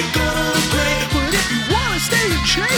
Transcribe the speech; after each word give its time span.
right, 0.00 0.14
you're 0.14 0.24
gonna 0.24 0.48
look 0.54 0.70
great. 0.70 1.08
But 1.12 1.34
if 1.34 1.50
you 1.50 1.74
wanna 1.74 2.00
stay 2.00 2.26
in 2.26 2.44
shape, 2.44 2.68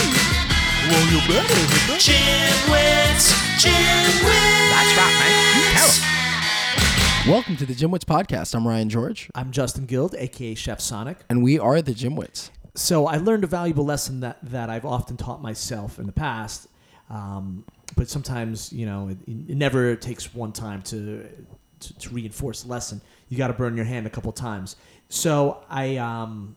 well, 0.89 1.05
you 1.11 1.19
better 1.27 1.53
hit 1.53 1.87
the 1.87 1.97
Gymwits, 1.99 3.31
Gymwits. 3.57 4.71
That's 4.71 4.97
right, 4.97 5.15
man. 5.19 5.73
Tell 5.73 5.89
'em. 5.89 7.31
Welcome 7.31 7.57
to 7.57 7.65
the 7.65 7.73
Gymwits 7.73 8.03
podcast. 8.03 8.55
I'm 8.55 8.67
Ryan 8.67 8.89
George, 8.89 9.29
I'm 9.35 9.51
Justin 9.51 9.85
Guild, 9.85 10.15
aka 10.17 10.55
Chef 10.55 10.81
Sonic. 10.81 11.19
and 11.29 11.43
we 11.43 11.59
are 11.59 11.81
the 11.81 11.93
Gymwits. 11.93 12.49
So 12.75 13.05
I 13.05 13.17
learned 13.17 13.43
a 13.43 13.47
valuable 13.47 13.85
lesson 13.85 14.21
that, 14.21 14.37
that 14.43 14.69
I've 14.69 14.85
often 14.85 15.17
taught 15.17 15.41
myself 15.41 15.99
in 15.99 16.05
the 16.05 16.13
past. 16.13 16.67
Um, 17.09 17.65
but 17.97 18.09
sometimes, 18.09 18.71
you 18.71 18.85
know, 18.85 19.09
it, 19.09 19.17
it 19.27 19.57
never 19.57 19.95
takes 19.97 20.33
one 20.33 20.53
time 20.53 20.81
to, 20.83 21.27
to, 21.81 21.99
to 21.99 22.09
reinforce 22.09 22.63
a 22.63 22.67
lesson. 22.69 23.01
You 23.27 23.37
got 23.37 23.47
to 23.47 23.53
burn 23.53 23.75
your 23.75 23.83
hand 23.85 24.07
a 24.07 24.09
couple 24.09 24.31
times. 24.31 24.77
So 25.09 25.61
I, 25.69 25.97
um, 25.97 26.55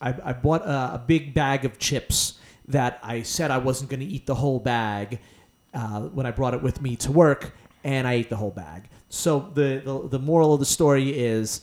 I, 0.00 0.14
I 0.22 0.32
bought 0.32 0.62
a, 0.62 0.94
a 0.94 1.04
big 1.04 1.34
bag 1.34 1.64
of 1.64 1.78
chips 1.78 2.38
that 2.68 2.98
I 3.02 3.22
said 3.22 3.50
I 3.50 3.58
wasn't 3.58 3.90
going 3.90 4.00
to 4.00 4.06
eat 4.06 4.26
the 4.26 4.34
whole 4.34 4.60
bag 4.60 5.20
uh, 5.74 6.02
when 6.02 6.26
I 6.26 6.30
brought 6.30 6.54
it 6.54 6.62
with 6.62 6.80
me 6.82 6.96
to 6.96 7.12
work, 7.12 7.54
and 7.84 8.06
I 8.06 8.14
ate 8.14 8.30
the 8.30 8.36
whole 8.36 8.50
bag. 8.50 8.88
So 9.08 9.50
the, 9.54 9.82
the, 9.84 10.08
the 10.08 10.18
moral 10.18 10.54
of 10.54 10.60
the 10.60 10.66
story 10.66 11.18
is 11.18 11.62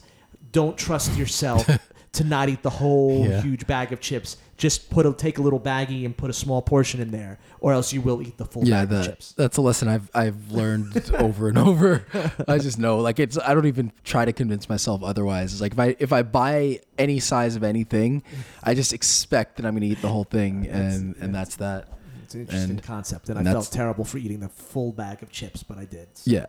don't 0.51 0.77
trust 0.77 1.15
yourself 1.17 1.67
to 2.15 2.23
not 2.23 2.49
eat 2.49 2.61
the 2.63 2.69
whole 2.69 3.25
Yeah. 3.27 3.41
huge 3.41 3.65
bag 3.67 3.91
of 3.93 3.99
chips. 4.01 4.37
Just 4.57 4.89
put 4.89 5.05
a 5.05 5.11
take 5.13 5.37
a 5.37 5.41
little 5.41 5.59
baggie 5.59 6.05
and 6.05 6.15
put 6.15 6.29
a 6.29 6.33
small 6.33 6.61
portion 6.61 7.01
in 7.01 7.11
there, 7.11 7.39
or 7.59 7.73
else 7.73 7.91
you 7.91 7.99
will 8.01 8.21
eat 8.21 8.37
the 8.37 8.45
full 8.45 8.63
Yeah, 8.65 8.75
bag 8.75 8.83
of 8.83 8.89
that, 8.89 9.05
chips. 9.05 9.33
that's 9.37 9.57
a 9.57 9.61
lesson 9.61 9.87
I've 9.89 10.09
I've 10.15 10.49
learned 10.51 11.11
over 11.19 11.49
and 11.49 11.57
over. 11.57 12.05
I 12.47 12.57
just 12.57 12.79
know, 12.79 12.99
like 12.99 13.19
it's. 13.19 13.37
I 13.37 13.53
don't 13.53 13.65
even 13.65 13.91
try 14.05 14.23
to 14.23 14.31
convince 14.31 14.69
myself 14.69 15.03
otherwise. 15.03 15.51
It's 15.51 15.61
like 15.61 15.73
if 15.73 15.79
I 15.79 15.95
if 15.99 16.13
I 16.13 16.23
buy 16.23 16.79
any 16.97 17.19
size 17.19 17.57
of 17.57 17.63
anything, 17.63 18.23
I 18.63 18.75
just 18.75 18.93
expect 18.93 19.57
that 19.57 19.65
I'm 19.65 19.73
going 19.73 19.81
to 19.81 19.87
eat 19.87 20.01
the 20.01 20.07
whole 20.09 20.23
thing, 20.23 20.67
and 20.67 21.15
and 21.19 21.35
that's 21.35 21.57
that. 21.57 21.89
It's 22.23 22.33
an 22.33 22.41
interesting 22.41 22.69
and- 22.71 22.83
concept, 22.83 23.29
and, 23.29 23.37
and 23.37 23.47
I 23.49 23.51
felt 23.51 23.71
terrible 23.71 24.05
for 24.05 24.17
eating 24.17 24.39
the 24.39 24.49
full 24.49 24.91
bag 24.93 25.21
of 25.21 25.29
chips, 25.31 25.61
but 25.63 25.77
I 25.77 25.83
did. 25.85 26.07
Yeah. 26.23 26.45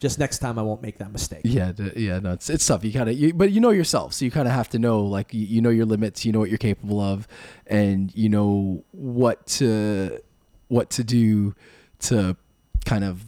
Just 0.00 0.18
next 0.18 0.38
time, 0.38 0.58
I 0.58 0.62
won't 0.62 0.82
make 0.82 0.98
that 0.98 1.12
mistake. 1.12 1.42
Yeah, 1.44 1.72
yeah, 1.96 2.18
no, 2.18 2.32
it's 2.32 2.50
it's 2.50 2.66
tough. 2.66 2.84
You 2.84 2.92
kind 2.92 3.08
of, 3.08 3.16
you, 3.16 3.32
but 3.32 3.52
you 3.52 3.60
know 3.60 3.70
yourself, 3.70 4.12
so 4.12 4.24
you 4.24 4.30
kind 4.30 4.48
of 4.48 4.54
have 4.54 4.68
to 4.70 4.78
know, 4.78 5.00
like, 5.00 5.32
you, 5.32 5.46
you 5.46 5.60
know 5.60 5.70
your 5.70 5.86
limits, 5.86 6.24
you 6.24 6.32
know 6.32 6.40
what 6.40 6.50
you're 6.50 6.58
capable 6.58 7.00
of, 7.00 7.26
and 7.66 8.14
you 8.14 8.28
know 8.28 8.84
what 8.90 9.46
to 9.46 10.20
what 10.68 10.90
to 10.90 11.04
do 11.04 11.54
to 12.00 12.36
kind 12.84 13.04
of, 13.04 13.24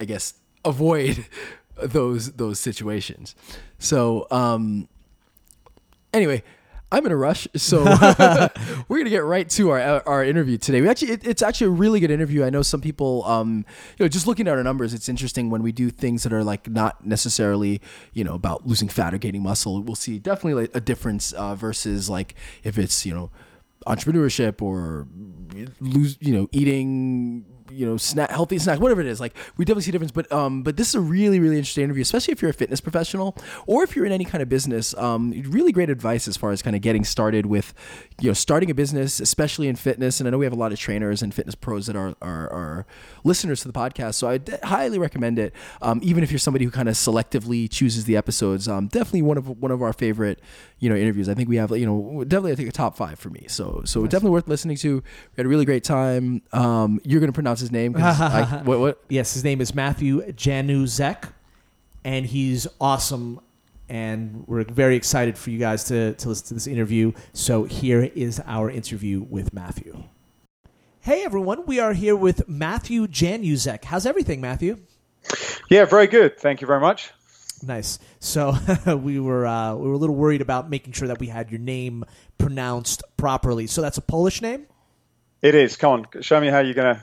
I 0.00 0.06
guess, 0.06 0.34
avoid 0.64 1.26
those 1.76 2.32
those 2.32 2.58
situations. 2.58 3.34
So, 3.78 4.26
um, 4.30 4.88
anyway. 6.12 6.42
I'm 6.92 7.04
in 7.04 7.10
a 7.10 7.16
rush, 7.16 7.48
so 7.56 7.82
we're 8.88 8.98
gonna 8.98 9.10
get 9.10 9.24
right 9.24 9.48
to 9.50 9.70
our 9.70 10.06
our 10.06 10.24
interview 10.24 10.56
today. 10.56 10.80
We 10.80 10.88
actually, 10.88 11.12
it, 11.12 11.26
it's 11.26 11.42
actually 11.42 11.66
a 11.68 11.70
really 11.70 11.98
good 11.98 12.12
interview. 12.12 12.44
I 12.44 12.50
know 12.50 12.62
some 12.62 12.80
people, 12.80 13.24
um, 13.24 13.64
you 13.98 14.04
know, 14.04 14.08
just 14.08 14.26
looking 14.26 14.46
at 14.46 14.56
our 14.56 14.62
numbers, 14.62 14.94
it's 14.94 15.08
interesting 15.08 15.50
when 15.50 15.62
we 15.62 15.72
do 15.72 15.90
things 15.90 16.22
that 16.22 16.32
are 16.32 16.44
like 16.44 16.70
not 16.70 17.04
necessarily, 17.04 17.80
you 18.12 18.22
know, 18.22 18.34
about 18.34 18.66
losing 18.66 18.88
fat 18.88 19.12
or 19.12 19.18
gaining 19.18 19.42
muscle. 19.42 19.82
We'll 19.82 19.96
see 19.96 20.20
definitely 20.20 20.62
like 20.62 20.76
a 20.76 20.80
difference 20.80 21.32
uh, 21.32 21.56
versus 21.56 22.08
like 22.08 22.34
if 22.62 22.78
it's 22.78 23.04
you 23.04 23.14
know 23.14 23.30
entrepreneurship 23.86 24.62
or 24.62 25.08
lose, 25.80 26.16
you 26.20 26.34
know, 26.34 26.48
eating 26.52 27.44
you 27.70 27.86
know, 27.86 27.96
snack, 27.96 28.30
healthy 28.30 28.58
snack, 28.58 28.80
whatever 28.80 29.00
it 29.00 29.06
is. 29.06 29.20
Like 29.20 29.34
we 29.56 29.64
definitely 29.64 29.82
see 29.84 29.90
a 29.90 29.92
difference. 29.92 30.12
But 30.12 30.30
um, 30.32 30.62
but 30.62 30.76
this 30.76 30.88
is 30.88 30.94
a 30.94 31.00
really, 31.00 31.40
really 31.40 31.56
interesting 31.56 31.84
interview, 31.84 32.02
especially 32.02 32.32
if 32.32 32.42
you're 32.42 32.50
a 32.50 32.54
fitness 32.54 32.80
professional 32.80 33.36
or 33.66 33.82
if 33.82 33.96
you're 33.96 34.06
in 34.06 34.12
any 34.12 34.24
kind 34.24 34.42
of 34.42 34.48
business. 34.48 34.94
Um, 34.96 35.32
really 35.46 35.72
great 35.72 35.90
advice 35.90 36.28
as 36.28 36.36
far 36.36 36.50
as 36.50 36.62
kind 36.62 36.76
of 36.76 36.82
getting 36.82 37.04
started 37.04 37.46
with, 37.46 37.74
you 38.20 38.30
know, 38.30 38.34
starting 38.34 38.70
a 38.70 38.74
business, 38.74 39.20
especially 39.20 39.68
in 39.68 39.76
fitness. 39.76 40.20
And 40.20 40.26
I 40.26 40.30
know 40.30 40.38
we 40.38 40.46
have 40.46 40.52
a 40.52 40.56
lot 40.56 40.72
of 40.72 40.78
trainers 40.78 41.22
and 41.22 41.34
fitness 41.34 41.54
pros 41.54 41.86
that 41.86 41.96
are 41.96 42.14
are, 42.22 42.52
are 42.52 42.86
listeners 43.24 43.60
to 43.62 43.68
the 43.68 43.74
podcast, 43.74 44.14
so 44.14 44.30
I 44.30 44.40
highly 44.66 44.98
recommend 44.98 45.38
it. 45.38 45.52
Um, 45.82 46.00
even 46.02 46.22
if 46.22 46.30
you're 46.30 46.38
somebody 46.38 46.64
who 46.64 46.70
kind 46.70 46.88
of 46.88 46.94
selectively 46.94 47.70
chooses 47.70 48.04
the 48.04 48.16
episodes, 48.16 48.68
um, 48.68 48.88
definitely 48.88 49.22
one 49.22 49.38
of 49.38 49.48
one 49.48 49.70
of 49.70 49.82
our 49.82 49.92
favorite, 49.92 50.40
you 50.78 50.90
know, 50.90 50.96
interviews. 50.96 51.28
I 51.28 51.34
think 51.34 51.48
we 51.48 51.56
have, 51.56 51.70
you 51.70 51.86
know, 51.86 52.24
definitely 52.24 52.52
I 52.52 52.54
think 52.54 52.68
a 52.68 52.72
top 52.72 52.96
five 52.96 53.18
for 53.18 53.30
me. 53.30 53.46
So 53.48 53.82
so 53.84 54.02
definitely 54.04 54.30
worth 54.30 54.48
listening 54.48 54.76
to. 54.78 54.96
We 54.96 55.02
had 55.36 55.46
a 55.46 55.48
really 55.48 55.64
great 55.64 55.84
time. 55.84 56.42
Um, 56.52 57.00
you're 57.04 57.20
gonna 57.20 57.32
pronounce 57.32 57.60
his 57.60 57.72
name. 57.72 57.96
I, 57.96 58.42
what 58.64 58.78
what? 58.80 59.02
Yes, 59.08 59.34
his 59.34 59.44
name 59.44 59.60
is 59.60 59.74
Matthew 59.74 60.22
Januszek, 60.32 61.30
and 62.04 62.26
he's 62.26 62.66
awesome. 62.80 63.40
And 63.88 64.44
we're 64.48 64.64
very 64.64 64.96
excited 64.96 65.38
for 65.38 65.50
you 65.50 65.60
guys 65.60 65.84
to, 65.84 66.14
to 66.14 66.28
listen 66.28 66.48
to 66.48 66.54
this 66.54 66.66
interview. 66.66 67.12
So 67.32 67.64
here 67.64 68.02
is 68.02 68.42
our 68.44 68.68
interview 68.68 69.24
with 69.30 69.54
Matthew. 69.54 70.02
Hey 71.00 71.22
everyone, 71.22 71.66
we 71.66 71.78
are 71.78 71.92
here 71.92 72.16
with 72.16 72.48
Matthew 72.48 73.06
Januszek. 73.06 73.84
How's 73.84 74.06
everything, 74.06 74.40
Matthew? 74.40 74.78
Yeah, 75.70 75.84
very 75.84 76.08
good. 76.08 76.36
Thank 76.38 76.60
you 76.60 76.66
very 76.66 76.80
much. 76.80 77.12
Nice. 77.66 77.98
So 78.20 78.54
we 79.02 79.18
were 79.18 79.46
uh, 79.46 79.74
we 79.74 79.88
were 79.88 79.94
a 79.94 79.98
little 79.98 80.14
worried 80.14 80.40
about 80.40 80.70
making 80.70 80.92
sure 80.92 81.08
that 81.08 81.18
we 81.18 81.26
had 81.26 81.50
your 81.50 81.60
name 81.60 82.04
pronounced 82.38 83.02
properly. 83.16 83.66
So 83.66 83.82
that's 83.82 83.98
a 83.98 84.02
Polish 84.02 84.40
name. 84.40 84.66
It 85.42 85.54
is. 85.54 85.76
Come 85.76 85.92
on, 85.92 86.22
show 86.22 86.40
me 86.40 86.48
how 86.48 86.60
you're 86.60 86.74
going 86.74 86.96
to 86.96 87.02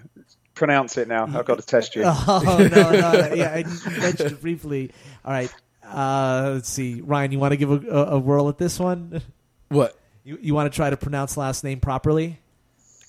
pronounce 0.55 0.97
it 0.97 1.07
now. 1.07 1.25
I've 1.25 1.45
got 1.45 1.59
to 1.59 1.65
test 1.65 1.95
you. 1.95 2.03
Oh 2.05 2.41
no, 2.43 2.67
no, 2.67 2.91
no. 2.91 3.33
yeah, 3.33 3.51
I 3.53 3.63
mentioned 3.99 4.31
it 4.31 4.41
briefly. 4.41 4.91
All 5.25 5.31
right. 5.31 5.53
Uh, 5.83 6.51
let's 6.55 6.69
see, 6.69 7.01
Ryan. 7.01 7.31
You 7.31 7.39
want 7.39 7.51
to 7.51 7.57
give 7.57 7.71
a, 7.71 7.89
a, 7.89 8.05
a 8.15 8.19
whirl 8.19 8.49
at 8.49 8.57
this 8.57 8.79
one? 8.79 9.21
What? 9.69 9.97
You, 10.23 10.37
you 10.41 10.53
want 10.55 10.71
to 10.71 10.75
try 10.75 10.89
to 10.89 10.97
pronounce 10.97 11.35
last 11.35 11.63
name 11.63 11.79
properly? 11.81 12.39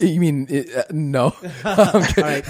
You 0.00 0.19
mean 0.21 0.48
uh, 0.76 0.82
no? 0.91 1.26
All 1.65 2.03
right. 2.19 2.44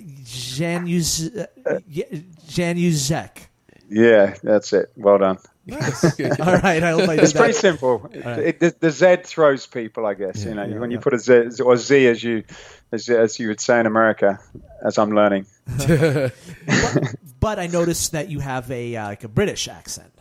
Januz 0.00 1.30
Januszek. 2.48 3.48
Yeah, 3.88 4.34
that's 4.42 4.72
it. 4.72 4.90
Well 4.96 5.18
done. 5.18 5.38
All 5.70 5.78
right. 6.58 6.82
I 6.82 6.90
hope 6.90 7.08
I 7.08 7.14
did 7.16 7.24
It's 7.24 7.32
pretty 7.32 7.52
that. 7.52 7.60
simple. 7.60 8.10
It, 8.12 8.58
the, 8.58 8.74
the 8.80 8.90
Z 8.90 9.16
throws 9.24 9.66
people, 9.66 10.06
I 10.06 10.14
guess. 10.14 10.44
you 10.44 10.54
know, 10.54 10.66
when 10.80 10.90
you 10.90 10.98
put 10.98 11.14
a 11.14 11.18
Z 11.18 11.62
or 11.62 11.76
Z 11.76 12.06
as 12.08 12.22
you 12.24 12.42
as, 12.90 13.08
as 13.08 13.38
you 13.38 13.48
would 13.48 13.60
say 13.60 13.78
in 13.78 13.86
America, 13.86 14.40
as 14.84 14.98
I'm 14.98 15.12
learning. 15.14 15.46
But 17.40 17.58
I 17.58 17.66
noticed 17.66 18.12
that 18.12 18.28
you 18.28 18.38
have 18.38 18.70
a 18.70 18.94
uh, 18.96 19.06
like 19.08 19.24
a 19.24 19.28
British 19.28 19.66
accent. 19.66 20.12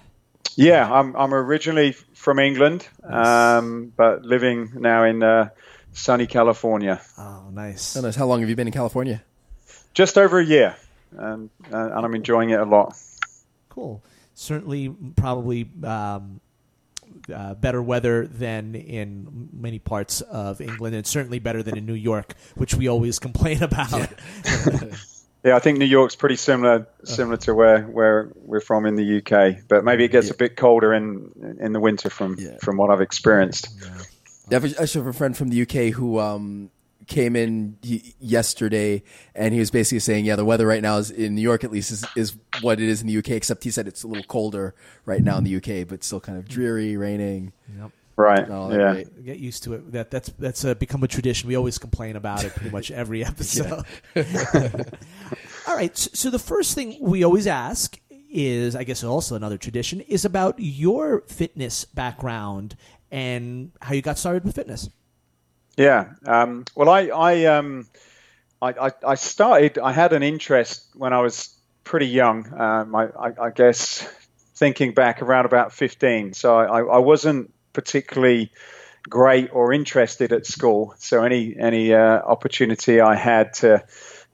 Yeah, 0.55 0.91
I'm 0.91 1.15
I'm 1.15 1.33
originally 1.33 1.91
from 2.15 2.39
England, 2.39 2.87
um, 3.03 3.93
but 3.95 4.23
living 4.23 4.71
now 4.73 5.03
in 5.03 5.21
uh, 5.21 5.49
sunny 5.93 6.25
California. 6.25 6.99
Oh, 7.19 7.49
nice. 7.51 7.95
Oh, 7.95 8.01
nice. 8.01 8.15
How 8.15 8.25
long 8.25 8.39
have 8.39 8.49
you 8.49 8.55
been 8.55 8.67
in 8.67 8.73
California? 8.73 9.21
Just 9.93 10.17
over 10.17 10.39
a 10.39 10.45
year, 10.45 10.75
and 11.17 11.49
uh, 11.71 11.77
and 11.77 12.05
I'm 12.05 12.15
enjoying 12.15 12.51
it 12.51 12.59
a 12.59 12.65
lot. 12.65 12.95
Cool. 13.69 14.01
Certainly, 14.35 14.89
probably 15.15 15.69
um, 15.83 16.39
uh, 17.33 17.53
better 17.55 17.81
weather 17.81 18.25
than 18.25 18.73
in 18.75 19.49
many 19.53 19.79
parts 19.79 20.21
of 20.21 20.61
England, 20.61 20.95
and 20.95 21.05
certainly 21.05 21.39
better 21.39 21.61
than 21.61 21.77
in 21.77 21.85
New 21.85 21.93
York, 21.93 22.33
which 22.55 22.73
we 22.75 22.87
always 22.87 23.19
complain 23.27 23.61
about. 23.63 24.09
Yeah, 25.43 25.55
I 25.55 25.59
think 25.59 25.79
New 25.79 25.85
York's 25.85 26.15
pretty 26.15 26.35
similar 26.35 26.85
similar 27.03 27.35
to 27.37 27.55
where, 27.55 27.81
where 27.81 28.29
we're 28.35 28.59
from 28.61 28.85
in 28.85 28.93
the 28.95 29.17
UK, 29.25 29.63
but 29.67 29.83
maybe 29.83 30.05
it 30.05 30.11
gets 30.11 30.29
a 30.29 30.35
bit 30.35 30.55
colder 30.55 30.93
in 30.93 31.57
in 31.59 31.73
the 31.73 31.79
winter 31.79 32.11
from 32.11 32.35
Yeah. 32.37 32.57
from 32.61 32.77
what 32.77 32.91
I've 32.91 33.01
experienced. 33.01 33.69
I 34.51 34.53
have 34.53 34.65
a- 34.65 34.79
I 34.79 34.83
actually 34.83 35.01
have 35.05 35.07
a 35.15 35.17
friend 35.17 35.35
from 35.35 35.47
the 35.49 35.59
UK 35.63 35.93
who 35.95 36.19
um, 36.19 36.69
came 37.11 37.35
in 37.35 37.77
y- 37.83 38.01
yesterday, 38.19 39.03
and 39.35 39.53
he 39.53 39.59
was 39.59 39.69
basically 39.69 39.99
saying, 39.99 40.23
"Yeah, 40.23 40.37
the 40.37 40.45
weather 40.45 40.65
right 40.65 40.81
now 40.81 40.97
is 40.97 41.11
in 41.11 41.35
New 41.35 41.41
York, 41.41 41.65
at 41.65 41.71
least, 41.71 41.91
is, 41.91 42.05
is 42.15 42.37
what 42.61 42.79
it 42.79 42.87
is 42.87 43.01
in 43.01 43.07
the 43.07 43.17
UK. 43.17 43.31
Except 43.31 43.63
he 43.63 43.69
said 43.69 43.85
it's 43.85 44.03
a 44.03 44.07
little 44.07 44.23
colder 44.23 44.73
right 45.05 45.21
now 45.21 45.37
in 45.37 45.43
the 45.43 45.57
UK, 45.57 45.87
but 45.87 46.03
still 46.03 46.21
kind 46.21 46.37
of 46.37 46.47
dreary, 46.47 46.95
raining. 46.95 47.51
Right? 48.15 48.47
Not 48.47 48.55
all 48.55 48.69
that 48.69 48.79
yeah. 48.79 48.91
great. 48.93 49.25
Get 49.25 49.39
used 49.39 49.63
to 49.63 49.73
it. 49.73 49.91
That 49.91 50.09
that's 50.09 50.29
that's 50.39 50.63
uh, 50.63 50.73
become 50.75 51.03
a 51.03 51.07
tradition. 51.07 51.49
We 51.49 51.55
always 51.55 51.77
complain 51.77 52.15
about 52.15 52.45
it 52.45 52.55
pretty 52.55 52.69
much 52.69 52.91
every 53.03 53.25
episode. 53.25 53.83
All 55.67 55.75
right. 55.75 55.95
So, 55.97 56.09
so 56.13 56.29
the 56.29 56.39
first 56.39 56.75
thing 56.75 56.97
we 57.01 57.23
always 57.23 57.47
ask 57.47 57.99
is, 58.29 58.75
I 58.75 58.83
guess, 58.83 59.03
also 59.03 59.35
another 59.35 59.57
tradition, 59.57 60.01
is 60.01 60.23
about 60.23 60.55
your 60.57 61.21
fitness 61.27 61.83
background 61.85 62.75
and 63.11 63.71
how 63.81 63.93
you 63.93 64.01
got 64.01 64.17
started 64.17 64.45
with 64.45 64.55
fitness. 64.55 64.89
Yeah. 65.77 66.13
Um, 66.25 66.65
well, 66.75 66.89
I 66.89 67.07
I, 67.07 67.45
um, 67.45 67.87
I 68.61 68.91
I 69.05 69.15
started. 69.15 69.79
I 69.79 69.91
had 69.91 70.13
an 70.13 70.23
interest 70.23 70.85
when 70.95 71.13
I 71.13 71.21
was 71.21 71.55
pretty 71.83 72.07
young. 72.07 72.47
Um, 72.53 72.95
I, 72.95 73.05
I, 73.07 73.45
I 73.47 73.49
guess 73.49 74.07
thinking 74.55 74.93
back 74.93 75.21
around 75.21 75.45
about 75.45 75.73
fifteen. 75.73 76.33
So 76.33 76.55
I, 76.55 76.81
I 76.81 76.97
wasn't 76.99 77.53
particularly 77.73 78.51
great 79.09 79.49
or 79.51 79.73
interested 79.73 80.31
at 80.31 80.45
school. 80.45 80.93
So 80.99 81.23
any 81.23 81.55
any 81.57 81.93
uh, 81.93 82.21
opportunity 82.21 83.01
I 83.01 83.15
had 83.15 83.53
to 83.55 83.83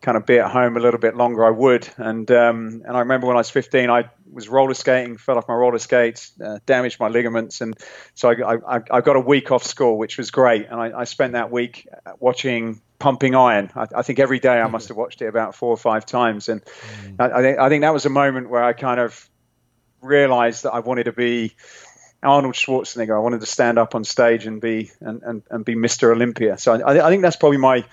kind 0.01 0.15
of 0.15 0.25
be 0.25 0.39
at 0.39 0.49
home 0.51 0.77
a 0.77 0.79
little 0.79 0.99
bit 0.99 1.15
longer, 1.15 1.44
I 1.44 1.49
would. 1.49 1.88
And 1.97 2.29
um, 2.31 2.83
and 2.85 2.95
I 2.95 2.99
remember 2.99 3.27
when 3.27 3.35
I 3.35 3.39
was 3.39 3.49
15, 3.49 3.89
I 3.89 4.09
was 4.31 4.47
roller 4.47 4.73
skating, 4.73 5.17
fell 5.17 5.38
off 5.38 5.47
my 5.47 5.55
roller 5.55 5.79
skates, 5.79 6.33
uh, 6.44 6.59
damaged 6.65 6.99
my 6.99 7.07
ligaments, 7.07 7.61
and 7.61 7.75
so 8.13 8.29
I, 8.29 8.77
I, 8.77 8.81
I, 8.91 9.01
got 9.01 9.15
a 9.15 9.19
week 9.19 9.51
off 9.51 9.63
school, 9.63 9.97
which 9.97 10.17
was 10.17 10.31
great. 10.31 10.67
And 10.69 10.79
I, 10.79 10.99
I 10.99 11.03
spent 11.05 11.33
that 11.33 11.51
week 11.51 11.88
watching 12.19 12.81
Pumping 12.99 13.35
Iron. 13.35 13.71
I, 13.75 13.88
I, 13.95 14.01
think 14.03 14.19
every 14.19 14.39
day 14.39 14.59
I 14.59 14.67
must 14.67 14.89
have 14.89 14.97
watched 14.97 15.21
it 15.21 15.27
about 15.27 15.55
four 15.55 15.69
or 15.69 15.77
five 15.77 16.05
times, 16.05 16.50
and 16.50 16.63
mm. 16.63 17.15
I, 17.19 17.39
I, 17.39 17.41
think 17.41 17.59
I 17.59 17.69
think 17.69 17.81
that 17.81 17.93
was 17.93 18.05
a 18.05 18.09
moment 18.09 18.50
where 18.50 18.63
I 18.63 18.73
kind 18.73 19.00
of 19.00 19.29
realized 20.01 20.63
that 20.63 20.73
I 20.73 20.79
wanted 20.79 21.05
to 21.05 21.13
be 21.13 21.53
Arnold 22.21 22.55
Schwarzenegger. 22.55 23.15
I 23.15 23.19
wanted 23.19 23.39
to 23.39 23.47
stand 23.47 23.77
up 23.77 23.95
on 23.95 24.03
stage 24.03 24.45
and 24.45 24.61
be 24.61 24.91
and, 25.00 25.23
and, 25.23 25.43
and 25.50 25.65
be 25.65 25.75
Mr. 25.75 26.11
Olympia. 26.11 26.57
So 26.57 26.73
I, 26.73 27.07
I 27.07 27.09
think 27.09 27.23
that's 27.23 27.35
probably 27.35 27.57
my 27.57 27.85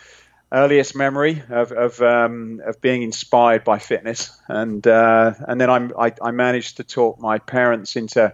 earliest 0.54 0.94
memory 0.94 1.42
of 1.50 1.72
of, 1.72 2.00
um, 2.00 2.62
of 2.64 2.80
being 2.80 3.02
inspired 3.02 3.64
by 3.64 3.78
fitness, 3.78 4.30
and 4.48 4.86
uh, 4.86 5.34
and 5.46 5.60
then 5.60 5.68
I'm, 5.68 5.92
I, 5.98 6.12
I 6.22 6.30
managed 6.30 6.78
to 6.78 6.84
talk 6.84 7.20
my 7.20 7.38
parents 7.38 7.96
into 7.96 8.32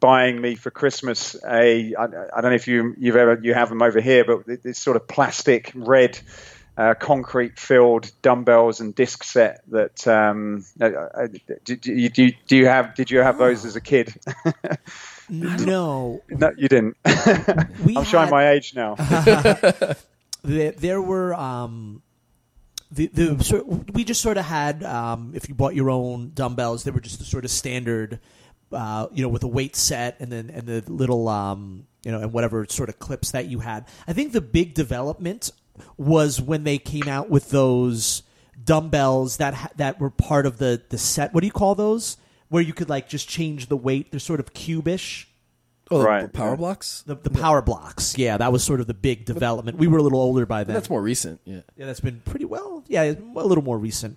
buying 0.00 0.40
me 0.40 0.56
for 0.56 0.70
Christmas 0.70 1.36
a 1.44 1.94
I, 1.94 2.04
I 2.04 2.40
don't 2.40 2.50
know 2.50 2.54
if 2.56 2.66
you 2.68 2.94
you've 2.98 3.16
ever 3.16 3.38
you 3.40 3.54
have 3.54 3.68
them 3.68 3.82
over 3.82 4.00
here, 4.00 4.24
but 4.24 4.62
this 4.62 4.78
sort 4.78 4.96
of 4.96 5.08
plastic 5.08 5.72
red. 5.74 6.18
Uh, 6.78 6.94
concrete 6.94 7.58
filled 7.58 8.10
dumbbells 8.22 8.80
and 8.80 8.94
disc 8.94 9.22
set 9.22 9.60
that 9.68 10.06
um, 10.08 10.64
uh, 10.80 10.86
uh 10.86 11.26
do, 11.64 11.76
do, 11.76 12.08
do, 12.08 12.30
do, 12.46 12.56
you 12.56 12.66
have 12.66 12.94
did 12.94 13.10
you 13.10 13.18
have 13.18 13.36
those 13.36 13.66
as 13.66 13.76
a 13.76 13.80
kid? 13.82 14.14
No. 15.30 16.22
No 16.28 16.50
you 16.56 16.68
didn't. 16.68 16.96
I'm 17.04 18.04
showing 18.04 18.30
my 18.30 18.50
age 18.50 18.74
now 18.74 18.96
there, 20.42 20.72
there 20.72 21.02
were 21.02 21.34
um, 21.34 22.02
the 22.90 23.06
the 23.08 23.84
we 23.92 24.04
just 24.04 24.20
sort 24.20 24.36
of 24.36 24.44
had 24.44 24.82
um, 24.82 25.32
if 25.34 25.48
you 25.48 25.54
bought 25.54 25.74
your 25.74 25.90
own 25.90 26.32
dumbbells, 26.34 26.84
they 26.84 26.90
were 26.90 27.00
just 27.00 27.18
the 27.18 27.24
sort 27.24 27.44
of 27.44 27.50
standard, 27.50 28.20
uh, 28.72 29.06
you 29.12 29.22
know, 29.22 29.28
with 29.28 29.44
a 29.44 29.48
weight 29.48 29.76
set 29.76 30.16
and 30.20 30.30
then 30.30 30.50
and 30.50 30.66
the 30.66 30.82
little 30.92 31.28
um, 31.28 31.86
you 32.02 32.10
know 32.10 32.20
and 32.20 32.32
whatever 32.32 32.66
sort 32.68 32.88
of 32.88 32.98
clips 32.98 33.30
that 33.32 33.46
you 33.46 33.60
had. 33.60 33.86
I 34.08 34.12
think 34.12 34.32
the 34.32 34.40
big 34.40 34.74
development 34.74 35.52
was 35.96 36.40
when 36.40 36.64
they 36.64 36.78
came 36.78 37.08
out 37.08 37.30
with 37.30 37.50
those 37.50 38.22
dumbbells 38.62 39.36
that 39.38 39.72
that 39.76 40.00
were 40.00 40.10
part 40.10 40.46
of 40.46 40.58
the 40.58 40.82
the 40.88 40.98
set. 40.98 41.32
What 41.32 41.40
do 41.40 41.46
you 41.46 41.52
call 41.52 41.74
those? 41.74 42.16
Where 42.48 42.62
you 42.62 42.72
could 42.72 42.88
like 42.88 43.08
just 43.08 43.28
change 43.28 43.68
the 43.68 43.76
weight. 43.76 44.10
They're 44.10 44.18
sort 44.18 44.40
of 44.40 44.52
cubish. 44.52 45.26
Oh, 45.92 46.02
right. 46.02 46.22
the 46.22 46.28
power 46.28 46.56
blocks? 46.56 47.02
The, 47.02 47.16
the 47.16 47.30
power 47.30 47.60
blocks. 47.62 48.16
Yeah, 48.16 48.36
that 48.36 48.52
was 48.52 48.62
sort 48.62 48.80
of 48.80 48.86
the 48.86 48.94
big 48.94 49.24
development. 49.24 49.76
We 49.76 49.88
were 49.88 49.98
a 49.98 50.02
little 50.02 50.20
older 50.20 50.46
by 50.46 50.62
then. 50.62 50.74
That's 50.74 50.88
more 50.88 51.02
recent. 51.02 51.40
Yeah. 51.44 51.62
Yeah, 51.76 51.86
that's 51.86 52.00
been 52.00 52.20
pretty 52.24 52.44
well. 52.44 52.84
Yeah, 52.86 53.02
a 53.02 53.16
little 53.16 53.64
more 53.64 53.78
recent. 53.78 54.16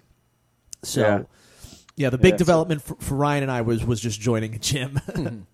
So, 0.83 1.01
yeah, 1.01 1.23
yeah 1.95 2.09
the 2.11 2.19
big 2.19 2.33
yeah, 2.33 2.37
development 2.37 2.81
so. 2.81 2.93
for, 2.95 3.01
for, 3.03 3.15
Ryan 3.15 3.43
and 3.43 3.51
I 3.51 3.61
was 3.61 3.83
was 3.83 3.99
just 3.99 4.21
joining 4.21 4.53
a 4.53 4.59
gym. 4.59 4.99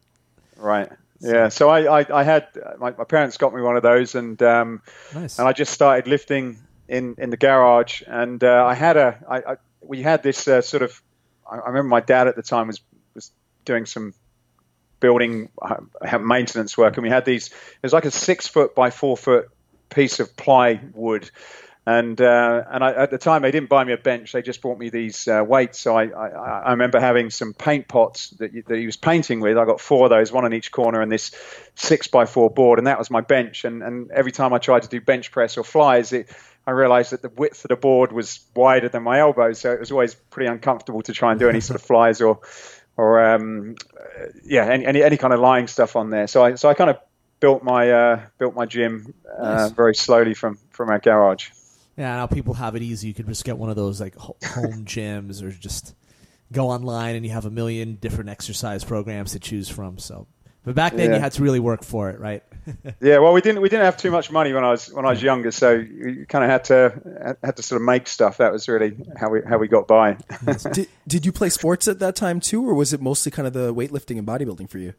right. 0.57 0.89
Yeah. 1.21 1.48
So 1.50 1.69
I, 1.69 2.01
I, 2.01 2.19
I 2.19 2.24
had 2.24 2.48
my, 2.80 2.92
my, 2.92 3.04
parents 3.06 3.38
got 3.38 3.54
me 3.54 3.62
one 3.62 3.77
of 3.77 3.83
those, 3.83 4.15
and 4.15 4.42
um, 4.44 4.81
nice. 5.13 5.39
and 5.39 5.48
I 5.48 5.54
just 5.54 5.72
started 5.72 6.07
lifting 6.07 6.57
in 6.89 7.15
in 7.18 7.30
the 7.30 7.38
garage, 7.38 8.01
and 8.07 8.44
uh, 8.44 8.65
I 8.65 8.74
had 8.74 8.98
a 8.98 9.18
I, 9.30 9.38
I 9.54 9.57
we 9.81 10.01
had 10.01 10.24
this 10.24 10.48
uh, 10.48 10.62
sort 10.62 10.83
of 10.83 11.01
I, 11.50 11.57
I 11.57 11.68
remember 11.68 11.89
my 11.89 12.01
dad 12.01 12.27
at 12.27 12.36
the 12.36 12.44
time 12.44 12.68
was 12.68 12.81
was 13.13 13.31
doing 13.63 13.86
some 13.86 14.13
building 15.00 15.50
uh, 15.62 16.18
maintenance 16.19 16.78
work, 16.78 16.98
and 16.98 17.04
we 17.04 17.10
had 17.10 17.25
these. 17.25 17.48
It 17.48 17.84
was 17.84 17.94
like 17.94 18.06
a 18.06 18.12
six 18.12 18.48
foot 18.48 18.75
by 18.75 18.90
four 18.90 19.18
foot 19.18 19.50
piece 19.90 20.19
of 20.19 20.36
plywood. 20.36 21.30
And 21.86 22.22
uh, 22.22 22.63
and 22.69 22.84
I, 22.84 22.92
at 22.92 23.10
the 23.10 23.18
time 23.18 23.42
they 23.42 23.50
didn't 23.50 23.69
buy 23.69 23.84
me 23.84 23.94
a 23.94 23.98
bench; 23.98 24.34
they 24.34 24.44
just 24.44 24.62
bought 24.62 24.78
me 24.78 24.90
these 24.90 25.28
uh, 25.28 25.44
weights. 25.48 25.80
So 25.80 25.98
I, 25.98 26.06
I, 26.10 26.28
I, 26.28 26.72
remember 26.72 27.00
having 27.00 27.31
some 27.31 27.54
paint 27.54 27.88
pots 27.88 28.30
that, 28.31 28.51
that 28.68 28.78
he 28.78 28.86
was 28.86 28.98
painting 28.98 29.40
with. 29.40 29.57
I 29.57 29.66
got 29.66 29.81
four 29.81 30.06
of 30.06 30.12
those, 30.12 30.31
one 30.31 30.46
on 30.46 30.54
each 30.54 30.72
corner, 30.72 31.01
and 31.01 31.12
this 31.12 31.31
six 31.74 32.06
by 32.06 32.25
four 32.25 32.51
board, 32.51 32.78
and 32.78 32.86
that 32.86 33.00
was 33.00 33.10
my 33.10 33.22
bench. 33.22 33.66
And 33.66 33.81
and 33.81 34.12
every 34.12 34.31
time 34.31 34.54
I 34.54 34.60
tried 34.60 34.84
to 34.84 34.90
do 34.90 35.01
bench 35.01 35.31
press 35.31 35.57
or 35.57 35.63
flies, 35.63 36.13
it, 36.13 36.30
I 36.68 36.72
realized 36.72 37.12
that 37.12 37.24
the 37.24 37.30
width 37.30 37.66
of 37.66 37.69
the 37.69 37.75
board 37.75 38.12
was 38.12 38.40
wider 38.56 38.90
than 38.90 39.01
my 39.01 39.19
elbows, 39.19 39.60
so 39.60 39.72
it 39.72 39.80
was 39.80 39.92
always 39.92 40.13
pretty 40.13 40.51
uncomfortable 40.51 41.01
to 41.04 41.13
try 41.13 41.31
and 41.31 41.40
do 41.40 41.50
any 41.50 41.62
sort 41.62 41.80
of 41.80 41.81
flies 41.81 42.22
or 42.22 42.42
or 43.00 43.34
um, 43.34 43.75
yeah, 44.44 44.66
any, 44.66 44.86
any, 44.86 45.01
any 45.01 45.16
kind 45.16 45.34
of 45.34 45.40
lying 45.40 45.68
stuff 45.68 45.96
on 45.96 46.10
there. 46.10 46.28
So 46.28 46.44
I 46.44 46.56
so 46.56 46.68
I 46.68 46.74
kind 46.74 46.90
of 46.90 46.98
built 47.40 47.63
my 47.63 47.90
uh, 47.90 48.22
built 48.38 48.56
my 48.56 48.66
gym 48.66 49.13
uh, 49.40 49.44
nice. 49.44 49.72
very 49.72 49.96
slowly 49.96 50.34
from 50.34 50.60
from 50.72 50.90
our 50.90 51.00
garage. 51.00 51.50
Yeah, 51.96 52.18
now 52.18 52.28
people 52.28 52.56
have 52.56 52.75
it 52.75 52.81
easy. 52.81 53.07
You 53.07 53.13
could 53.13 53.28
just 53.28 53.46
get 53.46 53.57
one 53.57 53.69
of 53.69 53.78
those 53.78 54.01
like 54.01 54.16
home 54.16 54.36
gyms, 54.86 55.42
or 55.42 55.50
just 55.50 55.96
go 56.51 56.68
online 56.69 57.16
and 57.16 57.25
you 57.25 57.31
have 57.31 57.46
a 57.46 57.50
million 57.50 57.96
different 57.96 58.30
exercise 58.30 58.84
programs 58.84 59.31
to 59.31 59.40
choose 59.40 59.69
from. 59.69 59.98
So, 59.98 60.28
but 60.69 60.75
back 60.75 60.94
then 60.94 61.10
yeah. 61.10 61.16
you 61.16 61.19
had 61.19 61.31
to 61.31 61.42
really 61.42 61.60
work 61.60 61.83
for 61.83 62.12
it, 62.12 62.19
right? 62.19 62.44
yeah, 63.01 63.18
well, 63.18 63.33
we 63.33 63.42
didn't 63.42 63.60
we 63.63 63.69
didn't 63.69 63.86
have 63.86 63.98
too 63.98 64.12
much 64.12 64.30
money 64.30 64.54
when 64.54 64.63
I 64.63 64.69
was 64.69 64.94
when 64.94 65.04
I 65.04 65.10
was 65.10 65.24
younger, 65.24 65.50
so 65.50 65.71
you 65.71 66.27
kind 66.30 66.44
of 66.44 66.51
had 66.51 66.63
to 66.66 67.36
had 67.44 67.57
to 67.57 67.63
sort 67.63 67.81
of 67.81 67.88
make 67.88 68.07
stuff. 68.07 68.38
That 68.38 68.51
was 68.51 68.68
really 68.68 68.95
how 69.18 69.31
we 69.31 69.42
how 69.42 69.57
we 69.57 69.68
got 69.68 69.88
by. 69.88 70.18
did, 70.71 70.88
did 71.07 71.25
you 71.25 71.31
play 71.31 71.50
sports 71.50 71.88
at 71.88 71.98
that 71.98 72.16
time 72.16 72.39
too, 72.39 72.69
or 72.69 72.75
was 72.75 72.94
it 72.94 73.01
mostly 73.01 73.31
kind 73.31 73.48
of 73.48 73.54
the 73.54 73.74
weightlifting 73.74 74.19
and 74.19 74.27
bodybuilding 74.27 74.69
for 74.69 74.77
you? 74.77 74.94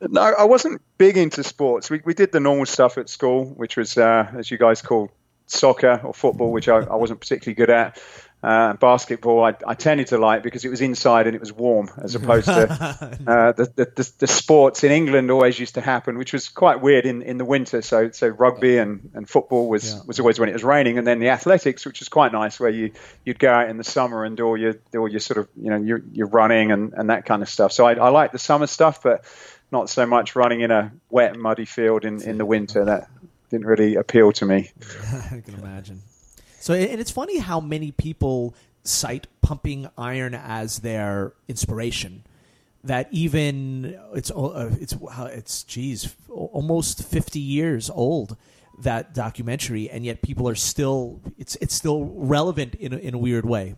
No, 0.00 0.20
I 0.20 0.44
wasn't 0.44 0.80
big 0.96 1.16
into 1.16 1.42
sports. 1.42 1.90
We 1.90 2.02
we 2.04 2.14
did 2.14 2.30
the 2.30 2.38
normal 2.38 2.66
stuff 2.66 2.96
at 2.96 3.08
school, 3.08 3.46
which 3.46 3.76
was 3.76 3.98
uh, 3.98 4.30
as 4.38 4.48
you 4.52 4.58
guys 4.58 4.80
call 4.80 5.10
soccer 5.46 6.00
or 6.04 6.14
football, 6.14 6.52
which 6.52 6.68
I, 6.68 6.78
I 6.78 6.96
wasn't 6.96 7.20
particularly 7.20 7.54
good 7.54 7.70
at. 7.70 7.98
Uh, 8.42 8.74
basketball, 8.74 9.42
I, 9.42 9.54
I, 9.66 9.74
tended 9.74 10.08
to 10.08 10.18
like 10.18 10.42
because 10.42 10.64
it 10.64 10.68
was 10.68 10.80
inside 10.80 11.26
and 11.26 11.34
it 11.34 11.40
was 11.40 11.52
warm, 11.52 11.90
as 12.00 12.14
opposed 12.14 12.46
to 12.46 12.70
uh, 13.26 13.52
the, 13.52 13.72
the, 13.74 14.12
the, 14.18 14.26
sports 14.26 14.84
in 14.84 14.92
England 14.92 15.30
always 15.30 15.58
used 15.58 15.74
to 15.74 15.80
happen, 15.80 16.16
which 16.16 16.34
was 16.34 16.48
quite 16.50 16.80
weird 16.80 17.06
in, 17.06 17.22
in 17.22 17.38
the 17.38 17.44
winter. 17.44 17.80
So 17.80 18.10
so 18.10 18.28
rugby 18.28 18.76
and, 18.76 19.10
and 19.14 19.28
football 19.28 19.68
was, 19.68 19.94
yeah. 19.94 20.00
was 20.06 20.20
always 20.20 20.38
when 20.38 20.50
it 20.50 20.52
was 20.52 20.62
raining, 20.62 20.98
and 20.98 21.06
then 21.06 21.18
the 21.18 21.30
athletics, 21.30 21.86
which 21.86 21.98
was 21.98 22.08
quite 22.08 22.30
nice, 22.30 22.60
where 22.60 22.70
you 22.70 22.92
you'd 23.24 23.38
go 23.38 23.50
out 23.50 23.70
in 23.70 23.78
the 23.78 23.84
summer 23.84 24.22
and 24.22 24.36
do 24.36 24.44
all 24.44 24.56
your 24.56 24.74
do 24.92 25.00
all 25.00 25.08
your 25.08 25.20
sort 25.20 25.38
of 25.38 25.48
you 25.56 25.70
know 25.70 25.78
your, 25.78 26.02
your 26.12 26.26
running 26.28 26.70
and, 26.70 26.92
and 26.92 27.10
that 27.10 27.24
kind 27.24 27.42
of 27.42 27.48
stuff. 27.48 27.72
So 27.72 27.86
I, 27.86 27.94
I 27.94 28.10
like 28.10 28.32
the 28.32 28.38
summer 28.38 28.66
stuff, 28.68 29.02
but 29.02 29.24
not 29.72 29.88
so 29.90 30.06
much 30.06 30.36
running 30.36 30.60
in 30.60 30.70
a 30.70 30.92
wet 31.10 31.36
muddy 31.36 31.64
field 31.64 32.04
in, 32.04 32.22
in 32.22 32.38
the 32.38 32.46
winter. 32.46 32.84
That 32.84 33.08
didn't 33.50 33.66
really 33.66 33.94
appeal 33.96 34.32
to 34.32 34.46
me. 34.46 34.70
I 35.30 35.42
can 35.44 35.54
imagine. 35.54 36.02
So, 36.60 36.74
and 36.74 37.00
it's 37.00 37.10
funny 37.10 37.38
how 37.38 37.60
many 37.60 37.92
people 37.92 38.54
cite 38.82 39.26
pumping 39.40 39.88
iron 39.96 40.34
as 40.34 40.80
their 40.80 41.32
inspiration. 41.48 42.24
That 42.84 43.08
even 43.10 43.98
it's 44.14 44.30
uh, 44.30 44.74
it's 44.80 44.96
it's 45.02 45.64
geez 45.64 46.14
almost 46.28 47.02
fifty 47.02 47.40
years 47.40 47.90
old 47.90 48.36
that 48.78 49.14
documentary, 49.14 49.90
and 49.90 50.04
yet 50.04 50.22
people 50.22 50.48
are 50.48 50.54
still 50.54 51.20
it's 51.38 51.56
it's 51.56 51.74
still 51.74 52.04
relevant 52.04 52.74
in 52.76 52.92
a, 52.92 52.96
in 52.96 53.14
a 53.14 53.18
weird 53.18 53.44
way. 53.44 53.74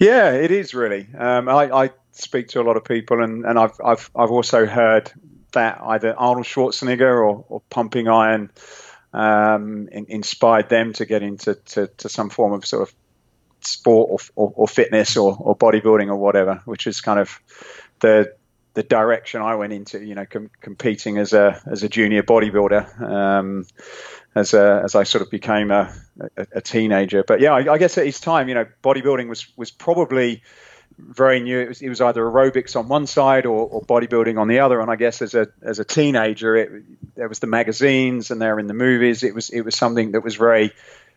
Yeah, 0.00 0.32
it 0.32 0.50
is 0.50 0.74
really. 0.74 1.08
Um, 1.16 1.48
I, 1.48 1.84
I, 1.84 1.90
speak 2.12 2.48
to 2.48 2.60
a 2.60 2.64
lot 2.64 2.76
of 2.76 2.84
people, 2.84 3.22
and, 3.22 3.44
and 3.44 3.58
I've 3.58 3.78
I've 3.84 4.10
I've 4.16 4.30
also 4.30 4.66
heard 4.66 5.12
that 5.56 5.80
either 5.82 6.14
Arnold 6.16 6.46
Schwarzenegger 6.46 7.00
or, 7.00 7.44
or 7.48 7.62
pumping 7.68 8.08
iron 8.08 8.50
um, 9.12 9.88
in, 9.90 10.06
inspired 10.08 10.68
them 10.68 10.92
to 10.94 11.06
get 11.06 11.22
into 11.22 11.54
to, 11.54 11.88
to, 11.88 12.08
some 12.08 12.30
form 12.30 12.52
of 12.52 12.66
sort 12.66 12.82
of 12.88 12.94
sport 13.60 14.10
or, 14.10 14.18
or, 14.36 14.52
or 14.54 14.68
fitness 14.68 15.16
or, 15.16 15.36
or, 15.40 15.56
bodybuilding 15.56 16.08
or 16.08 16.16
whatever, 16.16 16.62
which 16.66 16.86
is 16.86 17.00
kind 17.00 17.18
of 17.18 17.40
the 18.00 18.34
the 18.74 18.82
direction 18.82 19.40
I 19.40 19.54
went 19.54 19.72
into. 19.72 20.04
You 20.04 20.14
know, 20.14 20.26
com- 20.26 20.50
competing 20.60 21.16
as 21.16 21.32
a 21.32 21.60
as 21.66 21.82
a 21.82 21.88
junior 21.88 22.22
bodybuilder. 22.22 23.00
Um, 23.00 23.66
as 24.34 24.52
a, 24.52 24.82
as 24.84 24.94
I 24.94 25.04
sort 25.04 25.22
of 25.22 25.30
became 25.30 25.70
a, 25.70 25.94
a, 26.36 26.46
a 26.56 26.60
teenager, 26.60 27.24
but 27.26 27.40
yeah, 27.40 27.52
I, 27.52 27.72
I 27.72 27.78
guess 27.78 27.96
at 27.96 28.06
its 28.06 28.20
time, 28.20 28.50
you 28.50 28.54
know, 28.54 28.66
bodybuilding 28.82 29.28
was 29.28 29.46
was 29.56 29.70
probably 29.70 30.42
very 30.98 31.40
new. 31.40 31.58
It 31.58 31.68
was, 31.68 31.82
it 31.82 31.88
was 31.88 32.00
either 32.00 32.22
aerobics 32.22 32.76
on 32.76 32.88
one 32.88 33.06
side 33.06 33.46
or, 33.46 33.68
or, 33.68 33.82
bodybuilding 33.82 34.38
on 34.38 34.48
the 34.48 34.60
other. 34.60 34.80
And 34.80 34.90
I 34.90 34.96
guess 34.96 35.22
as 35.22 35.34
a 35.34 35.48
as 35.62 35.78
a 35.78 35.84
teenager, 35.84 36.56
it, 36.56 36.82
there 37.14 37.28
was 37.28 37.38
the 37.38 37.46
magazines 37.46 38.30
and 38.30 38.40
there 38.40 38.58
in 38.58 38.66
the 38.66 38.74
movies. 38.74 39.22
It 39.22 39.34
was 39.34 39.50
it 39.50 39.62
was 39.62 39.76
something 39.76 40.12
that 40.12 40.22
was 40.22 40.36
very 40.36 40.72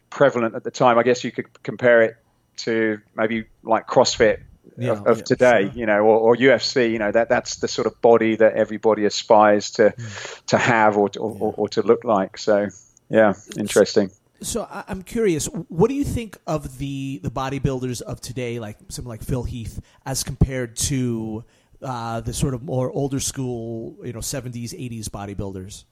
prevalent 0.09 0.55
at 0.55 0.63
the 0.63 0.71
time. 0.71 0.98
I 0.98 1.03
guess 1.03 1.24
you 1.24 1.31
could 1.31 1.63
compare 1.63 2.01
it 2.01 2.17
to 2.57 3.00
maybe 3.15 3.45
like 3.63 3.88
CrossFit 3.88 4.41
yeah, 4.77 4.91
of, 4.91 5.07
of 5.07 5.17
yeah, 5.19 5.24
today, 5.24 5.62
sure. 5.63 5.71
you 5.74 5.86
know, 5.86 6.00
or, 6.00 6.19
or, 6.19 6.36
UFC. 6.36 6.91
You 6.91 7.00
know 7.00 7.12
that 7.12 7.29
that's 7.29 7.57
the 7.57 7.67
sort 7.67 7.88
of 7.88 8.01
body 8.01 8.36
that 8.36 8.53
everybody 8.53 9.05
aspires 9.05 9.71
to 9.71 9.93
mm. 9.98 10.45
to 10.48 10.57
have 10.57 10.98
or, 10.98 11.09
or, 11.19 11.36
yeah. 11.36 11.53
or 11.57 11.69
to 11.69 11.81
look 11.81 12.03
like. 12.03 12.38
So 12.38 12.67
yeah, 13.09 13.33
interesting. 13.57 14.12
So 14.41 14.67
I'm 14.69 15.03
curious, 15.03 15.46
what 15.48 15.89
do 15.89 15.96
you 15.96 16.03
think 16.03 16.38
of 16.48 16.77
the 16.77 17.19
the 17.24 17.29
bodybuilders 17.29 18.01
of 18.01 18.22
today, 18.22 18.60
like 18.60 18.77
someone 18.88 19.10
like 19.10 19.24
Phil 19.24 19.43
Heath, 19.43 19.81
as 20.05 20.24
compared 20.24 20.77
to 20.77 21.43
uh, 21.81 22.22
the 22.22 22.34
sort 22.34 22.53
of 22.53 22.63
more 22.63 22.91
older 22.91 23.19
school, 23.19 23.98
you 24.03 24.13
know, 24.13 24.19
70s, 24.19 24.74
80s 24.74 25.05
bodybuilders? 25.10 25.84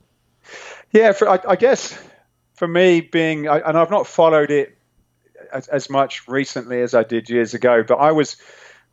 Yeah, 0.92 1.12
for, 1.12 1.28
I, 1.28 1.40
I, 1.46 1.56
guess 1.56 1.98
for 2.54 2.66
me, 2.66 3.02
being, 3.02 3.48
I, 3.48 3.58
and 3.58 3.76
I've 3.76 3.90
not 3.90 4.06
followed 4.06 4.50
it 4.50 4.78
as, 5.52 5.68
as 5.68 5.90
much 5.90 6.26
recently 6.26 6.80
as 6.80 6.94
I 6.94 7.02
did 7.02 7.28
years 7.28 7.54
ago, 7.54 7.82
but 7.86 7.96
I 7.96 8.12
was 8.12 8.36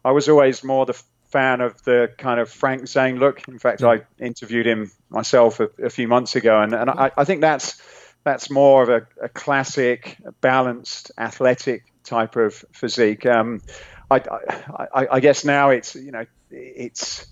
I 0.03 0.11
was 0.11 0.29
always 0.29 0.63
more 0.63 0.85
the 0.85 1.01
fan 1.27 1.61
of 1.61 1.83
the 1.83 2.11
kind 2.17 2.39
of 2.39 2.49
Frank 2.49 2.87
Zane 2.87 3.17
look. 3.17 3.47
In 3.47 3.59
fact, 3.59 3.83
I 3.83 4.01
interviewed 4.19 4.67
him 4.67 4.91
myself 5.09 5.59
a, 5.59 5.69
a 5.83 5.89
few 5.89 6.07
months 6.07 6.35
ago, 6.35 6.61
and, 6.61 6.73
and 6.73 6.89
I, 6.89 7.11
I 7.17 7.23
think 7.23 7.41
that's 7.41 7.81
that's 8.25 8.49
more 8.49 8.81
of 8.81 8.89
a, 8.89 9.07
a 9.21 9.29
classic, 9.29 10.17
balanced, 10.41 11.11
athletic 11.17 11.85
type 12.03 12.35
of 12.35 12.65
physique. 12.73 13.25
Um, 13.25 13.61
I, 14.09 14.17
I, 14.17 15.07
I, 15.11 15.19
guess 15.19 15.45
now 15.45 15.69
it's 15.69 15.95
you 15.95 16.11
know 16.11 16.25
it's 16.49 17.27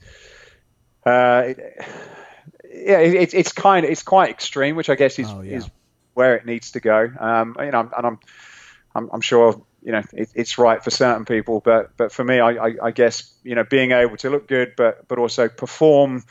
uh, 1.05 1.43
it, 1.47 1.59
yeah 2.71 2.99
it, 2.99 3.33
it's 3.33 3.51
kind 3.51 3.85
of 3.85 3.91
it's 3.91 4.03
quite 4.03 4.29
extreme, 4.29 4.75
which 4.75 4.89
I 4.89 4.95
guess 4.95 5.17
is, 5.17 5.27
oh, 5.29 5.41
yeah. 5.41 5.57
is 5.57 5.69
where 6.13 6.35
it 6.35 6.45
needs 6.45 6.71
to 6.71 6.79
go. 6.79 7.09
Um, 7.19 7.55
you 7.59 7.71
know, 7.71 7.89
and 7.97 8.07
I'm 8.07 8.19
I'm, 8.95 9.09
I'm 9.13 9.21
sure 9.21 9.61
you 9.81 9.93
know 9.93 10.03
it, 10.13 10.29
it's 10.35 10.59
right 10.59 10.83
for 10.83 10.91
certain 10.91 11.25
people, 11.25 11.59
but 11.59 11.97
but 11.97 12.11
for 12.11 12.23
me, 12.23 12.39
I, 12.39 12.51
I, 12.51 12.75
I 12.83 12.91
guess 12.91 13.33
you 13.43 13.55
know 13.55 13.63
being 13.63 13.91
able 13.91 14.17
to 14.17 14.29
look 14.29 14.47
good, 14.47 14.73
but 14.77 15.07
but 15.07 15.17
also 15.17 15.49
perform, 15.49 16.23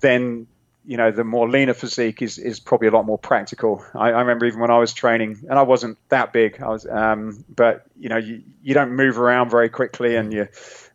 then 0.00 0.48
you 0.86 0.96
know 0.96 1.10
the 1.10 1.24
more 1.24 1.48
leaner 1.48 1.74
physique 1.74 2.22
is 2.22 2.38
is 2.38 2.60
probably 2.60 2.88
a 2.88 2.90
lot 2.90 3.04
more 3.04 3.18
practical. 3.18 3.84
I, 3.94 4.10
I 4.10 4.20
remember 4.20 4.46
even 4.46 4.60
when 4.60 4.70
I 4.70 4.78
was 4.78 4.92
training, 4.92 5.44
and 5.48 5.58
I 5.58 5.62
wasn't 5.62 5.98
that 6.08 6.32
big, 6.32 6.62
I 6.62 6.68
was, 6.68 6.86
um, 6.86 7.44
but 7.54 7.86
you 7.98 8.08
know 8.08 8.16
you, 8.16 8.42
you 8.62 8.74
don't 8.74 8.92
move 8.92 9.18
around 9.18 9.50
very 9.50 9.68
quickly, 9.68 10.16
and 10.16 10.32
you. 10.32 10.48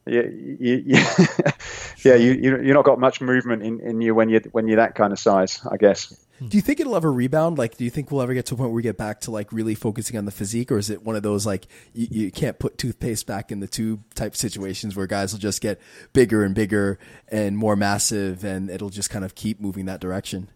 You, 0.08 0.58
you, 0.60 0.84
you 0.84 1.06
yeah, 2.04 2.16
you, 2.16 2.34
you're 2.34 2.74
not 2.74 2.86
got 2.86 3.00
much 3.00 3.22
movement 3.22 3.62
in, 3.62 3.80
in 3.82 4.02
you 4.02 4.16
when 4.16 4.30
you 4.30 4.42
when 4.52 4.68
you're 4.68 4.78
that 4.78 4.96
kind 4.96 5.14
of 5.14 5.20
size, 5.20 5.62
I 5.70 5.78
guess. 5.78 6.12
Hmm. 6.42 6.48
Do 6.48 6.58
you 6.58 6.62
think 6.62 6.80
it'll 6.80 6.96
ever 6.96 7.12
rebound? 7.12 7.60
Like, 7.60 7.78
do 7.78 7.84
you 7.84 7.92
think 7.92 8.10
we'll 8.10 8.24
ever 8.24 8.34
get 8.34 8.48
to 8.48 8.56
a 8.56 8.58
point 8.58 8.72
where 8.72 8.76
we 8.76 8.82
get 8.82 8.98
back 8.98 9.22
to 9.22 9.32
like 9.32 9.54
really 9.54 9.76
focusing 9.76 10.18
on 10.18 10.26
the 10.26 10.32
physique, 10.32 10.72
or 10.72 10.80
is 10.80 10.90
it 10.90 11.04
one 11.04 11.16
of 11.16 11.22
those 11.22 11.46
like 11.46 11.68
you, 11.94 12.08
you 12.10 12.32
can't 12.32 12.58
put 12.58 12.80
toothpaste 12.80 13.28
back 13.28 13.52
in 13.52 13.60
the 13.60 13.68
tube 13.68 14.02
type 14.16 14.36
situations 14.36 14.96
where 14.96 15.06
guys 15.06 15.34
will 15.34 15.40
just 15.40 15.62
get 15.62 15.80
bigger 16.14 16.44
and 16.44 16.56
bigger 16.56 16.98
and 17.28 17.58
more 17.58 17.76
massive, 17.76 18.44
and 18.44 18.70
it'll 18.72 18.90
just 18.90 19.12
kind 19.12 19.24
of 19.24 19.36
keep 19.36 19.60
moving 19.60 19.86
that 19.86 20.00
direction? 20.00 20.50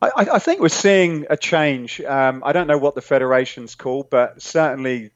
I, 0.00 0.10
I 0.34 0.38
think 0.38 0.60
we're 0.60 0.68
seeing 0.68 1.26
a 1.30 1.36
change. 1.36 2.00
Um, 2.00 2.42
I 2.44 2.52
don't 2.52 2.66
know 2.66 2.78
what 2.78 2.94
the 2.94 3.02
federation's 3.02 3.74
called, 3.74 4.10
but 4.10 4.40
certainly 4.40 5.10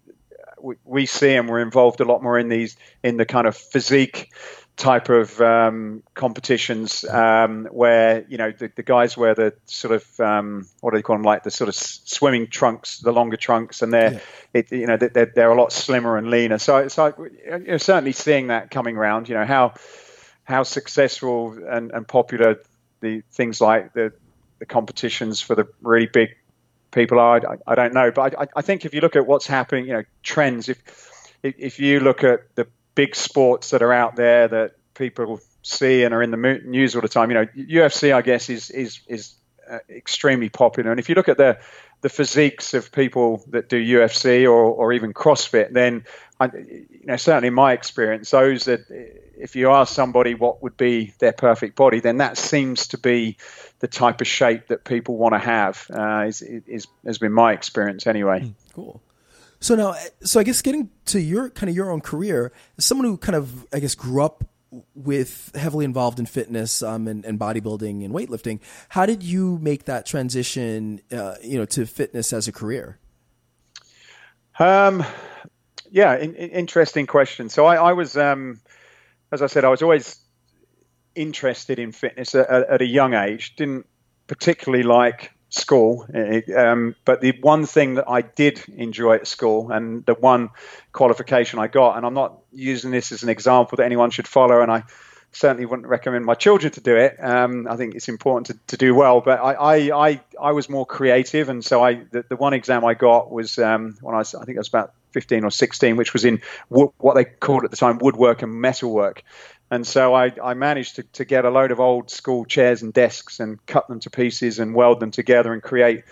we, 0.61 0.77
we 0.85 1.07
see 1.07 1.35
and 1.35 1.49
we're 1.49 1.61
involved 1.61 2.01
a 2.01 2.05
lot 2.05 2.23
more 2.23 2.39
in 2.39 2.49
these 2.49 2.77
in 3.03 3.17
the 3.17 3.27
kind 3.27 3.47
of 3.47 3.57
physique 3.57 4.33
type 4.81 5.11
of 5.11 5.39
um, 5.43 6.03
competitions 6.15 7.05
um, 7.05 7.67
where 7.71 8.25
you 8.29 8.39
know 8.39 8.51
the, 8.51 8.73
the, 8.75 8.83
guys 8.83 9.15
wear 9.15 9.35
the 9.35 9.53
sort 9.67 9.95
of 9.95 10.21
um, 10.21 10.67
what 10.81 10.93
do 10.93 10.97
they 10.97 11.03
call 11.03 11.17
them 11.17 11.23
like 11.23 11.43
the 11.43 11.51
sort 11.51 11.69
of 11.69 11.75
swimming 11.75 12.47
trunks, 12.47 12.99
the 13.01 13.13
longer 13.13 13.37
trunks, 13.37 13.83
and 13.83 13.93
they're 13.93 14.15
yeah. 14.15 14.21
it, 14.55 14.73
you 14.73 14.87
know 14.87 14.97
they're, 14.97 15.27
they're 15.27 15.51
a 15.51 15.55
lot 15.55 15.71
slimmer 15.71 16.17
and 16.17 16.31
leaner. 16.31 16.59
So 16.59 16.79
it's 16.79 16.97
like 16.97 17.15
you're 17.47 17.79
certainly 17.79 18.13
seeing 18.13 18.47
that 18.47 18.71
coming 18.71 18.97
around. 18.97 19.29
You 19.29 19.35
know 19.35 19.45
how 19.45 19.75
how 20.45 20.63
successful 20.63 21.59
and, 21.69 21.93
and 21.93 22.09
popular 22.09 22.63
the 23.01 23.23
things 23.33 23.61
like 23.61 23.93
the 23.93 24.15
the 24.61 24.67
competitions 24.67 25.43
for 25.43 25.55
the 25.55 25.69
really 25.83 26.07
big 26.07 26.31
people 26.91 27.21
are. 27.21 27.37
I, 27.47 27.73
I 27.73 27.75
don't 27.75 27.93
know, 27.93 28.11
but 28.11 28.35
I, 28.39 28.47
I 28.57 28.63
think 28.63 28.87
if 28.87 28.95
you 28.95 29.03
look 29.03 29.15
at 29.15 29.27
what's 29.27 29.47
happening, 29.47 29.87
you 29.87 29.93
know 29.93 30.05
trends. 30.23 30.71
If 30.71 30.79
if 31.43 31.79
you 31.79 32.01
look 32.01 32.25
at 32.25 32.55
the 32.55 32.67
big 33.01 33.17
sports 33.17 33.71
that 33.71 33.81
are 33.81 33.95
out 33.95 34.15
there 34.15 34.47
that 34.47 34.73
people 34.93 35.41
see 35.63 36.05
and 36.05 36.13
are 36.13 36.23
in 36.23 36.31
the 36.31 36.61
news 36.67 36.95
all 36.95 37.01
the 37.01 37.09
time. 37.09 37.31
You 37.31 37.35
know, 37.35 37.47
UFC, 37.57 38.13
I 38.13 38.21
guess, 38.21 38.51
is 38.51 38.69
is 38.69 39.01
is 39.09 39.37
uh, 39.71 39.79
extremely 39.89 40.51
popular. 40.51 40.91
And 40.91 41.01
if 41.01 41.09
you 41.09 41.15
look 41.15 41.31
at 41.31 41.39
the 41.39 41.59
the 42.03 42.11
physiques 42.11 42.75
of 42.75 42.93
people 42.93 43.43
that 43.49 43.71
do 43.71 43.79
UFC 43.83 44.45
or, 44.45 44.53
or 44.53 44.93
even 44.93 45.15
CrossFit, 45.15 45.73
then 45.73 46.05
I, 46.39 46.51
you 46.55 47.07
know 47.07 47.17
certainly 47.17 47.49
in 47.49 47.55
my 47.55 47.73
experience, 47.73 48.31
those 48.31 48.67
that 48.67 48.81
if 49.39 49.57
you 49.57 49.71
ask 49.71 49.95
somebody 49.95 50.35
what 50.35 50.63
would 50.63 50.77
be 50.77 51.15
their 51.21 51.33
perfect 51.33 51.77
body, 51.77 52.01
then 52.01 52.19
that 52.19 52.37
seems 52.37 52.89
to 52.89 52.99
be 52.99 53.39
the 53.79 53.89
type 53.89 54.21
of 54.21 54.27
shape 54.27 54.67
that 54.67 54.85
people 54.85 55.17
want 55.17 55.33
to 55.33 55.39
have. 55.39 55.87
Uh, 55.91 56.25
is, 56.29 56.43
is 56.43 56.87
has 57.07 57.17
been 57.17 57.33
my 57.33 57.55
experience 57.55 58.07
anyway. 58.07 58.41
Hmm, 58.41 58.51
cool. 58.75 59.01
So 59.61 59.75
now, 59.75 59.95
so 60.23 60.41
I 60.41 60.43
guess 60.43 60.63
getting 60.63 60.91
to 61.07 61.21
your 61.21 61.51
kind 61.51 61.69
of 61.69 61.77
your 61.77 61.91
own 61.91 62.01
career, 62.01 62.53
as 62.79 62.85
someone 62.85 63.07
who 63.07 63.17
kind 63.17 63.37
of 63.37 63.67
I 63.73 63.81
guess 63.81 63.95
grew 63.95 64.23
up 64.23 64.45
with 64.95 65.51
heavily 65.55 65.85
involved 65.85 66.19
in 66.19 66.27
fitness 66.27 66.83
um, 66.83 67.09
and, 67.09 67.25
and, 67.25 67.41
bodybuilding 67.41 68.05
and 68.05 68.15
weightlifting, 68.15 68.61
how 68.91 69.05
did 69.05 69.21
you 69.21 69.59
make 69.61 69.85
that 69.87 70.07
transition, 70.07 71.01
uh, 71.11 71.35
you 71.43 71.59
know, 71.59 71.65
to 71.65 71.85
fitness 71.87 72.33
as 72.33 72.47
a 72.47 72.53
career? 72.53 72.99
Um, 74.61 75.05
yeah, 75.91 76.17
in, 76.17 76.35
in, 76.37 76.51
interesting 76.51 77.07
question. 77.09 77.49
So 77.49 77.67
I, 77.67 77.77
I 77.77 77.93
was, 77.95 78.17
um, 78.17 78.61
as 79.33 79.43
I 79.43 79.47
said, 79.47 79.65
I 79.65 79.71
was 79.71 79.83
always 79.83 80.21
interested 81.17 81.81
in 81.81 81.91
fitness 81.91 82.35
at, 82.37 82.49
at 82.49 82.81
a 82.81 82.87
young 82.87 83.15
age. 83.15 83.57
Didn't 83.57 83.87
particularly 84.29 84.85
like 84.85 85.33
school. 85.51 86.07
Um, 86.57 86.97
but 87.05 87.21
the 87.21 87.37
one 87.41 87.67
thing 87.67 87.95
that 87.95 88.09
I 88.09 88.23
did 88.23 88.63
enjoy 88.69 89.17
at 89.17 89.27
school, 89.27 89.71
and 89.71 90.05
the 90.07 90.15
one 90.15 90.51
qualification 90.93 91.59
I 91.59 91.67
got, 91.67 91.97
and 91.97 92.07
I'm 92.07 92.15
not 92.15 92.39
using 92.53 92.91
this 92.91 93.13
as 93.13 93.23
an 93.23 93.29
example 93.29 93.77
that 93.77 93.85
anyone 93.85 94.11
should 94.11 94.29
follow, 94.29 94.63
and 94.63 94.71
I 94.71 94.85
certainly 95.33 95.67
wouldn't 95.67 95.87
recommend 95.87 96.25
my 96.25 96.35
children 96.35 96.73
to 96.73 96.81
do 96.81 96.97
it. 96.97 97.17
Um, 97.21 97.67
I 97.69 97.77
think 97.77 97.95
it's 97.95 98.09
important 98.09 98.47
to, 98.47 98.59
to 98.69 98.77
do 98.77 98.95
well, 98.95 99.21
but 99.21 99.39
I, 99.41 99.53
I, 99.53 100.09
I, 100.09 100.21
I, 100.41 100.53
was 100.53 100.69
more 100.69 100.85
creative, 100.85 101.49
and 101.49 101.65
so 101.65 101.83
I 101.83 102.03
the, 102.11 102.25
the 102.29 102.37
one 102.37 102.53
exam 102.53 102.85
I 102.85 102.95
got 102.95 103.31
was 103.31 103.59
um, 103.59 103.97
when 104.01 104.15
I 104.15 104.19
was 104.19 104.35
I 104.35 104.45
think 104.45 104.59
I 104.59 104.61
was 104.61 104.69
about 104.69 104.93
15 105.13 105.45
or 105.45 105.51
16, 105.51 105.97
which 105.97 106.13
was 106.13 106.25
in 106.25 106.41
what 106.69 107.15
they 107.15 107.25
called 107.25 107.65
at 107.65 107.71
the 107.71 107.77
time 107.77 107.99
woodwork 107.99 108.43
and 108.43 108.61
metalwork. 108.61 109.23
And 109.71 109.87
so 109.87 110.15
I, 110.15 110.33
I 110.43 110.55
managed 110.55 110.97
to, 110.97 111.03
to 111.05 111.25
get 111.25 111.45
a 111.45 111.51
load 111.51 111.71
of 111.71 111.79
old 111.79 112.11
school 112.11 112.45
chairs 112.45 112.83
and 112.83 112.93
desks 112.93 113.39
and 113.39 113.65
cut 113.67 113.87
them 113.89 114.01
to 114.01 114.11
pieces 114.11 114.59
and 114.59 114.75
weld 114.75 114.99
them 114.99 115.13
together 115.13 115.53
and 115.53 115.63
create 115.63 116.05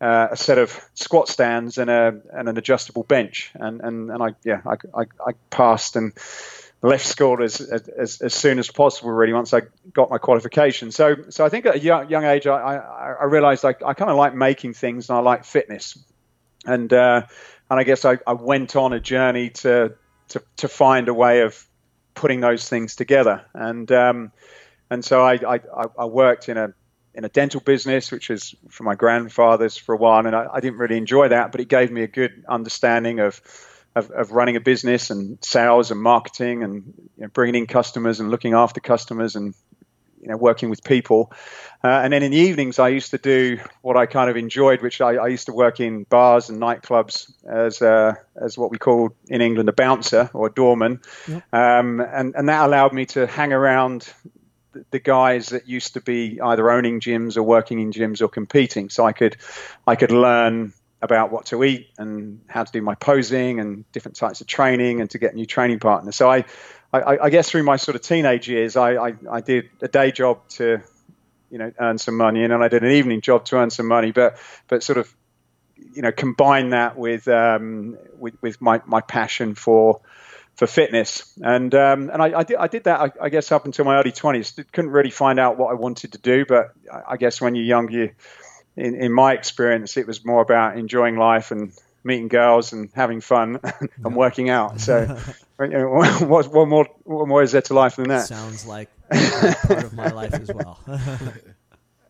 uh, 0.00 0.28
a 0.30 0.36
set 0.36 0.58
of 0.58 0.78
squat 0.94 1.28
stands 1.28 1.78
and, 1.78 1.88
a, 1.88 2.20
and 2.32 2.48
an 2.48 2.58
adjustable 2.58 3.04
bench. 3.04 3.50
And, 3.54 3.80
and, 3.80 4.10
and 4.10 4.22
I, 4.22 4.34
yeah, 4.44 4.60
I, 4.66 4.74
I, 4.94 5.06
I 5.26 5.32
passed 5.48 5.96
and 5.96 6.12
left 6.82 7.06
school 7.06 7.42
as, 7.42 7.60
as, 7.60 8.20
as 8.20 8.34
soon 8.34 8.58
as 8.58 8.70
possible, 8.70 9.10
really, 9.10 9.32
once 9.32 9.52
I 9.54 9.62
got 9.92 10.10
my 10.10 10.18
qualification. 10.18 10.92
So, 10.92 11.16
so 11.30 11.44
I 11.44 11.48
think 11.48 11.66
at 11.66 11.76
a 11.76 11.80
young, 11.80 12.10
young 12.10 12.24
age, 12.24 12.46
I, 12.46 12.76
I, 12.76 13.12
I 13.20 13.24
realized 13.24 13.64
I, 13.64 13.74
I 13.84 13.94
kind 13.94 14.10
of 14.10 14.16
like 14.16 14.34
making 14.34 14.74
things 14.74 15.08
and 15.08 15.18
I 15.18 15.22
like 15.22 15.44
fitness. 15.44 15.98
And, 16.66 16.92
uh, 16.92 17.22
and 17.70 17.80
I 17.80 17.84
guess 17.84 18.04
I, 18.04 18.18
I 18.26 18.34
went 18.34 18.76
on 18.76 18.92
a 18.92 19.00
journey 19.00 19.50
to, 19.50 19.94
to, 20.28 20.42
to 20.58 20.68
find 20.68 21.08
a 21.08 21.14
way 21.14 21.40
of 21.40 21.66
putting 22.18 22.40
those 22.40 22.68
things 22.68 22.96
together. 22.96 23.44
And 23.54 23.90
um, 23.92 24.32
and 24.90 25.04
so 25.04 25.22
I, 25.22 25.34
I, 25.34 25.60
I, 25.96 26.04
worked 26.06 26.48
in 26.48 26.56
a 26.56 26.74
in 27.14 27.24
a 27.24 27.28
dental 27.28 27.60
business, 27.60 28.10
which 28.10 28.28
was 28.28 28.56
for 28.68 28.82
my 28.82 28.96
grandfather's 28.96 29.76
for 29.76 29.94
a 29.94 29.98
while, 29.98 30.26
and 30.26 30.34
I, 30.34 30.46
I 30.54 30.60
didn't 30.60 30.78
really 30.78 30.96
enjoy 30.96 31.28
that, 31.28 31.52
but 31.52 31.60
it 31.60 31.68
gave 31.68 31.92
me 31.92 32.02
a 32.02 32.08
good 32.08 32.44
understanding 32.48 33.20
of 33.20 33.40
of, 33.94 34.10
of 34.10 34.32
running 34.32 34.56
a 34.56 34.60
business 34.60 35.10
and 35.10 35.38
sales 35.42 35.92
and 35.92 36.00
marketing 36.00 36.64
and 36.64 36.92
you 37.16 37.22
know, 37.22 37.28
bringing 37.28 37.54
in 37.54 37.66
customers 37.66 38.18
and 38.18 38.30
looking 38.30 38.54
after 38.54 38.80
customers 38.80 39.36
and 39.36 39.54
you 40.20 40.28
know 40.28 40.36
working 40.36 40.70
with 40.70 40.82
people. 40.84 41.32
Uh, 41.82 42.00
and 42.02 42.12
then 42.12 42.22
in 42.22 42.32
the 42.32 42.38
evenings, 42.38 42.78
I 42.78 42.88
used 42.88 43.12
to 43.12 43.18
do 43.18 43.58
what 43.82 43.96
I 43.96 44.06
kind 44.06 44.28
of 44.28 44.36
enjoyed, 44.36 44.82
which 44.82 45.00
I, 45.00 45.14
I 45.14 45.28
used 45.28 45.46
to 45.46 45.52
work 45.52 45.78
in 45.80 46.04
bars 46.04 46.48
and 46.50 46.60
nightclubs 46.60 47.32
as 47.48 47.80
uh, 47.82 48.14
as 48.36 48.58
what 48.58 48.70
we 48.70 48.78
call 48.78 49.10
in 49.28 49.40
England 49.40 49.68
a 49.68 49.72
bouncer 49.72 50.30
or 50.32 50.48
a 50.48 50.52
doorman, 50.52 51.00
um, 51.52 52.00
and 52.00 52.34
and 52.34 52.48
that 52.48 52.66
allowed 52.66 52.92
me 52.92 53.06
to 53.06 53.26
hang 53.26 53.52
around 53.52 54.12
the 54.90 54.98
guys 54.98 55.48
that 55.48 55.68
used 55.68 55.94
to 55.94 56.00
be 56.00 56.40
either 56.40 56.70
owning 56.70 57.00
gyms 57.00 57.36
or 57.36 57.42
working 57.42 57.80
in 57.80 57.92
gyms 57.92 58.20
or 58.20 58.28
competing. 58.28 58.90
So 58.90 59.04
I 59.04 59.12
could 59.12 59.36
I 59.86 59.96
could 59.96 60.12
learn 60.12 60.72
about 61.00 61.30
what 61.30 61.46
to 61.46 61.62
eat 61.62 61.88
and 61.96 62.40
how 62.48 62.64
to 62.64 62.72
do 62.72 62.82
my 62.82 62.94
posing 62.96 63.60
and 63.60 63.90
different 63.92 64.16
types 64.16 64.40
of 64.40 64.46
training 64.46 65.00
and 65.00 65.08
to 65.10 65.18
get 65.18 65.34
new 65.34 65.46
training 65.46 65.78
partners. 65.78 66.16
So 66.16 66.28
I 66.28 66.44
I, 66.92 67.18
I, 67.24 67.30
guess 67.30 67.50
through 67.50 67.64
my 67.64 67.76
sort 67.76 67.96
of 67.96 68.02
teenage 68.02 68.48
years, 68.48 68.76
I, 68.76 68.94
I, 68.94 69.14
I, 69.30 69.40
did 69.42 69.68
a 69.82 69.88
day 69.88 70.10
job 70.10 70.48
to, 70.50 70.80
you 71.50 71.58
know, 71.58 71.70
earn 71.78 71.98
some 71.98 72.16
money, 72.16 72.42
and 72.42 72.52
then 72.52 72.62
I 72.62 72.68
did 72.68 72.82
an 72.82 72.92
evening 72.92 73.20
job 73.20 73.44
to 73.46 73.56
earn 73.56 73.70
some 73.70 73.86
money. 73.86 74.10
But 74.10 74.38
but 74.68 74.82
sort 74.82 74.96
of, 74.96 75.14
you 75.76 76.00
know, 76.00 76.12
combine 76.12 76.70
that 76.70 76.96
with 76.96 77.28
um, 77.28 77.98
with, 78.16 78.40
with 78.40 78.60
my, 78.62 78.80
my 78.86 79.02
passion 79.02 79.54
for 79.54 80.00
for 80.54 80.66
fitness, 80.66 81.30
and 81.42 81.74
um, 81.74 82.08
and 82.10 82.22
I, 82.22 82.38
I, 82.38 82.42
did 82.44 82.56
I 82.56 82.66
did 82.68 82.84
that 82.84 83.16
I, 83.20 83.28
guess 83.28 83.52
up 83.52 83.66
until 83.66 83.84
my 83.84 83.98
early 83.98 84.12
twenties. 84.12 84.58
Couldn't 84.72 84.90
really 84.90 85.10
find 85.10 85.38
out 85.38 85.58
what 85.58 85.70
I 85.70 85.74
wanted 85.74 86.12
to 86.12 86.18
do, 86.18 86.46
but 86.46 86.72
I 87.06 87.18
guess 87.18 87.38
when 87.38 87.54
you're 87.54 87.66
young, 87.66 87.90
you 87.92 88.10
in, 88.76 88.94
in 88.94 89.12
my 89.12 89.34
experience, 89.34 89.96
it 89.96 90.06
was 90.06 90.24
more 90.24 90.40
about 90.40 90.78
enjoying 90.78 91.16
life 91.16 91.50
and 91.50 91.72
meeting 92.08 92.26
girls 92.26 92.72
and 92.72 92.90
having 92.94 93.20
fun 93.20 93.60
and 94.04 94.16
working 94.16 94.50
out. 94.50 94.80
So 94.80 95.16
what, 95.56 96.46
what, 96.48 96.68
more, 96.68 96.88
what 97.04 97.28
more 97.28 97.42
is 97.42 97.52
there 97.52 97.62
to 97.62 97.74
life 97.74 97.96
than 97.96 98.08
that? 98.08 98.26
Sounds 98.26 98.66
like 98.66 98.88
part 99.10 99.84
of 99.84 99.92
my 99.92 100.08
life 100.08 100.34
as 100.34 100.50
well. 100.52 100.80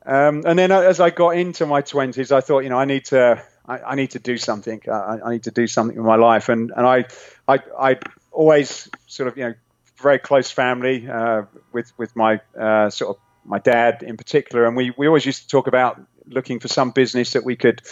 um, 0.07 0.43
and 0.47 0.59
then 0.59 0.73
as 0.73 1.01
I 1.01 1.11
got 1.11 1.31
into 1.31 1.67
my 1.67 1.83
twenties, 1.83 2.33
I 2.33 2.41
thought, 2.41 2.61
you 2.61 2.71
know, 2.71 2.79
I 2.79 2.87
need 2.87 3.05
to, 3.07 3.43
I, 3.67 3.79
I 3.81 3.95
need 3.95 4.13
to 4.13 4.19
do 4.19 4.39
something. 4.39 4.81
I, 4.91 5.19
I, 5.25 5.31
need 5.33 5.45
to 5.45 5.51
do 5.51 5.67
something 5.67 5.97
in 5.97 6.05
my 6.05 6.17
life. 6.17 6.49
And 6.49 6.73
and 6.75 6.87
I 6.87 7.05
I 7.47 7.59
I 7.79 7.99
always 8.33 8.89
sort 9.07 9.29
of 9.29 9.37
you 9.37 9.45
know 9.45 9.55
very 10.01 10.19
close 10.19 10.51
family 10.51 11.09
uh, 11.09 11.43
with 11.73 11.93
with 11.99 12.15
my 12.17 12.41
uh, 12.59 12.91
sort 12.91 13.17
of 13.17 13.23
my 13.45 13.59
dad 13.59 14.03
in 14.03 14.17
particular, 14.17 14.67
and 14.67 14.77
we 14.77 14.93
we 14.97 15.07
always 15.07 15.27
used 15.27 15.43
to 15.43 15.49
talk 15.49 15.67
about 15.67 16.01
looking 16.27 16.61
for 16.61 16.69
some 16.69 16.91
business 16.91 17.33
that 17.33 17.45
we 17.45 17.57
could 17.57 17.83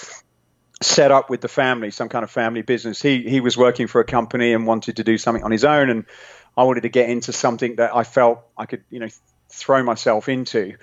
set 0.82 1.10
up 1.10 1.30
with 1.30 1.40
the 1.40 1.48
family, 1.48 1.90
some 1.90 2.08
kind 2.08 2.22
of 2.22 2.30
family 2.30 2.62
business. 2.62 3.00
He 3.00 3.22
he 3.22 3.40
was 3.40 3.56
working 3.56 3.86
for 3.86 4.00
a 4.00 4.04
company 4.04 4.52
and 4.52 4.66
wanted 4.66 4.96
to 4.96 5.04
do 5.04 5.18
something 5.18 5.42
on 5.42 5.50
his 5.50 5.64
own, 5.64 5.90
and 5.90 6.04
I 6.56 6.64
wanted 6.64 6.82
to 6.82 6.88
get 6.88 7.08
into 7.08 7.32
something 7.32 7.76
that 7.76 7.94
I 7.94 8.04
felt 8.04 8.40
I 8.56 8.66
could 8.66 8.84
you 8.90 9.00
know 9.00 9.08
throw 9.48 9.82
myself 9.82 10.28
into. 10.28 10.76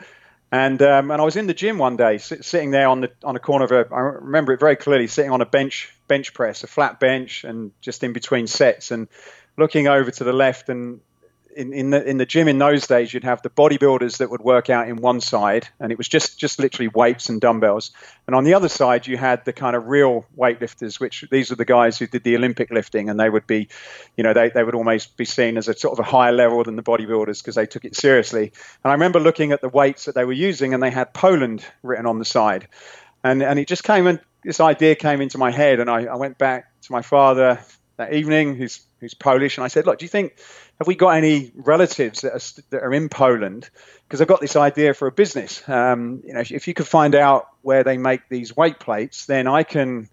And 0.52 0.82
um, 0.84 1.10
and 1.10 1.20
I 1.20 1.26
was 1.26 1.36
in 1.36 1.48
the 1.48 1.54
gym 1.54 1.80
one 1.80 1.98
day, 1.98 2.20
sit, 2.20 2.46
sitting 2.46 2.72
there 2.72 2.88
on 2.88 3.02
the 3.02 3.12
on 3.24 3.36
a 3.36 3.40
corner 3.40 3.66
of 3.66 3.72
a. 3.72 3.94
I 3.94 4.00
remember 4.00 4.54
it 4.54 4.60
very 4.60 4.76
clearly, 4.76 5.08
sitting 5.08 5.32
on 5.32 5.42
a 5.42 5.48
bench 5.48 5.92
bench 6.08 6.34
press, 6.34 6.64
a 6.64 6.68
flat 6.68 7.00
bench, 7.00 7.44
and 7.44 7.72
just 7.82 8.04
in 8.04 8.14
between 8.14 8.46
sets, 8.46 8.92
and 8.92 9.08
looking 9.58 9.88
over 9.88 10.12
to 10.12 10.24
the 10.24 10.34
left, 10.34 10.70
and 10.70 11.02
in, 11.56 11.74
in 11.74 11.90
the 11.90 12.04
in 12.04 12.18
the 12.18 12.26
gym 12.26 12.48
in 12.48 12.58
those 12.58 12.88
days, 12.88 13.14
you'd 13.14 13.24
have 13.24 13.42
the 13.42 13.50
bodybuilders 13.50 14.18
that 14.18 14.30
would 14.30 14.42
work 14.42 14.70
out 14.70 14.88
in 14.88 14.98
one 14.98 15.22
side, 15.22 15.68
and 15.80 15.92
it 15.92 15.98
was 15.98 16.08
just 16.08 16.40
just 16.40 16.60
literally 16.60 16.90
weights 16.90 17.30
and 17.30 17.40
dumbbells. 17.40 17.92
And 18.28 18.36
on 18.36 18.44
the 18.44 18.54
other 18.54 18.70
side, 18.70 19.08
you 19.08 19.18
had 19.18 19.46
the 19.46 19.54
kind 19.54 19.76
of 19.76 19.88
real 19.88 20.26
weightlifters, 20.38 21.00
which 21.00 21.26
these 21.32 21.52
are 21.52 21.56
the 21.56 21.66
guys 21.66 21.98
who 21.98 22.08
did 22.08 22.24
the 22.24 22.36
Olympic 22.36 22.72
lifting, 22.72 23.10
and 23.10 23.20
they 23.20 23.30
would 23.30 23.48
be, 23.48 23.70
you 24.18 24.24
know, 24.24 24.34
they, 24.34 24.50
they 24.50 24.64
would 24.64 24.76
almost 24.76 25.18
be 25.18 25.26
seen 25.26 25.58
as 25.58 25.68
a 25.68 25.74
sort 25.74 25.98
of 25.98 26.06
a 26.06 26.10
higher 26.10 26.32
level 26.32 26.64
than 26.64 26.76
the 26.76 26.84
bodybuilders 26.84 27.42
because 27.42 27.56
they 27.56 27.66
took 27.66 27.86
it 27.86 27.96
seriously. 27.96 28.52
And 28.84 28.92
I 28.92 28.94
remember 28.94 29.20
looking 29.20 29.52
at 29.52 29.62
the 29.62 29.70
weights 29.70 30.06
that 30.06 30.16
they 30.16 30.26
were 30.26 30.34
using, 30.34 30.74
and 30.74 30.82
they 30.82 30.92
had 30.92 31.14
Poland 31.14 31.66
written 31.82 32.06
on 32.06 32.20
the 32.20 32.26
side, 32.26 32.68
and 33.24 33.42
and 33.42 33.60
it 33.60 33.68
just 33.68 33.84
came 33.84 34.08
and 34.08 34.20
this 34.44 34.60
idea 34.60 34.96
came 34.96 35.22
into 35.22 35.38
my 35.38 35.52
head, 35.52 35.80
and 35.80 35.90
I, 35.90 36.06
I 36.06 36.16
went 36.16 36.38
back 36.38 36.70
to 36.82 36.92
my 36.92 37.02
father 37.02 37.60
that 37.98 38.14
evening, 38.14 38.56
who's 38.56 38.82
who's 39.00 39.14
Polish, 39.14 39.58
and 39.58 39.66
I 39.66 39.68
said, 39.68 39.86
look, 39.86 40.00
do 40.00 40.06
you 40.06 40.10
think 40.10 40.38
have 40.80 40.88
we 40.88 40.96
got 40.96 41.16
any 41.16 41.52
relatives 41.56 42.22
that 42.22 42.34
are, 42.34 42.62
that 42.72 42.84
are 42.84 42.94
in 42.94 43.10
Poland? 43.10 43.70
Because 44.08 44.22
I've 44.22 44.28
got 44.28 44.42
this 44.42 44.56
idea 44.56 44.94
for 44.94 45.08
a 45.08 45.12
business. 45.12 45.68
Um, 45.68 46.22
you 46.26 46.34
know, 46.34 46.40
if, 46.40 46.52
if 46.52 46.68
you 46.68 46.74
could 46.74 46.88
find 46.88 47.16
out 47.16 47.48
where 47.62 47.84
they 47.84 47.98
make 47.98 48.28
these 48.30 48.56
weight 48.56 48.80
plates, 48.80 49.26
then 49.26 49.48
I 49.48 49.64
can, 49.64 50.10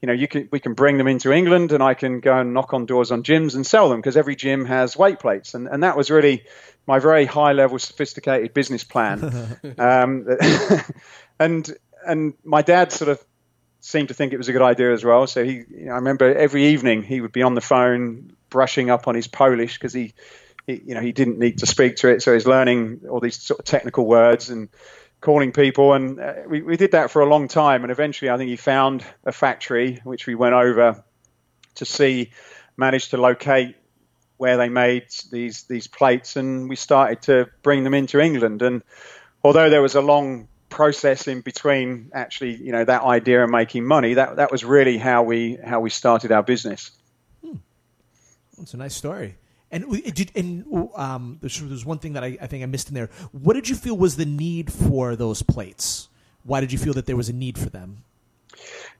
you 0.00 0.06
know, 0.06 0.12
you 0.12 0.26
can 0.26 0.48
we 0.50 0.60
can 0.60 0.74
bring 0.74 0.98
them 0.98 1.08
into 1.08 1.32
England, 1.32 1.72
and 1.72 1.82
I 1.82 1.94
can 1.94 2.20
go 2.20 2.38
and 2.38 2.54
knock 2.54 2.72
on 2.72 2.86
doors 2.86 3.10
on 3.10 3.22
gyms 3.22 3.54
and 3.54 3.66
sell 3.66 3.88
them 3.88 3.98
because 3.98 4.16
every 4.16 4.36
gym 4.36 4.64
has 4.64 4.96
weight 4.96 5.18
plates, 5.18 5.54
and 5.54 5.68
and 5.68 5.82
that 5.82 5.96
was 5.96 6.10
really 6.10 6.44
my 6.86 6.98
very 6.98 7.26
high 7.26 7.52
level, 7.52 7.78
sophisticated 7.78 8.54
business 8.54 8.84
plan. 8.84 9.22
um, 9.78 10.26
and 11.38 11.70
and 12.06 12.34
my 12.44 12.62
dad 12.62 12.92
sort 12.92 13.10
of 13.10 13.22
seemed 13.80 14.08
to 14.08 14.14
think 14.14 14.32
it 14.32 14.38
was 14.38 14.48
a 14.48 14.52
good 14.52 14.62
idea 14.62 14.92
as 14.92 15.04
well. 15.04 15.26
So 15.26 15.44
he, 15.44 15.52
you 15.52 15.86
know, 15.86 15.92
I 15.92 15.96
remember 15.96 16.34
every 16.34 16.68
evening 16.68 17.02
he 17.02 17.20
would 17.20 17.32
be 17.32 17.42
on 17.42 17.54
the 17.54 17.60
phone 17.60 18.32
brushing 18.50 18.90
up 18.90 19.08
on 19.08 19.14
his 19.14 19.28
Polish 19.28 19.74
because 19.74 19.92
he, 19.92 20.14
he, 20.66 20.82
you 20.86 20.94
know, 20.94 21.00
he 21.00 21.12
didn't 21.12 21.38
need 21.38 21.58
to 21.58 21.66
speak 21.66 21.96
to 21.96 22.08
it, 22.08 22.22
so 22.22 22.32
he's 22.32 22.46
learning 22.46 23.02
all 23.10 23.20
these 23.20 23.40
sort 23.40 23.60
of 23.60 23.64
technical 23.64 24.06
words 24.06 24.50
and 24.50 24.68
calling 25.20 25.52
people. 25.52 25.92
And 25.94 26.20
uh, 26.20 26.34
we, 26.46 26.62
we 26.62 26.76
did 26.76 26.92
that 26.92 27.10
for 27.10 27.22
a 27.22 27.26
long 27.26 27.48
time, 27.48 27.82
and 27.82 27.90
eventually 27.90 28.30
I 28.30 28.36
think 28.36 28.50
he 28.50 28.56
found 28.56 29.04
a 29.24 29.32
factory 29.32 30.00
which 30.04 30.26
we 30.26 30.34
went 30.34 30.54
over 30.54 31.04
to 31.76 31.84
see, 31.84 32.30
managed 32.76 33.10
to 33.10 33.16
locate 33.16 33.76
where 34.36 34.56
they 34.56 34.68
made 34.68 35.06
these 35.32 35.64
these 35.64 35.88
plates, 35.88 36.36
and 36.36 36.68
we 36.68 36.76
started 36.76 37.22
to 37.22 37.48
bring 37.62 37.84
them 37.84 37.94
into 37.94 38.20
England. 38.20 38.62
And 38.62 38.82
although 39.42 39.68
there 39.68 39.82
was 39.82 39.96
a 39.96 40.00
long 40.00 40.48
process 40.68 41.26
in 41.28 41.40
between 41.40 42.10
actually 42.12 42.54
you 42.54 42.72
know 42.72 42.84
that 42.84 43.02
idea 43.02 43.42
and 43.42 43.50
making 43.50 43.86
money 43.86 44.14
that 44.14 44.36
that 44.36 44.52
was 44.52 44.64
really 44.64 44.98
how 44.98 45.22
we 45.22 45.56
how 45.64 45.80
we 45.80 45.90
started 45.90 46.32
our 46.32 46.42
business. 46.42 46.90
That's 48.58 48.74
a 48.74 48.76
nice 48.76 48.94
story 48.94 49.36
and 49.70 50.14
did 50.14 50.32
and 50.34 50.64
um, 50.94 51.38
there's, 51.40 51.60
there's 51.60 51.84
one 51.84 51.98
thing 51.98 52.14
that 52.14 52.24
I, 52.24 52.38
I 52.40 52.46
think 52.46 52.62
I 52.62 52.66
missed 52.66 52.88
in 52.88 52.94
there. 52.94 53.10
What 53.32 53.54
did 53.54 53.68
you 53.68 53.74
feel 53.74 53.96
was 53.96 54.16
the 54.16 54.24
need 54.24 54.72
for 54.72 55.14
those 55.16 55.42
plates? 55.42 56.08
Why 56.44 56.60
did 56.60 56.72
you 56.72 56.78
feel 56.78 56.94
that 56.94 57.06
there 57.06 57.16
was 57.16 57.28
a 57.28 57.32
need 57.32 57.58
for 57.58 57.68
them? 57.68 58.04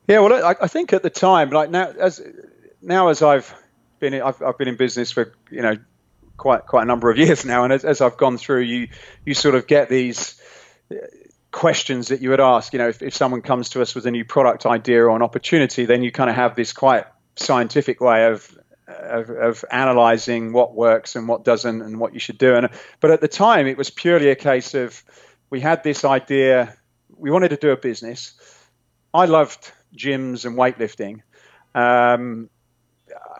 Yeah, 0.07 0.21
well, 0.21 0.44
I, 0.44 0.55
I 0.61 0.68
think 0.68 0.92
at 0.92 1.03
the 1.03 1.11
time, 1.11 1.51
like 1.51 1.71
now, 1.71 1.90
as 1.99 2.21
now 2.83 3.09
as 3.09 3.23
I've 3.23 3.55
been, 3.99 4.14
I've, 4.14 4.42
I've 4.42 4.59
been 4.59 4.68
in 4.68 4.77
business 4.77 5.11
for 5.11 5.33
you 5.51 5.62
know 5.62 5.77
quite 6.37 6.66
quite 6.66 6.83
a 6.83 6.87
number 6.87 7.11
of 7.11 7.16
years 7.18 7.44
now, 7.44 7.64
and 7.64 7.73
as, 7.73 7.85
as 7.85 8.01
I've 8.01 8.16
gone 8.16 8.37
through, 8.37 8.62
you 8.62 8.88
you 9.25 9.35
sort 9.35 9.55
of 9.55 9.66
get 9.66 9.88
these 9.88 10.40
questions 11.51 12.09
that 12.09 12.21
you 12.21 12.31
would 12.31 12.40
ask. 12.40 12.73
You 12.73 12.79
know, 12.79 12.88
if, 12.88 13.03
if 13.03 13.14
someone 13.14 13.42
comes 13.42 13.71
to 13.71 13.83
us 13.83 13.94
with 13.94 14.07
a 14.07 14.11
new 14.11 14.25
product 14.25 14.66
idea 14.66 15.03
or 15.05 15.16
an 15.16 15.23
opportunity, 15.23 15.87
then 15.87 16.03
you 16.03 16.12
kind 16.12 16.29
of 16.29 16.37
have 16.37 16.57
this 16.57 16.73
quite 16.73 17.05
scientific 17.37 18.01
way 18.01 18.27
of 18.27 18.59
of, 18.88 19.31
of, 19.31 19.64
analyzing 19.70 20.53
what 20.53 20.74
works 20.74 21.16
and 21.16 21.29
what 21.29 21.44
doesn't 21.44 21.83
and 21.83 22.01
what 22.01 22.14
you 22.14 22.20
should 22.20 22.38
do. 22.38 22.55
And 22.55 22.70
but 23.01 23.11
at 23.11 23.20
the 23.20 23.29
time, 23.29 23.66
it 23.66 23.77
was 23.77 23.90
purely 23.90 24.31
a 24.31 24.37
case 24.37 24.74
of 24.74 25.05
we 25.51 25.61
had 25.61 25.83
this 25.83 26.05
idea. 26.05 26.74
We 27.16 27.31
wanted 27.31 27.51
to 27.51 27.57
do 27.57 27.70
a 27.70 27.77
business. 27.77 28.35
I 29.12 29.27
loved 29.27 29.70
gyms 29.96 30.44
and 30.44 30.57
weightlifting. 30.57 31.22
Um, 31.74 32.51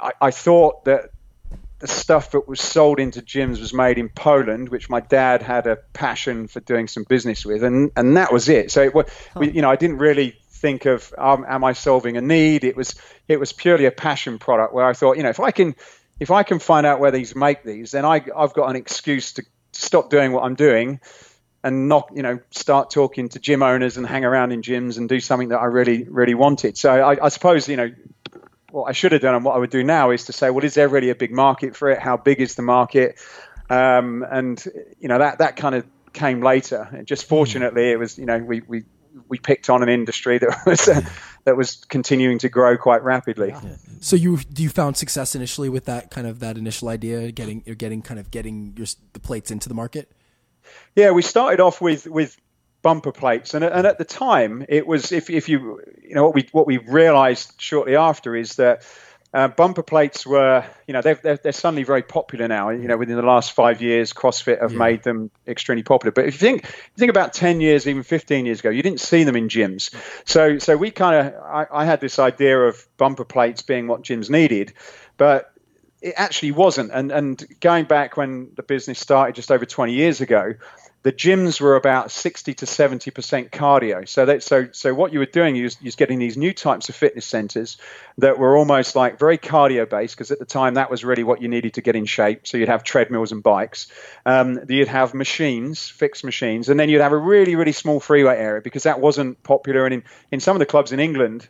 I, 0.01 0.13
I, 0.21 0.31
thought 0.31 0.85
that 0.85 1.11
the 1.79 1.89
stuff 1.89 2.33
that 2.33 2.49
was 2.49 2.61
sold 2.61 3.01
into 3.01 3.21
gyms 3.21 3.61
was 3.61 3.73
made 3.73 3.99
in 3.99 4.09
Poland, 4.09 4.69
which 4.69 4.91
my 4.91 5.01
dad 5.01 5.43
had 5.43 5.67
a 5.67 5.77
passion 5.93 6.47
for 6.49 6.61
doing 6.61 6.89
some 6.89 7.05
business 7.05 7.45
with, 7.45 7.63
and 7.63 7.91
and 7.97 8.17
that 8.17 8.33
was 8.33 8.49
it. 8.49 8.71
So 8.71 8.83
it, 8.83 8.93
huh. 8.95 9.05
we, 9.37 9.51
you 9.51 9.63
know, 9.63 9.71
I 9.71 9.77
didn't 9.77 9.99
really 9.99 10.39
think 10.59 10.87
of 10.87 11.13
um, 11.17 11.45
am 11.49 11.65
I 11.65 11.73
solving 11.73 12.17
a 12.17 12.21
need? 12.21 12.65
It 12.65 12.77
was 12.77 12.95
it 13.27 13.39
was 13.39 13.53
purely 13.53 13.87
a 13.87 13.91
passion 13.91 14.39
product 14.39 14.75
where 14.75 14.85
I 14.85 14.93
thought, 14.93 15.17
you 15.17 15.23
know, 15.23 15.31
if 15.31 15.41
I 15.41 15.51
can 15.51 15.75
if 16.21 16.31
I 16.31 16.43
can 16.43 16.59
find 16.59 16.87
out 16.87 17.01
where 17.01 17.11
these 17.11 17.35
make 17.35 17.63
these, 17.63 17.93
then 17.93 18.05
I 18.05 18.25
I've 18.37 18.55
got 18.55 18.71
an 18.71 18.77
excuse 18.77 19.33
to 19.35 19.45
stop 19.73 20.11
doing 20.11 20.33
what 20.33 20.45
I'm 20.45 20.55
doing 20.55 21.01
and 21.63 21.89
not 21.89 22.11
you 22.15 22.23
know 22.23 22.41
start 22.51 22.91
talking 22.91 23.29
to 23.31 23.39
gym 23.39 23.63
owners 23.63 23.97
and 23.97 24.07
hang 24.07 24.25
around 24.25 24.53
in 24.53 24.63
gyms 24.63 24.99
and 24.99 25.09
do 25.09 25.21
something 25.21 25.49
that 25.49 25.59
I 25.59 25.67
really 25.67 26.05
really 26.05 26.35
wanted. 26.35 26.77
So 26.77 26.93
I, 26.93 27.27
I 27.27 27.29
suppose 27.29 27.69
you 27.69 27.77
know 27.77 27.91
what 28.71 28.85
I 28.85 28.93
should 28.93 29.13
have 29.13 29.23
done 29.23 29.35
and 29.35 29.45
what 29.45 29.57
I 29.57 29.59
would 29.59 29.71
do 29.71 29.83
now 29.83 30.11
is 30.11 30.27
to 30.27 30.33
say, 30.33 30.51
well, 30.51 30.65
is 30.65 30.75
there 30.75 30.89
really 30.89 31.11
a 31.11 31.15
big 31.15 31.33
market 31.33 31.75
for 31.75 31.91
it? 31.91 32.01
How 32.01 32.17
big 32.17 32.41
is 32.41 32.55
the 32.55 32.63
market? 32.63 33.19
Um, 33.71 34.25
and 34.29 34.63
you 34.99 35.09
know 35.09 35.19
that 35.19 35.39
that 35.39 35.57
kind 35.57 35.75
of 35.75 35.87
came 36.13 36.43
later. 36.43 36.89
And 36.93 37.07
just 37.07 37.27
fortunately, 37.27 37.91
it 37.91 37.99
was 37.99 38.19
you 38.19 38.27
know 38.27 38.39
we 38.39 38.61
we 38.61 38.85
we 39.29 39.39
picked 39.39 39.71
on 39.71 39.83
an 39.83 39.89
industry 39.89 40.39
that 40.39 40.63
was 40.67 40.89
uh, 40.89 41.01
that 41.45 41.57
was 41.57 41.77
continuing 41.89 42.39
to 42.39 42.49
grow 42.49 42.77
quite 42.77 43.03
rapidly. 43.03 43.49
Yeah. 43.51 43.77
So 44.01 44.17
you 44.17 44.39
do 44.39 44.63
you 44.63 44.69
found 44.69 44.97
success 44.97 45.35
initially 45.35 45.69
with 45.69 45.87
that 45.87 46.11
kind 46.11 46.27
of 46.27 46.41
that 46.41 46.59
initial 46.59 46.89
idea, 46.89 47.33
getting 47.33 47.63
you're 47.67 47.75
getting 47.75 48.03
kind 48.03 48.21
of 48.21 48.31
getting 48.31 48.75
your 48.77 48.87
the 49.13 49.21
plates 49.21 49.51
into 49.51 49.69
the 49.69 49.75
market. 49.75 50.11
Yeah, 50.95 51.13
we 51.13 51.23
started 51.23 51.61
off 51.61 51.81
with 51.81 52.07
with 52.07 52.37
bumper 52.83 53.13
plates, 53.13 53.55
and 53.55 53.65
and 53.65 53.87
at 53.87 53.99
the 53.99 54.05
time 54.05 54.65
it 54.69 54.87
was 54.87 55.13
if 55.13 55.31
if 55.31 55.49
you 55.49 55.81
you 56.03 56.15
know 56.15 56.25
what 56.25 56.35
we 56.35 56.49
what 56.53 56.67
we 56.67 56.79
realised 56.79 57.55
shortly 57.59 57.97
after 57.97 58.37
is 58.37 58.57
that 58.57 58.83
uh, 59.35 59.49
bumper 59.49 59.83
plates 59.83 60.27
were, 60.27 60.65
you 60.87 60.95
know, 60.95 61.03
they're, 61.03 61.17
they're, 61.17 61.37
they're, 61.37 61.53
suddenly 61.53 61.83
very 61.83 62.03
popular 62.03 62.49
now. 62.49 62.71
You 62.71 62.89
know, 62.89 62.97
within 62.97 63.17
the 63.17 63.23
last 63.23 63.53
five 63.53 63.83
years, 63.83 64.13
CrossFit 64.13 64.61
have 64.61 64.73
yeah. 64.73 64.79
made 64.79 65.03
them 65.03 65.31
extremely 65.47 65.83
popular. 65.83 66.13
But 66.13 66.27
if 66.27 66.35
you 66.35 66.39
think, 66.39 66.65
if 66.65 66.91
you 66.95 66.99
think 66.99 67.11
about 67.11 67.35
10 67.35 67.61
years, 67.61 67.87
even 67.87 68.03
15 68.03 68.47
years 68.47 68.61
ago, 68.61 68.71
you 68.71 68.83
didn't 68.83 69.01
see 69.01 69.25
them 69.25 69.37
in 69.37 69.49
gyms. 69.49 69.95
So, 70.27 70.59
so 70.59 70.77
we 70.77 70.91
kind 70.91 71.29
of, 71.29 71.35
I, 71.43 71.67
I 71.71 71.85
had 71.85 72.01
this 72.01 72.19
idea 72.19 72.59
of 72.59 72.87
bumper 72.97 73.25
plates 73.25 73.61
being 73.61 73.87
what 73.87 74.03
gyms 74.03 74.31
needed, 74.31 74.73
but 75.19 75.53
it 76.01 76.15
actually 76.17 76.53
wasn't. 76.53 76.91
And, 76.93 77.11
and 77.11 77.61
going 77.61 77.85
back 77.85 78.17
when 78.17 78.53
the 78.55 78.63
business 78.63 78.99
started 78.99 79.35
just 79.35 79.51
over 79.51 79.67
20 79.67 79.93
years 79.93 80.21
ago, 80.21 80.55
the 81.03 81.13
gyms 81.13 81.61
were 81.61 81.77
about 81.77 82.11
60 82.11 82.55
to 82.55 82.67
70 82.67 83.11
percent 83.11 83.51
cardio. 83.53 84.09
So 84.09 84.27
that 84.27 84.43
so 84.43 84.69
so 84.73 84.95
what 84.95 85.13
you 85.13 85.21
were 85.21 85.27
doing 85.27 85.57
is 85.57 85.77
getting 85.97 86.19
these 86.19 86.37
new 86.37 86.53
types 86.53 86.89
of 86.89 86.97
fitness 86.97 87.25
centers 87.25 87.79
that 88.19 88.39
were 88.39 88.57
almost 88.57 88.97
like 88.97 89.19
very 89.19 89.39
cardio 89.39 89.89
based 89.89 90.17
because 90.17 90.31
at 90.31 90.39
the 90.39 90.45
time 90.45 90.75
that 90.75 90.91
was 90.91 91.05
really 91.05 91.23
what 91.23 91.41
you 91.41 91.49
needed 91.49 91.75
to 91.75 91.83
get 91.83 91.95
in 91.95 92.05
shape. 92.05 92.47
So 92.47 92.57
you'd 92.57 92.69
have 92.69 92.83
treadmills 92.83 93.33
and 93.33 93.43
bikes. 93.43 93.87
Um, 94.27 94.61
you'd 94.69 94.89
have 94.89 95.15
machines, 95.15 95.89
fixed 95.89 96.25
machines, 96.25 96.69
and 96.69 96.79
then 96.79 96.89
you'd 96.89 97.01
have 97.01 97.13
a 97.13 97.19
really 97.19 97.55
really 97.55 97.73
small 97.73 98.01
freeway 98.01 98.37
area 98.37 98.61
because 98.61 98.83
that 98.83 99.01
wasn't 99.01 99.43
popular. 99.43 99.85
And 99.85 99.95
in, 99.95 100.05
in 100.33 100.41
some 100.41 100.57
of 100.57 100.61
the 100.61 100.67
clubs 100.67 100.93
in 100.93 100.99
England, 100.99 101.49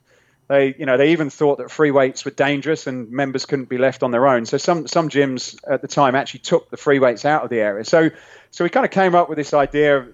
they, 0.48 0.74
you 0.78 0.87
know, 0.87 0.96
they 0.96 1.12
even 1.12 1.28
thought 1.28 1.58
that 1.58 1.70
free 1.70 1.90
weights 1.90 2.24
were 2.24 2.30
dangerous 2.30 2.87
and 2.87 3.11
members 3.11 3.44
couldn't 3.44 3.68
be 3.68 3.76
left 3.76 4.02
on 4.02 4.11
their 4.11 4.26
own. 4.26 4.46
So 4.46 4.56
some 4.56 4.88
some 4.88 5.11
gyms 5.11 5.58
at 5.70 5.82
the 5.82 5.88
time 5.88 6.14
actually 6.14 6.40
took 6.40 6.70
the 6.70 6.78
free 6.78 6.98
weights 6.98 7.24
out 7.24 7.44
of 7.44 7.50
the 7.50 7.61
area. 7.61 7.84
So 7.84 8.11
so 8.50 8.64
we 8.64 8.70
kind 8.70 8.87
of 8.87 8.90
came 8.90 9.14
up 9.14 9.28
with 9.28 9.37
this 9.37 9.52
idea 9.52 10.06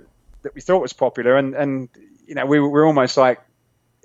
that 0.42 0.54
we 0.54 0.60
thought 0.60 0.82
was 0.82 0.92
popular, 0.92 1.36
and 1.36 1.54
and 1.54 1.88
you 2.26 2.34
know 2.34 2.46
we 2.46 2.58
were 2.58 2.84
almost 2.84 3.16
like 3.16 3.40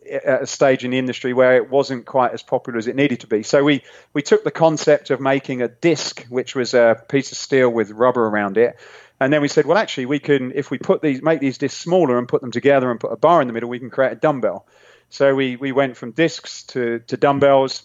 at 0.09 0.43
a 0.43 0.47
stage 0.47 0.83
in 0.85 0.91
the 0.91 0.97
industry 0.97 1.33
where 1.33 1.57
it 1.57 1.69
wasn't 1.69 2.05
quite 2.05 2.31
as 2.31 2.43
popular 2.43 2.77
as 2.77 2.87
it 2.87 2.95
needed 2.95 3.21
to 3.21 3.27
be. 3.27 3.41
So 3.41 3.63
we 3.63 3.83
we 4.13 4.21
took 4.21 4.43
the 4.43 4.51
concept 4.51 5.09
of 5.09 5.19
making 5.19 5.63
a 5.63 5.67
disc, 5.67 6.25
which 6.29 6.55
was 6.55 6.75
a 6.75 7.03
piece 7.09 7.31
of 7.31 7.39
steel 7.39 7.69
with 7.69 7.89
rubber 7.89 8.27
around 8.27 8.57
it. 8.57 8.77
And 9.21 9.33
then 9.33 9.41
we 9.41 9.49
said, 9.49 9.65
well, 9.65 9.77
actually, 9.77 10.05
we 10.05 10.19
can, 10.19 10.53
if 10.55 10.71
we 10.71 10.77
put 10.77 11.01
these, 11.01 11.21
make 11.21 11.41
these 11.41 11.57
discs 11.57 11.77
smaller 11.77 12.17
and 12.17 12.25
put 12.25 12.39
them 12.39 12.51
together 12.51 12.89
and 12.89 13.01
put 13.01 13.11
a 13.11 13.17
bar 13.17 13.41
in 13.41 13.47
the 13.47 13.53
middle, 13.53 13.67
we 13.67 13.77
can 13.77 13.89
create 13.89 14.13
a 14.13 14.15
dumbbell. 14.15 14.65
So 15.09 15.33
we 15.35 15.55
we 15.55 15.71
went 15.71 15.97
from 15.97 16.11
discs 16.11 16.63
to 16.65 16.99
to 17.07 17.17
dumbbells, 17.17 17.83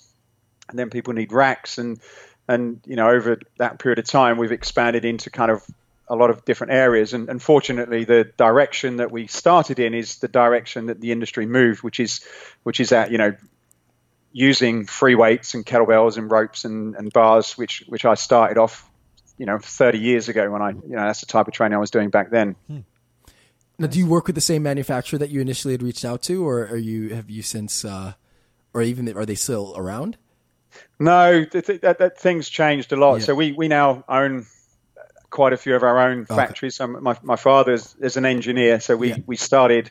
and 0.69 0.79
then 0.79 0.91
people 0.91 1.13
need 1.13 1.33
racks 1.33 1.79
and 1.79 1.99
and 2.49 2.81
you 2.87 2.97
know 2.97 3.09
over 3.09 3.39
that 3.59 3.79
period 3.79 3.99
of 3.99 4.07
time 4.07 4.39
we've 4.39 4.53
expanded 4.53 5.05
into 5.05 5.31
kind 5.31 5.51
of 5.51 5.63
a 6.09 6.15
lot 6.15 6.29
of 6.29 6.45
different 6.45 6.73
areas 6.73 7.15
and 7.15 7.31
unfortunately 7.31 8.05
the 8.05 8.25
direction 8.37 8.99
that 8.99 9.11
we 9.11 9.27
started 9.27 9.79
in 9.79 9.95
is 9.95 10.17
the 10.17 10.29
direction 10.29 10.87
that 10.87 11.01
the 11.01 11.13
industry 11.13 11.47
moved 11.47 11.83
which 11.83 11.99
is 11.99 12.25
which 12.63 12.79
is 12.81 12.93
at 12.93 13.11
you 13.11 13.19
know 13.19 13.35
using 14.33 14.85
free 14.85 15.15
weights 15.15 15.55
and 15.55 15.65
kettlebells 15.65 16.19
and 16.19 16.31
ropes 16.31 16.65
and, 16.65 16.95
and 16.97 17.13
bars 17.13 17.57
which 17.57 17.85
which 17.89 18.05
I 18.05 18.15
started 18.15 18.59
off 18.59 18.89
you 19.39 19.47
know 19.47 19.59
30 19.59 19.99
years 19.99 20.29
ago 20.29 20.51
when 20.51 20.61
I 20.61 20.71
you 20.71 20.97
know 20.97 21.07
that's 21.07 21.21
the 21.21 21.27
type 21.27 21.49
of 21.49 21.55
training 21.55 21.77
I 21.77 21.81
was 21.81 21.91
doing 21.91 22.11
back 22.11 22.31
then 22.31 22.57
hmm. 22.67 22.81
Now 23.79 23.87
do 23.87 23.99
you 23.99 24.07
work 24.07 24.27
with 24.27 24.35
the 24.35 24.41
same 24.41 24.63
manufacturer 24.63 25.19
that 25.19 25.31
you 25.31 25.41
initially 25.41 25.75
had 25.75 25.83
reached 25.83 26.05
out 26.05 26.23
to 26.23 26.47
or 26.47 26.67
are 26.67 26.77
you 26.77 27.15
have 27.15 27.31
you 27.31 27.43
since 27.43 27.85
uh, 27.85 28.15
or 28.73 28.83
even 28.83 29.09
are 29.17 29.27
they 29.27 29.35
still 29.35 29.75
around 29.77 30.17
no, 30.99 31.45
th- 31.45 31.67
th- 31.67 31.81
that, 31.81 31.99
that, 31.99 32.19
things 32.19 32.49
changed 32.49 32.93
a 32.93 32.97
lot. 32.97 33.17
Yeah. 33.17 33.25
So 33.27 33.35
we, 33.35 33.53
we 33.53 33.69
now 33.69 34.05
own 34.09 34.47
quite 35.31 35.53
a 35.53 35.57
few 35.57 35.75
of 35.75 35.83
our 35.83 36.11
own 36.11 36.21
okay. 36.23 36.35
factories. 36.35 36.77
So 36.77 36.87
my, 36.87 37.17
my 37.23 37.37
father 37.37 37.73
is, 37.73 37.95
is 38.01 38.17
an 38.17 38.25
engineer, 38.25 38.81
so 38.81 38.97
we, 38.97 39.11
yeah. 39.11 39.17
we 39.27 39.37
started, 39.37 39.91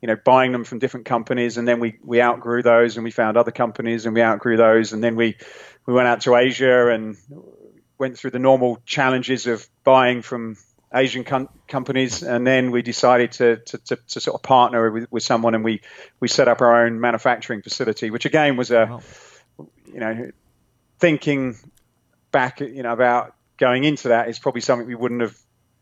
you 0.00 0.08
know, 0.08 0.16
buying 0.16 0.52
them 0.52 0.64
from 0.64 0.78
different 0.78 1.06
companies, 1.06 1.56
and 1.56 1.66
then 1.66 1.80
we, 1.80 1.98
we 2.02 2.22
outgrew 2.22 2.62
those, 2.62 2.96
and 2.96 3.04
we 3.04 3.10
found 3.10 3.36
other 3.36 3.50
companies, 3.50 4.06
and 4.06 4.14
we 4.14 4.22
outgrew 4.22 4.56
those, 4.56 4.92
and 4.92 5.02
then 5.02 5.16
we 5.16 5.36
we 5.86 5.94
went 5.94 6.08
out 6.08 6.22
to 6.22 6.34
Asia 6.34 6.88
and 6.88 7.16
went 7.96 8.18
through 8.18 8.32
the 8.32 8.40
normal 8.40 8.80
challenges 8.84 9.46
of 9.46 9.68
buying 9.84 10.20
from 10.20 10.56
Asian 10.94 11.24
com- 11.24 11.48
companies, 11.68 12.22
and 12.22 12.46
then 12.46 12.70
we 12.70 12.82
decided 12.82 13.32
to, 13.32 13.56
to, 13.56 13.78
to, 13.78 13.96
to 13.96 14.20
sort 14.20 14.34
of 14.34 14.42
partner 14.42 14.90
with, 14.90 15.10
with, 15.10 15.22
someone, 15.22 15.54
and 15.54 15.64
we, 15.64 15.80
we 16.20 16.28
set 16.28 16.48
up 16.48 16.60
our 16.60 16.86
own 16.86 17.00
manufacturing 17.00 17.62
facility, 17.62 18.10
which 18.10 18.24
again 18.24 18.56
was 18.56 18.70
a 18.70 18.86
wow 18.88 19.00
you 19.92 20.00
know, 20.00 20.30
thinking 20.98 21.56
back, 22.30 22.60
you 22.60 22.82
know, 22.82 22.92
about 22.92 23.34
going 23.56 23.84
into 23.84 24.08
that 24.08 24.28
is 24.28 24.38
probably 24.38 24.60
something 24.60 24.86
we 24.86 24.94
wouldn't 24.94 25.22
have 25.22 25.36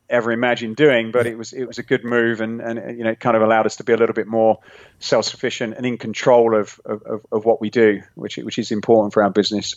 ever 0.09 0.31
imagined 0.33 0.77
doing, 0.77 1.11
but 1.11 1.27
it 1.27 1.37
was 1.37 1.53
it 1.53 1.65
was 1.65 1.79
a 1.79 1.83
good 1.83 2.05
move, 2.05 2.41
and 2.41 2.61
and 2.61 2.99
you 2.99 3.05
know, 3.05 3.11
it 3.11 3.21
kind 3.21 3.37
of 3.37 3.43
allowed 3.43 3.67
us 3.67 3.77
to 3.77 3.85
be 3.85 3.93
a 3.93 3.97
little 3.97 4.15
bit 4.15 4.27
more 4.27 4.61
self 4.99 5.25
sufficient 5.25 5.75
and 5.77 5.87
in 5.87 5.99
control 5.99 6.59
of, 6.59 6.81
of, 6.85 7.25
of 7.33 7.45
what 7.45 7.61
we 7.61 7.71
do, 7.71 8.03
which 8.15 8.37
which 8.37 8.59
is 8.59 8.71
important 8.71 9.13
for 9.13 9.23
our 9.23 9.31
business. 9.31 9.75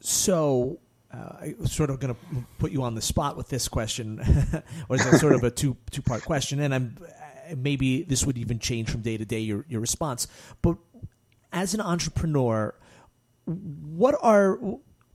So. 0.00 0.78
Uh, 1.12 1.52
I'm 1.60 1.66
sort 1.66 1.90
of 1.90 2.00
going 2.00 2.14
to 2.14 2.20
put 2.58 2.70
you 2.70 2.82
on 2.82 2.94
the 2.94 3.00
spot 3.00 3.36
with 3.36 3.48
this 3.48 3.66
question, 3.66 4.20
or 4.88 4.96
is 4.96 5.10
that 5.10 5.18
sort 5.18 5.34
of 5.34 5.42
a 5.42 5.50
two 5.50 5.76
two 5.90 6.02
part 6.02 6.24
question? 6.24 6.60
And 6.60 6.74
I'm 6.74 6.96
maybe 7.56 8.02
this 8.02 8.26
would 8.26 8.38
even 8.38 8.58
change 8.58 8.90
from 8.90 9.00
day 9.00 9.16
to 9.16 9.24
day 9.24 9.40
your 9.40 9.64
your 9.68 9.80
response. 9.80 10.26
But 10.62 10.76
as 11.52 11.74
an 11.74 11.80
entrepreneur, 11.80 12.74
what 13.46 14.16
are 14.20 14.58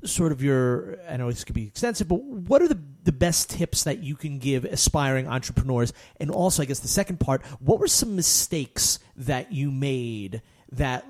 sort 0.03 0.31
of 0.31 0.41
your 0.41 0.97
I 1.09 1.17
know 1.17 1.29
this 1.29 1.43
could 1.43 1.55
be 1.55 1.67
extensive, 1.67 2.07
but 2.07 2.23
what 2.23 2.61
are 2.61 2.67
the 2.67 2.79
the 3.03 3.11
best 3.11 3.49
tips 3.49 3.83
that 3.83 3.99
you 3.99 4.15
can 4.15 4.39
give 4.39 4.65
aspiring 4.65 5.27
entrepreneurs? 5.27 5.93
And 6.19 6.31
also, 6.31 6.63
I 6.63 6.65
guess 6.65 6.79
the 6.79 6.87
second 6.87 7.19
part, 7.19 7.45
what 7.59 7.79
were 7.79 7.87
some 7.87 8.15
mistakes 8.15 8.99
that 9.15 9.51
you 9.51 9.71
made 9.71 10.41
that 10.71 11.05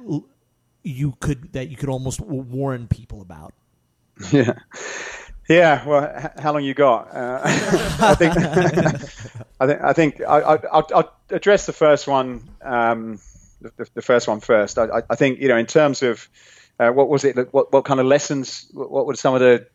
you 0.84 1.14
could 1.20 1.54
that 1.54 1.70
you 1.70 1.78
could 1.78 1.90
almost 1.90 2.20
warn 2.20 2.88
people 2.88 3.22
about? 3.22 3.54
Yeah. 4.32 4.54
Yeah, 5.50 5.86
well, 5.86 6.32
how 6.38 6.54
long 6.54 6.64
you 6.64 6.74
got? 6.74 7.14
Uh, 7.14 7.42
I 8.00 8.16
think, 8.16 8.38
I 9.60 9.68
think, 9.68 9.82
I 9.82 9.94
think 9.94 10.22
I, 10.22 10.56
will 10.56 11.12
address 11.30 11.66
the 11.66 11.74
first 11.74 12.08
one, 12.08 12.50
um, 12.62 13.20
the, 13.60 13.88
the, 13.94 14.02
first 14.02 14.28
one 14.28 14.40
first. 14.40 14.78
I, 14.78 15.04
I 15.10 15.16
think 15.16 15.42
you 15.42 15.50
know, 15.50 15.58
in 15.58 15.66
terms 15.66 16.02
of 16.02 16.30
uh, 16.80 16.92
what 16.92 17.10
was 17.10 17.26
it? 17.26 17.54
What 17.54 17.74
what 17.74 17.84
kind 17.84 18.00
of 18.00 18.06
lessons? 18.06 18.70
What 18.74 19.06
were 19.06 19.16
some 19.16 19.34
of 19.34 19.42
the, 19.42 19.68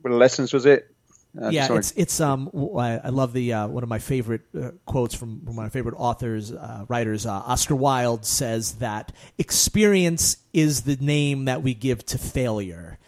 what 0.00 0.12
lessons 0.12 0.52
was 0.52 0.64
it? 0.64 0.94
Uh, 1.40 1.50
yeah, 1.50 1.66
sorry. 1.66 1.78
it's 1.80 1.92
it's 1.96 2.20
um 2.20 2.50
I, 2.78 2.98
I 3.04 3.08
love 3.10 3.32
the 3.32 3.52
uh, 3.52 3.66
one 3.66 3.82
of 3.82 3.88
my 3.88 3.98
favorite 3.98 4.42
uh, 4.58 4.70
quotes 4.86 5.14
from, 5.14 5.44
from 5.44 5.54
my 5.54 5.68
favorite 5.68 5.94
authors 5.98 6.50
uh, 6.50 6.86
writers 6.88 7.26
uh, 7.26 7.30
Oscar 7.32 7.74
Wilde 7.74 8.24
says 8.24 8.76
that 8.76 9.12
experience 9.36 10.38
is 10.54 10.82
the 10.82 10.96
name 10.96 11.44
that 11.44 11.62
we 11.62 11.74
give 11.74 12.06
to 12.06 12.18
failure. 12.18 12.98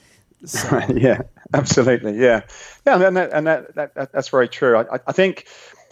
So. 0.44 0.80
yeah, 0.94 1.22
absolutely. 1.52 2.18
Yeah, 2.18 2.42
yeah, 2.86 3.06
and 3.06 3.16
that, 3.16 3.32
and 3.32 3.46
that, 3.46 3.74
that 3.74 4.12
that's 4.12 4.28
very 4.28 4.48
true. 4.48 4.76
I, 4.76 4.98
I 5.06 5.12
think 5.12 5.46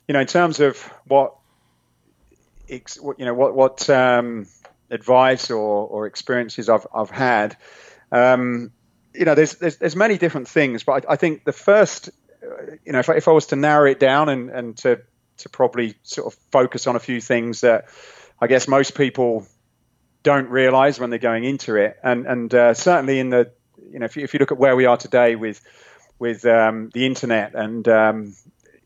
you 0.06 0.12
know 0.12 0.20
in 0.20 0.26
terms 0.26 0.60
of 0.60 0.78
what 1.06 1.34
you 2.68 2.80
know 3.18 3.34
what 3.34 3.54
what 3.54 3.88
um, 3.90 4.46
advice 4.90 5.50
or, 5.50 5.86
or 5.86 6.06
experiences 6.06 6.68
I've, 6.68 6.86
I've 6.94 7.10
had, 7.10 7.56
um, 8.12 8.72
you 9.14 9.24
know, 9.24 9.34
there's, 9.34 9.56
there's, 9.56 9.76
there's 9.76 9.96
many 9.96 10.18
different 10.18 10.48
things, 10.48 10.84
but 10.84 11.06
I, 11.06 11.12
I 11.12 11.16
think 11.16 11.44
the 11.44 11.52
first, 11.52 12.10
uh, 12.42 12.76
you 12.84 12.92
know, 12.92 13.00
if 13.00 13.08
I, 13.08 13.14
if 13.14 13.28
I 13.28 13.32
was 13.32 13.46
to 13.46 13.56
narrow 13.56 13.90
it 13.90 13.98
down 13.98 14.28
and, 14.28 14.50
and 14.50 14.76
to, 14.78 15.00
to 15.38 15.48
probably 15.48 15.94
sort 16.02 16.32
of 16.32 16.38
focus 16.50 16.86
on 16.86 16.96
a 16.96 17.00
few 17.00 17.20
things 17.20 17.60
that 17.62 17.86
I 18.40 18.46
guess 18.46 18.68
most 18.68 18.94
people 18.94 19.46
don't 20.22 20.48
realize 20.48 20.98
when 20.98 21.10
they're 21.10 21.18
going 21.18 21.44
into 21.44 21.76
it. 21.76 21.96
And, 22.02 22.26
and 22.26 22.54
uh, 22.54 22.74
certainly 22.74 23.18
in 23.18 23.30
the, 23.30 23.52
you 23.90 23.98
know, 23.98 24.04
if 24.04 24.16
you, 24.16 24.24
if 24.24 24.34
you 24.34 24.38
look 24.38 24.52
at 24.52 24.58
where 24.58 24.76
we 24.76 24.86
are 24.86 24.96
today 24.96 25.36
with, 25.36 25.60
with 26.18 26.44
um, 26.46 26.90
the 26.94 27.06
internet 27.06 27.54
and, 27.54 27.86
um, 27.88 28.36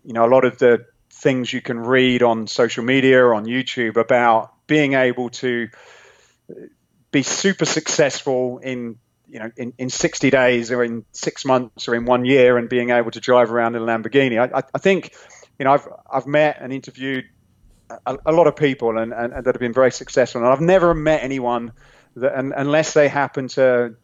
you 0.05 0.13
know, 0.13 0.25
a 0.25 0.31
lot 0.31 0.45
of 0.45 0.59
the 0.59 0.87
things 1.21 1.53
you 1.53 1.61
can 1.61 1.79
read 1.79 2.23
on 2.23 2.47
social 2.47 2.85
media, 2.85 3.23
or 3.23 3.35
on 3.35 3.45
YouTube 3.45 3.97
about 3.97 4.53
being 4.67 4.95
able 4.95 5.31
to 5.31 5.69
be 7.11 7.23
super 7.23 7.65
successful 7.65 8.59
in 8.59 8.97
you 9.29 9.39
know 9.39 9.51
in, 9.57 9.73
in 9.79 9.91
60 9.91 10.31
days 10.31 10.71
or 10.71 10.83
in 10.83 11.05
six 11.13 11.45
months 11.45 11.89
or 11.89 11.95
in 11.95 12.05
one 12.05 12.25
year 12.25 12.57
and 12.57 12.69
being 12.69 12.91
able 12.91 13.11
to 13.11 13.21
drive 13.21 13.53
around 13.53 13.77
in 13.77 13.83
a 13.83 13.85
Lamborghini. 13.85 14.39
I, 14.39 14.63
I, 14.75 14.79
think 14.79 15.15
you 15.59 15.65
know 15.65 15.73
I've 15.73 15.89
I've 16.11 16.27
met 16.27 16.59
and 16.61 16.73
interviewed 16.73 17.25
a, 18.07 18.17
a 18.27 18.33
lot 18.33 18.47
of 18.47 18.57
people 18.57 18.97
and, 18.99 19.13
and, 19.13 19.33
and, 19.33 19.45
that 19.45 19.55
have 19.55 19.61
been 19.61 19.73
very 19.73 19.93
successful, 19.93 20.43
and 20.43 20.51
I've 20.51 20.61
never 20.61 20.95
met 20.95 21.23
anyone 21.23 21.73
that 22.17 22.37
and, 22.37 22.53
unless 22.57 22.95
they 22.95 23.09
happen 23.09 23.49
to 23.49 23.95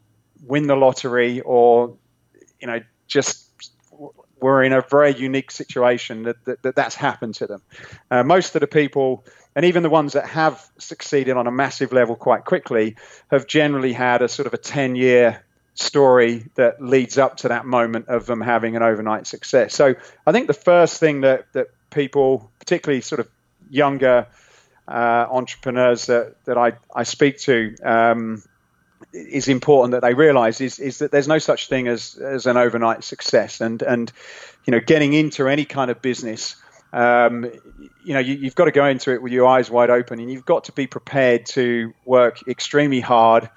win 0.44 0.66
the 0.66 0.76
lottery 0.76 1.40
or 1.40 1.96
you 2.60 2.66
know 2.66 2.80
just 3.06 3.46
were 4.40 4.62
in 4.62 4.72
a 4.72 4.82
very 4.82 5.14
unique 5.14 5.50
situation 5.50 6.24
that, 6.24 6.44
that, 6.44 6.62
that 6.62 6.76
that's 6.76 6.94
happened 6.94 7.34
to 7.34 7.46
them. 7.46 7.62
Uh, 8.10 8.22
most 8.22 8.54
of 8.54 8.60
the 8.60 8.66
people 8.66 9.24
and 9.56 9.64
even 9.64 9.82
the 9.82 9.90
ones 9.90 10.12
that 10.12 10.26
have 10.28 10.70
succeeded 10.78 11.36
on 11.36 11.46
a 11.46 11.50
massive 11.50 11.92
level 11.92 12.14
quite 12.14 12.44
quickly 12.44 12.96
have 13.30 13.46
generally 13.46 13.94
had 13.94 14.20
a 14.20 14.28
sort 14.28 14.46
of 14.46 14.52
a 14.52 14.58
10 14.58 14.94
year 14.96 15.42
story 15.74 16.44
that 16.54 16.80
leads 16.82 17.16
up 17.16 17.38
to 17.38 17.48
that 17.48 17.64
moment 17.64 18.08
of 18.08 18.26
them 18.26 18.40
having 18.40 18.76
an 18.76 18.82
overnight 18.82 19.26
success. 19.26 19.74
So 19.74 19.94
I 20.26 20.32
think 20.32 20.46
the 20.46 20.54
first 20.54 21.00
thing 21.00 21.22
that, 21.22 21.50
that 21.54 21.68
people, 21.90 22.50
particularly 22.58 23.00
sort 23.00 23.20
of 23.20 23.28
younger 23.70 24.26
uh, 24.86 25.26
entrepreneurs 25.30 26.06
that, 26.06 26.36
that 26.44 26.58
I, 26.58 26.72
I 26.94 27.04
speak 27.04 27.38
to, 27.40 27.74
um, 27.82 28.42
is 29.12 29.48
important 29.48 29.92
that 29.92 30.02
they 30.02 30.14
realize 30.14 30.60
is, 30.60 30.78
is 30.78 30.98
that 30.98 31.10
there's 31.10 31.28
no 31.28 31.38
such 31.38 31.68
thing 31.68 31.88
as, 31.88 32.16
as 32.16 32.46
an 32.46 32.56
overnight 32.56 33.04
success 33.04 33.60
and, 33.60 33.82
and, 33.82 34.12
you 34.64 34.70
know, 34.70 34.80
getting 34.80 35.12
into 35.12 35.48
any 35.48 35.64
kind 35.64 35.90
of 35.90 36.02
business 36.02 36.56
um, 36.92 37.44
you 38.04 38.14
know, 38.14 38.20
you, 38.20 38.44
have 38.44 38.54
got 38.54 38.66
to 38.66 38.70
go 38.70 38.86
into 38.86 39.12
it 39.12 39.20
with 39.20 39.32
your 39.32 39.46
eyes 39.46 39.70
wide 39.70 39.90
open, 39.90 40.18
and 40.18 40.30
you've 40.30 40.46
got 40.46 40.64
to 40.64 40.72
be 40.72 40.86
prepared 40.86 41.46
to 41.46 41.92
work 42.04 42.46
extremely 42.48 43.00
hard. 43.00 43.50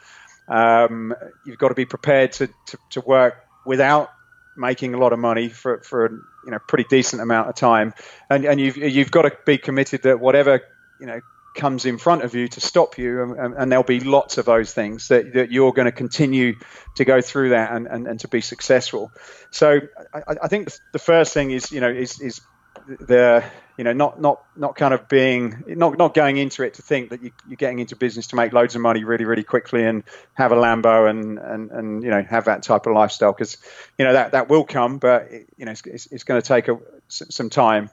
Um, 0.47 1.15
you've 1.45 1.57
got 1.57 1.69
to 1.69 1.75
be 1.75 1.85
prepared 1.85 2.33
to, 2.33 2.47
to, 2.47 2.77
to, 2.91 3.01
work 3.01 3.45
without 3.65 4.09
making 4.57 4.95
a 4.95 4.97
lot 4.97 5.13
of 5.13 5.19
money 5.19 5.47
for, 5.47 5.79
for 5.81 6.05
a 6.05 6.09
you 6.09 6.51
know 6.51 6.59
pretty 6.67 6.85
decent 6.89 7.21
amount 7.21 7.47
of 7.47 7.55
time, 7.55 7.93
and 8.29 8.45
and 8.45 8.59
you've 8.59 8.75
you've 8.75 9.11
got 9.11 9.21
to 9.21 9.37
be 9.45 9.57
committed 9.57 10.03
that 10.03 10.19
whatever 10.19 10.61
you 10.99 11.05
know 11.05 11.21
comes 11.59 11.85
in 11.85 11.97
front 11.97 12.23
of 12.23 12.33
you 12.33 12.47
to 12.47 12.61
stop 12.61 12.97
you, 12.97 13.21
and, 13.21 13.53
and 13.53 13.71
there'll 13.71 13.83
be 13.83 13.99
lots 13.99 14.37
of 14.37 14.45
those 14.45 14.73
things 14.73 15.09
that, 15.09 15.33
that 15.33 15.51
you're 15.51 15.73
going 15.73 15.85
to 15.85 15.91
continue 15.91 16.55
to 16.95 17.05
go 17.05 17.21
through 17.21 17.49
that 17.49 17.71
and, 17.71 17.85
and, 17.87 18.07
and 18.07 18.19
to 18.21 18.27
be 18.27 18.41
successful. 18.41 19.11
So 19.51 19.81
I, 20.13 20.35
I 20.43 20.47
think 20.47 20.71
the 20.93 20.99
first 20.99 21.33
thing 21.33 21.51
is 21.51 21.71
you 21.71 21.81
know 21.81 21.89
is 21.89 22.19
is 22.21 22.41
the 22.87 23.43
you 23.77 23.83
know 23.83 23.93
not 23.93 24.19
not 24.19 24.43
not 24.55 24.75
kind 24.75 24.93
of 24.93 25.07
being 25.09 25.63
not 25.67 25.97
not 25.97 26.13
going 26.13 26.37
into 26.37 26.63
it 26.63 26.75
to 26.75 26.81
think 26.81 27.09
that 27.09 27.21
you, 27.21 27.31
are 27.51 27.55
getting 27.55 27.79
into 27.79 27.95
business 27.95 28.27
to 28.27 28.35
make 28.35 28.53
loads 28.53 28.75
of 28.75 28.81
money 28.81 29.03
really 29.03 29.25
really 29.25 29.43
quickly 29.43 29.85
and 29.85 30.03
have 30.33 30.51
a 30.51 30.55
Lambo 30.55 31.09
and 31.09 31.37
and, 31.39 31.71
and 31.71 32.03
you 32.03 32.09
know 32.09 32.21
have 32.23 32.45
that 32.45 32.63
type 32.63 32.87
of 32.87 32.93
lifestyle 32.93 33.33
because 33.33 33.57
you 33.97 34.05
know 34.05 34.13
that 34.13 34.31
that 34.31 34.49
will 34.49 34.63
come 34.63 34.97
but 34.97 35.31
it, 35.31 35.49
you 35.57 35.65
know 35.65 35.71
it's, 35.71 35.85
it's, 35.85 36.05
it's 36.07 36.23
going 36.23 36.41
to 36.41 36.47
take 36.47 36.67
a, 36.67 36.77
some 37.09 37.49
time. 37.49 37.89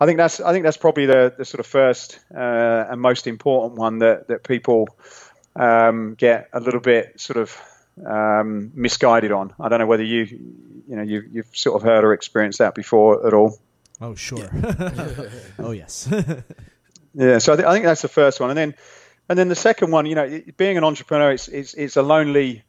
I 0.00 0.06
think 0.06 0.16
that's 0.16 0.40
I 0.40 0.52
think 0.52 0.64
that's 0.64 0.76
probably 0.76 1.06
the, 1.06 1.34
the 1.36 1.44
sort 1.44 1.60
of 1.60 1.66
first 1.66 2.20
uh, 2.34 2.86
and 2.90 3.00
most 3.00 3.26
important 3.26 3.78
one 3.78 3.98
that 3.98 4.28
that 4.28 4.44
people 4.44 4.88
um, 5.56 6.14
get 6.14 6.48
a 6.52 6.60
little 6.60 6.80
bit 6.80 7.20
sort 7.20 7.36
of 7.36 7.56
um, 8.06 8.70
misguided 8.74 9.32
on. 9.32 9.52
I 9.58 9.68
don't 9.68 9.80
know 9.80 9.86
whether 9.86 10.04
you 10.04 10.24
you 10.88 10.96
know 10.96 11.02
you, 11.02 11.22
you've 11.32 11.48
sort 11.52 11.76
of 11.76 11.82
heard 11.82 12.04
or 12.04 12.12
experienced 12.12 12.58
that 12.60 12.74
before 12.74 13.26
at 13.26 13.34
all. 13.34 13.58
Oh, 14.00 14.14
sure. 14.14 14.48
oh, 15.58 15.72
yes. 15.72 16.08
yeah, 17.14 17.38
so 17.38 17.52
I, 17.52 17.56
th- 17.56 17.66
I, 17.66 17.72
think 17.72 17.84
that's 17.84 18.02
the 18.02 18.06
first 18.08 18.38
one. 18.38 18.50
And 18.50 18.56
then 18.56 18.74
and 19.28 19.38
then 19.38 19.48
the 19.48 19.56
second 19.56 19.90
one, 19.90 20.06
you 20.06 20.14
know, 20.14 20.40
being 20.56 20.78
an 20.78 20.84
entrepreneur, 20.84 21.32
it's, 21.32 21.48
it's, 21.48 21.74
it's 21.74 21.96
a 21.96 22.02
lonely, 22.02 22.62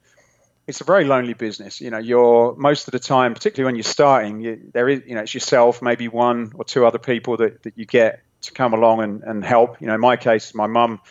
it's 0.69 0.81
a 0.81 0.83
very 0.83 1.03
lonely 1.03 1.33
business. 1.33 1.81
You 1.81 1.89
know, 1.89 1.97
you're 1.97 2.55
most 2.55 2.87
of 2.87 2.91
the 2.91 2.99
time, 2.99 3.33
particularly 3.33 3.65
when 3.65 3.75
you're 3.75 3.83
starting, 3.83 4.39
you, 4.39 4.69
there 4.71 4.87
is, 4.87 5.01
you 5.07 5.15
know, 5.15 5.21
it's 5.21 5.33
yourself, 5.33 5.81
maybe 5.81 6.07
one 6.07 6.51
or 6.53 6.63
two 6.63 6.85
other 6.85 6.99
people 6.99 7.37
that, 7.37 7.63
that 7.63 7.75
you 7.75 7.85
get 7.85 8.21
to 8.41 8.51
come 8.51 8.75
along 8.75 9.01
and, 9.01 9.23
and 9.23 9.43
help. 9.43 9.81
You 9.81 9.87
know, 9.87 9.95
in 9.95 9.99
my 9.99 10.15
case, 10.15 10.53
my 10.53 10.67
mum 10.67 11.01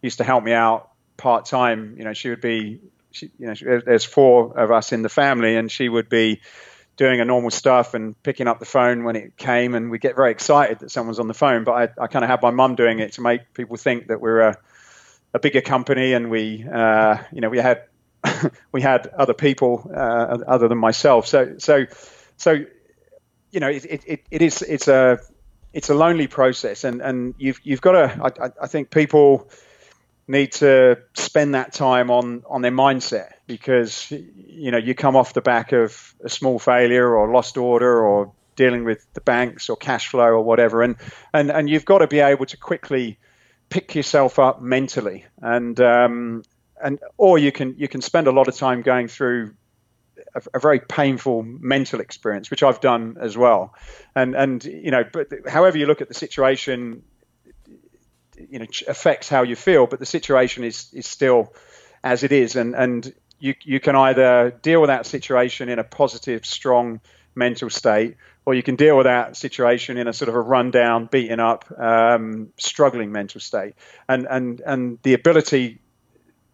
used 0.00 0.18
to 0.18 0.24
help 0.24 0.44
me 0.44 0.52
out 0.52 0.90
part 1.16 1.46
time. 1.46 1.96
You 1.98 2.04
know, 2.04 2.12
she 2.12 2.30
would 2.30 2.40
be, 2.40 2.80
she, 3.10 3.32
you 3.40 3.48
know, 3.48 3.80
there's 3.84 4.04
four 4.04 4.56
of 4.56 4.70
us 4.70 4.92
in 4.92 5.02
the 5.02 5.08
family, 5.08 5.56
and 5.56 5.70
she 5.70 5.88
would 5.88 6.08
be 6.08 6.40
doing 6.96 7.20
a 7.20 7.24
normal 7.24 7.50
stuff 7.50 7.94
and 7.94 8.20
picking 8.22 8.46
up 8.46 8.60
the 8.60 8.66
phone 8.66 9.02
when 9.02 9.16
it 9.16 9.36
came, 9.36 9.74
and 9.74 9.90
we 9.90 9.98
get 9.98 10.14
very 10.14 10.30
excited 10.30 10.78
that 10.78 10.92
someone's 10.92 11.18
on 11.18 11.26
the 11.26 11.34
phone. 11.34 11.64
But 11.64 11.72
I, 11.72 12.04
I 12.04 12.06
kind 12.06 12.24
of 12.24 12.30
had 12.30 12.40
my 12.40 12.52
mum 12.52 12.76
doing 12.76 13.00
it 13.00 13.14
to 13.14 13.20
make 13.20 13.52
people 13.52 13.76
think 13.76 14.06
that 14.08 14.20
we're 14.20 14.40
a, 14.40 14.56
a 15.34 15.40
bigger 15.40 15.60
company, 15.60 16.12
and 16.12 16.30
we, 16.30 16.64
uh, 16.64 17.18
you 17.32 17.40
know, 17.40 17.48
we 17.48 17.58
had 17.58 17.82
we 18.72 18.82
had 18.82 19.06
other 19.08 19.34
people 19.34 19.90
uh, 19.94 20.38
other 20.46 20.68
than 20.68 20.78
myself. 20.78 21.26
So 21.26 21.56
so 21.58 21.86
so, 22.36 22.64
you 23.50 23.60
know, 23.60 23.68
it, 23.68 23.84
it, 23.84 24.26
it 24.30 24.42
is 24.42 24.62
it's 24.62 24.88
a 24.88 25.18
it's 25.72 25.90
a 25.90 25.94
lonely 25.94 26.26
process, 26.26 26.84
and, 26.84 27.00
and 27.00 27.34
you've 27.38 27.60
you've 27.62 27.80
got 27.80 27.92
to. 27.92 28.32
I, 28.40 28.64
I 28.64 28.66
think 28.66 28.90
people 28.90 29.50
need 30.26 30.52
to 30.52 30.98
spend 31.14 31.54
that 31.54 31.72
time 31.72 32.10
on 32.10 32.44
on 32.48 32.62
their 32.62 32.72
mindset 32.72 33.32
because 33.46 34.10
you 34.10 34.70
know 34.70 34.78
you 34.78 34.94
come 34.94 35.16
off 35.16 35.32
the 35.32 35.40
back 35.40 35.72
of 35.72 36.14
a 36.22 36.28
small 36.28 36.58
failure 36.58 37.16
or 37.16 37.32
lost 37.32 37.56
order 37.56 38.04
or 38.04 38.32
dealing 38.54 38.84
with 38.84 39.06
the 39.14 39.20
banks 39.20 39.70
or 39.70 39.76
cash 39.76 40.08
flow 40.08 40.26
or 40.26 40.42
whatever 40.42 40.82
and 40.82 40.96
and 41.32 41.50
and 41.50 41.70
you've 41.70 41.84
got 41.84 41.98
to 41.98 42.06
be 42.06 42.20
able 42.20 42.44
to 42.44 42.56
quickly 42.58 43.18
pick 43.70 43.94
yourself 43.94 44.38
up 44.38 44.60
mentally 44.60 45.24
and 45.40 45.80
um, 45.80 46.42
and 46.82 46.98
or 47.16 47.38
you 47.38 47.52
can 47.52 47.74
you 47.78 47.88
can 47.88 48.00
spend 48.00 48.26
a 48.26 48.32
lot 48.32 48.48
of 48.48 48.56
time 48.56 48.82
going 48.82 49.08
through 49.08 49.54
a, 50.34 50.42
a, 50.54 50.58
very 50.58 50.80
painful 50.80 51.42
mental 51.42 52.00
experience 52.00 52.50
which 52.50 52.62
I've 52.62 52.80
done 52.80 53.16
as 53.20 53.36
well. 53.36 53.74
And 54.14 54.34
and 54.34 54.64
you 54.64 54.90
know 54.90 55.04
but 55.10 55.28
however 55.48 55.78
you 55.78 55.86
look 55.86 56.00
at 56.00 56.08
the 56.08 56.14
situation 56.14 57.02
you 58.50 58.58
know 58.58 58.66
affects 58.86 59.28
how 59.28 59.42
you 59.42 59.56
feel, 59.56 59.86
but 59.86 59.98
the 59.98 60.06
situation 60.06 60.64
is 60.64 60.88
is 60.92 61.06
still 61.06 61.52
as 62.02 62.22
it 62.22 62.32
is, 62.32 62.56
and 62.56 62.74
and 62.74 63.12
you 63.38 63.54
you 63.62 63.80
can 63.80 63.96
either 63.96 64.50
deal 64.62 64.80
with 64.80 64.88
that 64.88 65.06
situation 65.06 65.68
in 65.68 65.78
a 65.78 65.84
positive, 65.84 66.46
strong 66.46 67.00
mental 67.34 67.70
state, 67.70 68.16
or 68.44 68.54
you 68.54 68.62
can 68.62 68.76
deal 68.76 68.96
with 68.96 69.04
that 69.04 69.36
situation 69.36 69.96
in 69.96 70.08
a 70.08 70.12
sort 70.12 70.28
of 70.28 70.34
a 70.34 70.40
rundown, 70.40 71.06
beaten 71.06 71.40
up, 71.40 71.64
um, 71.78 72.52
struggling 72.56 73.12
mental 73.12 73.40
state, 73.40 73.74
and 74.08 74.26
and 74.28 74.60
and 74.60 74.98
the 75.02 75.14
ability 75.14 75.80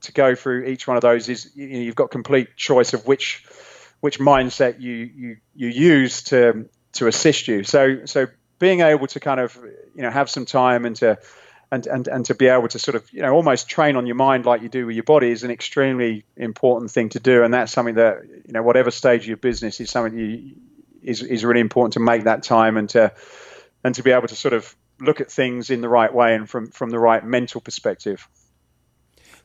to 0.04 0.12
go 0.12 0.34
through 0.34 0.64
each 0.64 0.86
one 0.86 0.96
of 0.96 1.02
those 1.02 1.28
is 1.28 1.50
you 1.54 1.68
know, 1.68 1.78
you've 1.78 1.96
got 1.96 2.10
complete 2.10 2.56
choice 2.56 2.94
of 2.94 3.06
which 3.06 3.44
which 4.00 4.18
mindset 4.18 4.80
you 4.80 4.92
you 4.92 5.36
you 5.54 5.68
use 5.68 6.22
to 6.24 6.68
to 6.92 7.06
assist 7.06 7.48
you. 7.48 7.64
So 7.64 8.04
so 8.06 8.26
being 8.58 8.80
able 8.80 9.06
to 9.08 9.20
kind 9.20 9.40
of 9.40 9.56
you 9.94 10.02
know 10.02 10.10
have 10.10 10.30
some 10.30 10.44
time 10.44 10.84
and 10.84 10.96
to 10.96 11.18
and, 11.70 11.86
and, 11.86 12.08
and 12.08 12.24
to 12.26 12.34
be 12.34 12.46
able 12.46 12.68
to 12.68 12.78
sort 12.78 12.94
of 12.94 13.12
you 13.12 13.22
know 13.22 13.32
almost 13.32 13.68
train 13.68 13.96
on 13.96 14.06
your 14.06 14.16
mind 14.16 14.46
like 14.46 14.62
you 14.62 14.68
do 14.68 14.86
with 14.86 14.94
your 14.94 15.04
body 15.04 15.30
is 15.30 15.42
an 15.42 15.50
extremely 15.50 16.24
important 16.36 16.90
thing 16.90 17.08
to 17.10 17.20
do 17.20 17.42
and 17.42 17.52
that's 17.52 17.72
something 17.72 17.96
that 17.96 18.22
you 18.28 18.52
know 18.52 18.62
whatever 18.62 18.90
stage 18.90 19.22
of 19.22 19.28
your 19.28 19.36
business 19.36 19.80
is 19.80 19.90
something 19.90 20.18
you 20.18 20.54
is, 21.02 21.22
is 21.22 21.44
really 21.44 21.60
important 21.60 21.94
to 21.94 22.00
make 22.00 22.24
that 22.24 22.42
time 22.42 22.76
and 22.76 22.88
to 22.90 23.12
and 23.82 23.94
to 23.94 24.02
be 24.02 24.12
able 24.12 24.28
to 24.28 24.36
sort 24.36 24.54
of 24.54 24.74
look 25.00 25.20
at 25.20 25.30
things 25.30 25.70
in 25.70 25.80
the 25.80 25.88
right 25.88 26.14
way 26.14 26.34
and 26.34 26.48
from 26.48 26.70
from 26.70 26.90
the 26.90 26.98
right 26.98 27.24
mental 27.24 27.60
perspective 27.60 28.28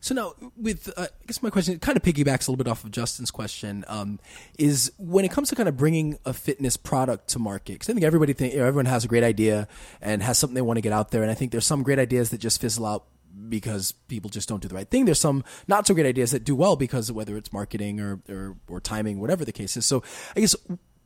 so 0.02 0.16
now, 0.16 0.34
with 0.56 0.92
uh, 0.98 1.04
I 1.04 1.08
guess 1.28 1.44
my 1.44 1.50
question 1.50 1.78
kind 1.80 1.98
of 1.98 2.04
piggybacks 2.04 2.48
a 2.48 2.52
little 2.52 2.58
bit 2.58 2.68
off 2.68 2.84
of 2.84 2.92
Justin's 2.92 3.32
question. 3.32 3.84
Um, 3.88 4.20
is 4.58 4.92
when 4.98 5.26
it 5.26 5.32
comes 5.32 5.50
to 5.50 5.56
kind 5.56 5.68
of 5.68 5.76
bringing 5.76 6.18
a 6.26 6.34
fitness 6.34 6.78
product 6.78 7.28
to 7.30 7.40
market, 7.40 7.74
because 7.74 7.90
I 7.90 7.94
think 7.94 8.06
everybody 8.06 8.34
think 8.34 8.54
you 8.54 8.60
know, 8.60 8.66
everyone 8.66 8.86
has 8.86 9.04
a 9.04 9.08
great 9.08 9.24
idea 9.24 9.68
and 10.02 10.24
has 10.24 10.38
something 10.38 10.56
they 10.56 10.62
want 10.62 10.78
to 10.78 10.82
get 10.82 10.94
out 10.94 11.12
there, 11.12 11.22
and 11.22 11.32
I 11.32 11.34
think 11.34 11.52
there's 11.52 11.66
some 11.66 11.84
great 11.84 12.00
ideas 12.00 12.30
that 12.30 12.40
just 12.40 12.62
fizzle 12.62 12.86
out 12.86 13.06
because 13.48 13.92
people 13.92 14.30
just 14.30 14.50
don't 14.50 14.62
do 14.62 14.68
the 14.68 14.76
right 14.76 14.90
thing. 14.90 15.06
There's 15.06 15.20
some 15.20 15.44
not 15.68 15.86
so 15.86 15.94
great 15.94 16.06
ideas 16.06 16.32
that 16.32 16.44
do 16.44 16.56
well 16.56 16.76
because 16.76 17.12
whether 17.12 17.38
it's 17.38 17.54
marketing 17.54 18.00
or, 18.00 18.20
or, 18.30 18.58
or 18.68 18.82
timing, 18.82 19.20
whatever 19.20 19.46
the 19.46 19.52
case 19.52 19.78
is. 19.78 19.86
So 19.86 20.04
I 20.36 20.40
guess 20.42 20.56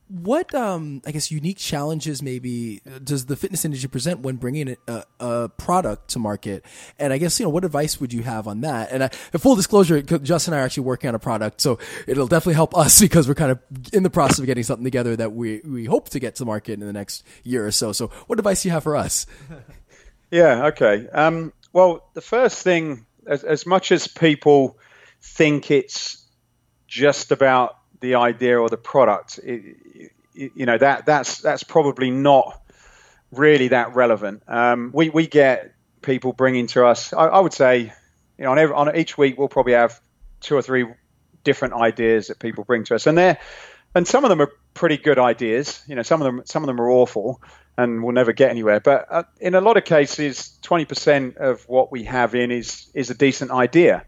what 0.07 0.53
um, 0.53 1.01
I 1.05 1.11
guess 1.11 1.31
unique 1.31 1.57
challenges 1.57 2.21
maybe 2.21 2.81
does 3.03 3.25
the 3.25 3.35
fitness 3.35 3.65
industry 3.65 3.89
present 3.89 4.19
when 4.19 4.35
bringing 4.35 4.75
a, 4.87 5.03
a, 5.19 5.49
product 5.49 6.09
to 6.09 6.19
market? 6.19 6.65
And 6.99 7.13
I 7.13 7.17
guess 7.17 7.39
you 7.39 7.45
know 7.45 7.49
what 7.49 7.65
advice 7.65 7.99
would 7.99 8.13
you 8.13 8.21
have 8.23 8.47
on 8.47 8.61
that? 8.61 8.91
And 8.91 9.05
I, 9.05 9.07
full 9.07 9.55
disclosure, 9.55 10.01
Justin 10.01 10.53
and 10.53 10.59
I 10.59 10.63
are 10.63 10.65
actually 10.65 10.83
working 10.83 11.07
on 11.07 11.15
a 11.15 11.19
product, 11.19 11.61
so 11.61 11.79
it'll 12.05 12.27
definitely 12.27 12.55
help 12.55 12.77
us 12.77 12.99
because 13.01 13.27
we're 13.27 13.33
kind 13.33 13.51
of 13.51 13.59
in 13.91 14.03
the 14.03 14.09
process 14.09 14.39
of 14.39 14.45
getting 14.45 14.63
something 14.63 14.83
together 14.83 15.15
that 15.15 15.33
we 15.33 15.61
we 15.65 15.85
hope 15.85 16.09
to 16.09 16.19
get 16.19 16.35
to 16.35 16.45
market 16.45 16.73
in 16.73 16.81
the 16.81 16.93
next 16.93 17.23
year 17.43 17.65
or 17.65 17.71
so. 17.71 17.91
So, 17.91 18.07
what 18.27 18.39
advice 18.39 18.63
do 18.63 18.69
you 18.69 18.73
have 18.73 18.83
for 18.83 18.95
us? 18.95 19.25
Yeah. 20.33 20.65
Okay. 20.69 21.07
Um, 21.09 21.53
well, 21.73 22.09
the 22.15 22.21
first 22.21 22.63
thing, 22.63 23.05
as, 23.27 23.43
as 23.43 23.67
much 23.67 23.91
as 23.91 24.07
people 24.07 24.79
think 25.21 25.69
it's 25.69 26.25
just 26.87 27.31
about 27.31 27.77
the 28.03 28.15
idea 28.15 28.59
or 28.59 28.69
the 28.69 28.77
product, 28.77 29.39
it, 29.43 30.11
you 30.33 30.65
know 30.65 30.77
that 30.77 31.05
that's 31.05 31.39
that's 31.41 31.63
probably 31.63 32.11
not 32.11 32.61
really 33.31 33.69
that 33.69 33.95
relevant. 33.95 34.43
Um, 34.47 34.91
we 34.93 35.09
we 35.09 35.25
get 35.25 35.73
people 36.01 36.33
bringing 36.33 36.67
to 36.67 36.85
us. 36.85 37.13
I, 37.13 37.25
I 37.25 37.39
would 37.39 37.53
say, 37.53 37.93
you 38.37 38.43
know, 38.43 38.51
on, 38.51 38.59
every, 38.59 38.75
on 38.75 38.95
each 38.95 39.17
week 39.17 39.37
we'll 39.37 39.47
probably 39.47 39.73
have 39.73 40.01
two 40.41 40.55
or 40.55 40.61
three 40.61 40.85
different 41.45 41.75
ideas 41.75 42.27
that 42.27 42.39
people 42.39 42.65
bring 42.65 42.83
to 42.85 42.95
us, 42.95 43.07
and 43.07 43.17
they're 43.17 43.39
and 43.95 44.05
some 44.05 44.25
of 44.25 44.29
them 44.29 44.41
are 44.41 44.51
pretty 44.73 44.97
good 44.97 45.17
ideas. 45.17 45.81
You 45.87 45.95
know, 45.95 46.03
some 46.03 46.21
of 46.21 46.25
them 46.25 46.43
some 46.45 46.61
of 46.61 46.67
them 46.67 46.81
are 46.81 46.89
awful 46.89 47.41
and 47.77 48.03
we'll 48.03 48.13
never 48.13 48.33
get 48.33 48.51
anywhere. 48.51 48.79
But 48.79 49.07
uh, 49.09 49.23
in 49.39 49.55
a 49.55 49.61
lot 49.61 49.77
of 49.77 49.85
cases, 49.85 50.57
20% 50.61 51.37
of 51.37 51.67
what 51.67 51.91
we 51.91 52.03
have 52.03 52.35
in 52.35 52.51
is 52.51 52.89
is 52.93 53.09
a 53.09 53.15
decent 53.15 53.51
idea. 53.51 54.05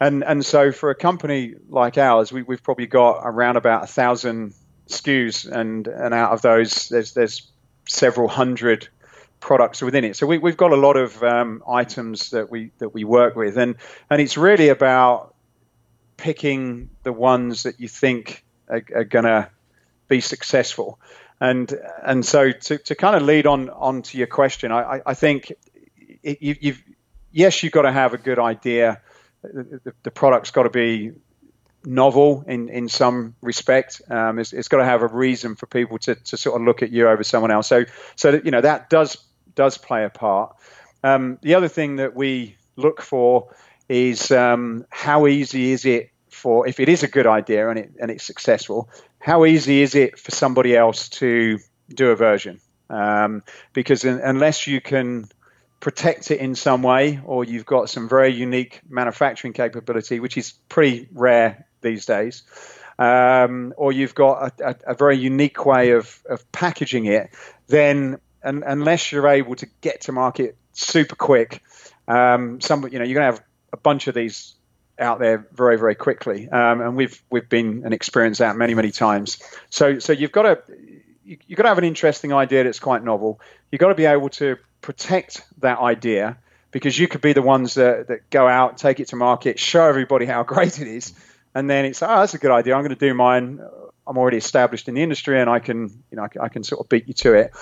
And 0.00 0.24
and 0.24 0.44
so 0.44 0.72
for 0.72 0.90
a 0.90 0.94
company 0.94 1.54
like 1.68 1.98
ours, 1.98 2.32
we, 2.32 2.42
we've 2.42 2.62
probably 2.62 2.86
got 2.86 3.20
around 3.22 3.56
about 3.56 3.84
a 3.84 3.86
thousand 3.86 4.54
SKUs, 4.88 5.50
and 5.50 5.86
and 5.86 6.14
out 6.14 6.32
of 6.32 6.40
those, 6.40 6.88
there's 6.88 7.12
there's 7.12 7.50
several 7.86 8.28
hundred 8.28 8.88
products 9.40 9.82
within 9.82 10.04
it. 10.04 10.16
So 10.16 10.26
we, 10.26 10.38
we've 10.38 10.56
got 10.56 10.72
a 10.72 10.76
lot 10.76 10.96
of 10.96 11.22
um, 11.22 11.62
items 11.68 12.30
that 12.30 12.50
we 12.50 12.70
that 12.78 12.94
we 12.94 13.04
work 13.04 13.36
with, 13.36 13.58
and 13.58 13.76
and 14.08 14.22
it's 14.22 14.38
really 14.38 14.68
about 14.68 15.34
picking 16.16 16.90
the 17.02 17.12
ones 17.12 17.64
that 17.64 17.80
you 17.80 17.88
think 17.88 18.44
are, 18.68 18.82
are 18.94 19.04
going 19.04 19.24
to 19.24 19.50
be 20.08 20.20
successful. 20.20 20.98
And 21.40 21.72
and 22.02 22.24
so 22.24 22.52
to, 22.52 22.78
to 22.78 22.94
kind 22.94 23.16
of 23.16 23.22
lead 23.22 23.46
on 23.46 23.68
on 23.68 24.02
to 24.02 24.18
your 24.18 24.26
question, 24.26 24.72
I, 24.72 25.00
I 25.04 25.14
think 25.14 25.52
it, 26.22 26.40
you, 26.40 26.72
have 26.72 26.82
yes, 27.32 27.62
you've 27.62 27.72
got 27.72 27.82
to 27.82 27.92
have 27.92 28.14
a 28.14 28.18
good 28.18 28.38
idea 28.38 29.00
the, 29.42 29.94
the 30.02 30.10
product's 30.10 30.50
got 30.50 30.64
to 30.64 30.70
be 30.70 31.12
novel 31.84 32.44
in, 32.46 32.68
in 32.68 32.88
some 32.88 33.34
respect. 33.40 34.02
Um, 34.10 34.38
it's, 34.38 34.52
it's 34.52 34.68
got 34.68 34.78
to 34.78 34.84
have 34.84 35.02
a 35.02 35.08
reason 35.08 35.56
for 35.56 35.66
people 35.66 35.98
to, 36.00 36.14
to 36.14 36.36
sort 36.36 36.60
of 36.60 36.66
look 36.66 36.82
at 36.82 36.90
you 36.90 37.08
over 37.08 37.24
someone 37.24 37.50
else. 37.50 37.68
So 37.68 37.84
so 38.16 38.32
that, 38.32 38.44
you 38.44 38.50
know 38.50 38.60
that 38.60 38.90
does 38.90 39.16
does 39.54 39.78
play 39.78 40.04
a 40.04 40.10
part. 40.10 40.56
Um, 41.02 41.38
the 41.42 41.54
other 41.54 41.68
thing 41.68 41.96
that 41.96 42.14
we 42.14 42.56
look 42.76 43.00
for 43.00 43.54
is 43.88 44.30
um, 44.30 44.84
how 44.90 45.26
easy 45.26 45.72
is 45.72 45.84
it 45.84 46.10
for 46.30 46.66
if 46.66 46.80
it 46.80 46.88
is 46.88 47.02
a 47.02 47.08
good 47.08 47.26
idea 47.26 47.68
and 47.68 47.78
it 47.78 47.92
and 48.00 48.10
it's 48.10 48.24
successful, 48.24 48.88
how 49.18 49.44
easy 49.44 49.82
is 49.82 49.94
it 49.94 50.18
for 50.18 50.30
somebody 50.30 50.76
else 50.76 51.08
to 51.08 51.58
do 51.88 52.10
a 52.10 52.16
version? 52.16 52.60
Um, 52.88 53.42
because 53.72 54.04
in, 54.04 54.18
unless 54.20 54.66
you 54.66 54.80
can 54.80 55.28
protect 55.80 56.30
it 56.30 56.38
in 56.40 56.54
some 56.54 56.82
way, 56.82 57.20
or 57.24 57.44
you've 57.44 57.66
got 57.66 57.88
some 57.88 58.08
very 58.08 58.32
unique 58.32 58.80
manufacturing 58.88 59.54
capability, 59.54 60.20
which 60.20 60.36
is 60.36 60.52
pretty 60.68 61.08
rare 61.12 61.66
these 61.80 62.04
days, 62.04 62.42
um, 62.98 63.72
or 63.76 63.90
you've 63.90 64.14
got 64.14 64.60
a, 64.60 64.68
a, 64.68 64.92
a, 64.92 64.94
very 64.94 65.16
unique 65.16 65.64
way 65.64 65.92
of, 65.92 66.22
of 66.28 66.50
packaging 66.52 67.06
it, 67.06 67.30
then 67.66 68.20
and, 68.42 68.62
unless 68.66 69.10
you're 69.10 69.28
able 69.28 69.54
to 69.56 69.66
get 69.80 70.02
to 70.02 70.12
market 70.12 70.56
super 70.72 71.16
quick, 71.16 71.62
um, 72.06 72.60
some 72.60 72.86
you 72.92 72.98
know 72.98 73.04
you're 73.04 73.18
going 73.18 73.32
to 73.32 73.36
have 73.36 73.44
a 73.72 73.78
bunch 73.78 74.06
of 74.06 74.14
these 74.14 74.54
out 74.98 75.18
there 75.18 75.46
very 75.52 75.78
very 75.78 75.94
quickly, 75.94 76.48
um, 76.50 76.82
and 76.82 76.96
we've 76.96 77.22
we've 77.30 77.48
been 77.48 77.82
and 77.84 77.94
experienced 77.94 78.40
that 78.40 78.54
many 78.56 78.74
many 78.74 78.90
times. 78.90 79.38
So 79.70 79.98
so 79.98 80.12
you've 80.12 80.32
got 80.32 80.42
to 80.42 80.62
you've 81.46 81.56
got 81.56 81.62
to 81.64 81.68
have 81.68 81.78
an 81.78 81.84
interesting 81.84 82.32
idea 82.32 82.64
that's 82.64 82.80
quite 82.80 83.04
novel. 83.04 83.40
You've 83.70 83.80
got 83.80 83.88
to 83.88 83.94
be 83.94 84.06
able 84.06 84.28
to 84.30 84.56
protect 84.80 85.44
that 85.58 85.78
idea 85.78 86.38
because 86.70 86.98
you 86.98 87.08
could 87.08 87.20
be 87.20 87.32
the 87.32 87.42
ones 87.42 87.74
that, 87.74 88.08
that 88.08 88.30
go 88.30 88.46
out, 88.46 88.78
take 88.78 89.00
it 89.00 89.08
to 89.08 89.16
market, 89.16 89.58
show 89.58 89.84
everybody 89.84 90.26
how 90.26 90.42
great 90.54 90.80
it 90.80 90.88
is, 90.88 91.12
and 91.54 91.68
then 91.68 91.84
it's 91.84 92.02
oh 92.02 92.06
that's 92.06 92.34
a 92.34 92.38
good 92.38 92.50
idea. 92.50 92.74
I'm 92.74 92.82
going 92.82 92.96
to 92.96 93.06
do 93.06 93.14
mine. 93.14 93.60
I'm 94.06 94.18
already 94.18 94.38
established 94.38 94.88
in 94.88 94.94
the 94.94 95.02
industry, 95.02 95.40
and 95.40 95.48
I 95.48 95.60
can 95.60 96.02
you 96.10 96.16
know 96.16 96.24
I 96.24 96.28
can, 96.28 96.40
I 96.42 96.48
can 96.48 96.64
sort 96.64 96.80
of 96.80 96.88
beat 96.88 97.06
you 97.08 97.14
to 97.14 97.34
it. 97.34 97.52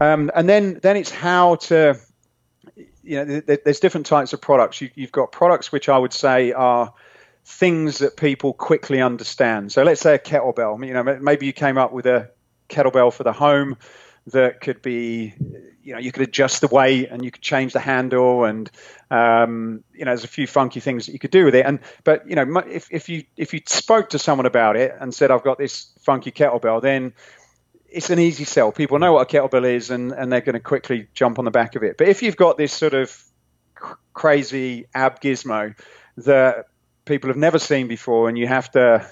Um, 0.00 0.30
and 0.34 0.48
then 0.48 0.78
then 0.82 0.96
it's 0.96 1.10
how 1.10 1.56
to 1.56 1.98
you 3.02 3.24
know, 3.24 3.40
there's 3.40 3.80
different 3.80 4.06
types 4.06 4.32
of 4.32 4.40
products. 4.40 4.80
You, 4.80 4.90
you've 4.94 5.12
got 5.12 5.30
products 5.30 5.70
which 5.70 5.88
I 5.88 5.96
would 5.96 6.12
say 6.12 6.52
are 6.52 6.92
things 7.44 7.98
that 7.98 8.16
people 8.16 8.52
quickly 8.52 9.00
understand. 9.00 9.70
So 9.70 9.84
let's 9.84 10.00
say 10.00 10.16
a 10.16 10.18
kettlebell. 10.18 10.84
You 10.84 10.92
know, 10.92 11.04
maybe 11.20 11.46
you 11.46 11.52
came 11.52 11.78
up 11.78 11.92
with 11.92 12.06
a 12.06 12.30
kettlebell 12.68 13.12
for 13.12 13.24
the 13.24 13.32
home 13.32 13.76
that 14.28 14.60
could 14.60 14.82
be, 14.82 15.34
you 15.82 15.92
know, 15.92 16.00
you 16.00 16.10
could 16.10 16.22
adjust 16.22 16.60
the 16.60 16.66
weight 16.66 17.08
and 17.10 17.24
you 17.24 17.30
could 17.30 17.42
change 17.42 17.72
the 17.72 17.80
handle 17.80 18.44
and, 18.44 18.68
um, 19.10 19.84
you 19.92 20.04
know, 20.04 20.10
there's 20.10 20.24
a 20.24 20.28
few 20.28 20.46
funky 20.48 20.80
things 20.80 21.06
that 21.06 21.12
you 21.12 21.18
could 21.18 21.30
do 21.30 21.44
with 21.44 21.54
it. 21.54 21.64
And 21.64 21.78
but 22.02 22.28
you 22.28 22.34
know, 22.34 22.58
if, 22.58 22.88
if 22.90 23.08
you 23.08 23.24
if 23.36 23.54
you 23.54 23.60
spoke 23.66 24.10
to 24.10 24.18
someone 24.18 24.46
about 24.46 24.76
it 24.76 24.96
and 24.98 25.14
said, 25.14 25.30
I've 25.30 25.44
got 25.44 25.58
this 25.58 25.92
funky 26.00 26.32
kettlebell, 26.32 26.82
then 26.82 27.12
it's 27.88 28.10
an 28.10 28.18
easy 28.18 28.44
sell. 28.44 28.72
People 28.72 28.98
know 28.98 29.12
what 29.12 29.32
a 29.32 29.36
kettlebell 29.38 29.64
is, 29.64 29.90
and, 29.90 30.12
and 30.12 30.32
they're 30.32 30.40
going 30.40 30.54
to 30.54 30.60
quickly 30.60 31.08
jump 31.14 31.38
on 31.38 31.44
the 31.44 31.50
back 31.50 31.76
of 31.76 31.82
it. 31.82 31.96
But 31.96 32.08
if 32.08 32.22
you've 32.22 32.36
got 32.36 32.56
this 32.56 32.72
sort 32.72 32.94
of 32.94 33.16
crazy 34.12 34.86
ab 34.94 35.20
gizmo 35.20 35.78
that 36.18 36.66
people 37.04 37.28
have 37.28 37.36
never 37.36 37.58
seen 37.58 37.88
before, 37.88 38.28
and 38.28 38.36
you 38.36 38.46
have 38.46 38.70
to, 38.72 39.08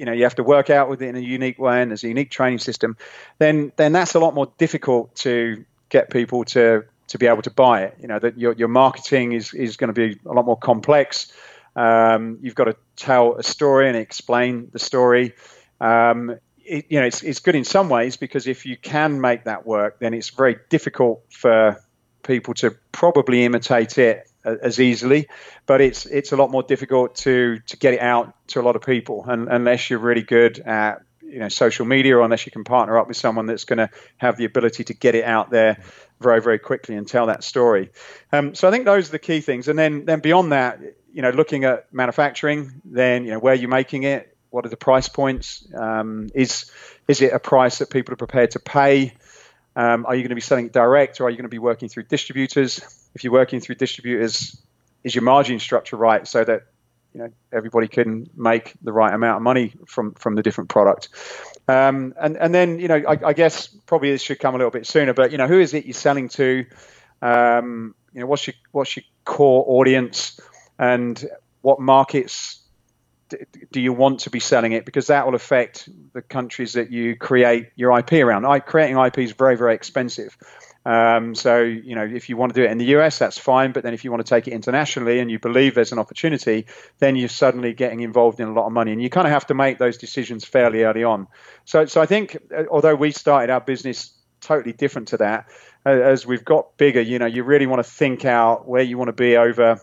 you 0.00 0.06
know, 0.06 0.12
you 0.12 0.22
have 0.22 0.36
to 0.36 0.42
work 0.42 0.70
out 0.70 0.88
with 0.88 1.02
it 1.02 1.10
in 1.10 1.16
a 1.16 1.20
unique 1.20 1.58
way, 1.58 1.82
and 1.82 1.90
there's 1.90 2.04
a 2.04 2.08
unique 2.08 2.30
training 2.30 2.58
system, 2.58 2.96
then 3.38 3.70
then 3.76 3.92
that's 3.92 4.14
a 4.14 4.18
lot 4.18 4.34
more 4.34 4.50
difficult 4.56 5.14
to 5.16 5.62
get 5.90 6.08
people 6.08 6.42
to 6.46 6.84
to 7.08 7.18
be 7.18 7.26
able 7.26 7.42
to 7.42 7.50
buy 7.50 7.82
it. 7.82 7.98
You 8.00 8.08
know, 8.08 8.18
that 8.18 8.38
your 8.38 8.54
your 8.54 8.68
marketing 8.68 9.32
is 9.32 9.52
is 9.52 9.76
going 9.76 9.92
to 9.92 9.94
be 9.94 10.18
a 10.24 10.32
lot 10.32 10.46
more 10.46 10.56
complex. 10.56 11.30
Um, 11.76 12.38
you've 12.40 12.54
got 12.54 12.64
to 12.64 12.76
tell 12.96 13.34
a 13.34 13.42
story 13.42 13.88
and 13.88 13.96
explain 13.96 14.70
the 14.72 14.78
story. 14.78 15.34
Um, 15.82 16.38
it, 16.64 16.86
you 16.88 16.98
know, 16.98 17.06
it's, 17.06 17.22
it's 17.22 17.40
good 17.40 17.54
in 17.54 17.64
some 17.64 17.90
ways 17.90 18.16
because 18.16 18.46
if 18.46 18.64
you 18.64 18.78
can 18.78 19.20
make 19.20 19.44
that 19.44 19.66
work, 19.66 19.98
then 19.98 20.14
it's 20.14 20.30
very 20.30 20.56
difficult 20.70 21.22
for 21.30 21.78
people 22.22 22.54
to 22.54 22.70
probably 22.90 23.44
imitate 23.44 23.98
it 23.98 24.29
as 24.44 24.80
easily, 24.80 25.28
but 25.66 25.80
it's 25.80 26.06
it's 26.06 26.32
a 26.32 26.36
lot 26.36 26.50
more 26.50 26.62
difficult 26.62 27.16
to 27.16 27.58
to 27.66 27.76
get 27.76 27.94
it 27.94 28.00
out 28.00 28.34
to 28.48 28.60
a 28.60 28.62
lot 28.62 28.76
of 28.76 28.82
people, 28.82 29.24
and 29.26 29.48
unless 29.48 29.90
you're 29.90 29.98
really 29.98 30.22
good 30.22 30.58
at 30.60 31.02
you 31.22 31.38
know 31.38 31.48
social 31.48 31.86
media, 31.86 32.16
or 32.16 32.22
unless 32.22 32.46
you 32.46 32.52
can 32.52 32.64
partner 32.64 32.98
up 32.98 33.08
with 33.08 33.16
someone 33.16 33.46
that's 33.46 33.64
going 33.64 33.78
to 33.78 33.90
have 34.16 34.36
the 34.36 34.44
ability 34.44 34.84
to 34.84 34.94
get 34.94 35.14
it 35.14 35.24
out 35.24 35.50
there 35.50 35.82
very 36.20 36.40
very 36.40 36.58
quickly 36.58 36.96
and 36.96 37.06
tell 37.06 37.26
that 37.26 37.44
story. 37.44 37.90
Um, 38.32 38.54
so 38.54 38.68
I 38.68 38.70
think 38.70 38.84
those 38.84 39.08
are 39.08 39.12
the 39.12 39.18
key 39.18 39.40
things, 39.40 39.68
and 39.68 39.78
then 39.78 40.04
then 40.04 40.20
beyond 40.20 40.52
that, 40.52 40.80
you 41.12 41.22
know, 41.22 41.30
looking 41.30 41.64
at 41.64 41.92
manufacturing, 41.92 42.80
then 42.84 43.24
you 43.24 43.32
know 43.32 43.38
where 43.38 43.54
you're 43.54 43.68
making 43.68 44.04
it, 44.04 44.36
what 44.50 44.66
are 44.66 44.68
the 44.68 44.76
price 44.76 45.08
points? 45.08 45.66
Um, 45.74 46.28
is 46.34 46.70
is 47.08 47.22
it 47.22 47.32
a 47.32 47.38
price 47.38 47.78
that 47.78 47.90
people 47.90 48.12
are 48.12 48.16
prepared 48.16 48.52
to 48.52 48.60
pay? 48.60 49.14
Um, 49.80 50.04
are 50.04 50.14
you 50.14 50.20
going 50.20 50.28
to 50.28 50.34
be 50.34 50.42
selling 50.42 50.68
direct, 50.68 51.22
or 51.22 51.24
are 51.24 51.30
you 51.30 51.36
going 51.38 51.44
to 51.44 51.48
be 51.48 51.58
working 51.58 51.88
through 51.88 52.02
distributors? 52.02 52.80
If 53.14 53.24
you're 53.24 53.32
working 53.32 53.60
through 53.60 53.76
distributors, 53.76 54.60
is 55.04 55.14
your 55.14 55.24
margin 55.24 55.58
structure 55.58 55.96
right 55.96 56.28
so 56.28 56.44
that 56.44 56.66
you 57.14 57.20
know 57.22 57.30
everybody 57.50 57.88
can 57.88 58.28
make 58.36 58.74
the 58.82 58.92
right 58.92 59.14
amount 59.14 59.36
of 59.38 59.42
money 59.42 59.72
from 59.86 60.12
from 60.12 60.34
the 60.34 60.42
different 60.42 60.68
product? 60.68 61.08
Um, 61.66 62.12
and 62.20 62.36
and 62.36 62.54
then 62.54 62.78
you 62.78 62.88
know 62.88 63.02
I, 63.08 63.28
I, 63.28 63.32
guess 63.32 63.68
probably 63.68 64.10
this 64.10 64.20
should 64.20 64.38
come 64.38 64.54
a 64.54 64.58
little 64.58 64.70
bit 64.70 64.86
sooner, 64.86 65.14
but 65.14 65.32
you 65.32 65.38
know 65.38 65.46
who 65.46 65.58
is 65.58 65.72
it 65.72 65.86
you're 65.86 65.94
selling 65.94 66.28
to? 66.28 66.66
Um, 67.22 67.94
you 68.12 68.20
know 68.20 68.26
what's 68.26 68.46
your 68.46 68.54
what's 68.72 68.94
your 68.98 69.04
core 69.24 69.64
audience, 69.66 70.38
and 70.78 71.26
what 71.62 71.80
markets 71.80 72.59
do 73.72 73.80
you 73.80 73.92
want 73.92 74.20
to 74.20 74.30
be 74.30 74.40
selling 74.40 74.72
it? 74.72 74.84
Because 74.84 75.08
that 75.08 75.26
will 75.26 75.34
affect 75.34 75.88
the 76.12 76.22
countries 76.22 76.74
that 76.74 76.90
you 76.90 77.16
create 77.16 77.68
your 77.76 77.96
IP 77.98 78.12
around. 78.14 78.46
I, 78.46 78.60
creating 78.60 78.98
IP 78.98 79.18
is 79.18 79.32
very, 79.32 79.56
very 79.56 79.74
expensive. 79.74 80.36
Um, 80.86 81.34
so, 81.34 81.60
you 81.60 81.94
know, 81.94 82.04
if 82.04 82.28
you 82.28 82.36
want 82.36 82.54
to 82.54 82.60
do 82.60 82.64
it 82.64 82.70
in 82.70 82.78
the 82.78 82.86
US, 82.96 83.18
that's 83.18 83.38
fine. 83.38 83.72
But 83.72 83.82
then 83.82 83.92
if 83.92 84.04
you 84.04 84.10
want 84.10 84.24
to 84.24 84.28
take 84.28 84.48
it 84.48 84.52
internationally 84.52 85.20
and 85.20 85.30
you 85.30 85.38
believe 85.38 85.74
there's 85.74 85.92
an 85.92 85.98
opportunity, 85.98 86.66
then 86.98 87.16
you're 87.16 87.28
suddenly 87.28 87.74
getting 87.74 88.00
involved 88.00 88.40
in 88.40 88.48
a 88.48 88.52
lot 88.52 88.66
of 88.66 88.72
money. 88.72 88.92
And 88.92 89.02
you 89.02 89.10
kind 89.10 89.26
of 89.26 89.32
have 89.32 89.46
to 89.48 89.54
make 89.54 89.78
those 89.78 89.98
decisions 89.98 90.44
fairly 90.44 90.84
early 90.84 91.04
on. 91.04 91.26
So, 91.64 91.84
so 91.86 92.00
I 92.00 92.06
think, 92.06 92.36
uh, 92.56 92.64
although 92.70 92.94
we 92.94 93.10
started 93.12 93.50
our 93.50 93.60
business 93.60 94.12
totally 94.40 94.72
different 94.72 95.08
to 95.08 95.18
that, 95.18 95.46
as 95.84 96.26
we've 96.26 96.44
got 96.44 96.76
bigger, 96.76 97.00
you 97.00 97.18
know, 97.18 97.26
you 97.26 97.42
really 97.42 97.66
want 97.66 97.84
to 97.84 97.90
think 97.90 98.24
out 98.24 98.66
where 98.66 98.82
you 98.82 98.98
want 98.98 99.08
to 99.08 99.14
be 99.14 99.36
over, 99.36 99.80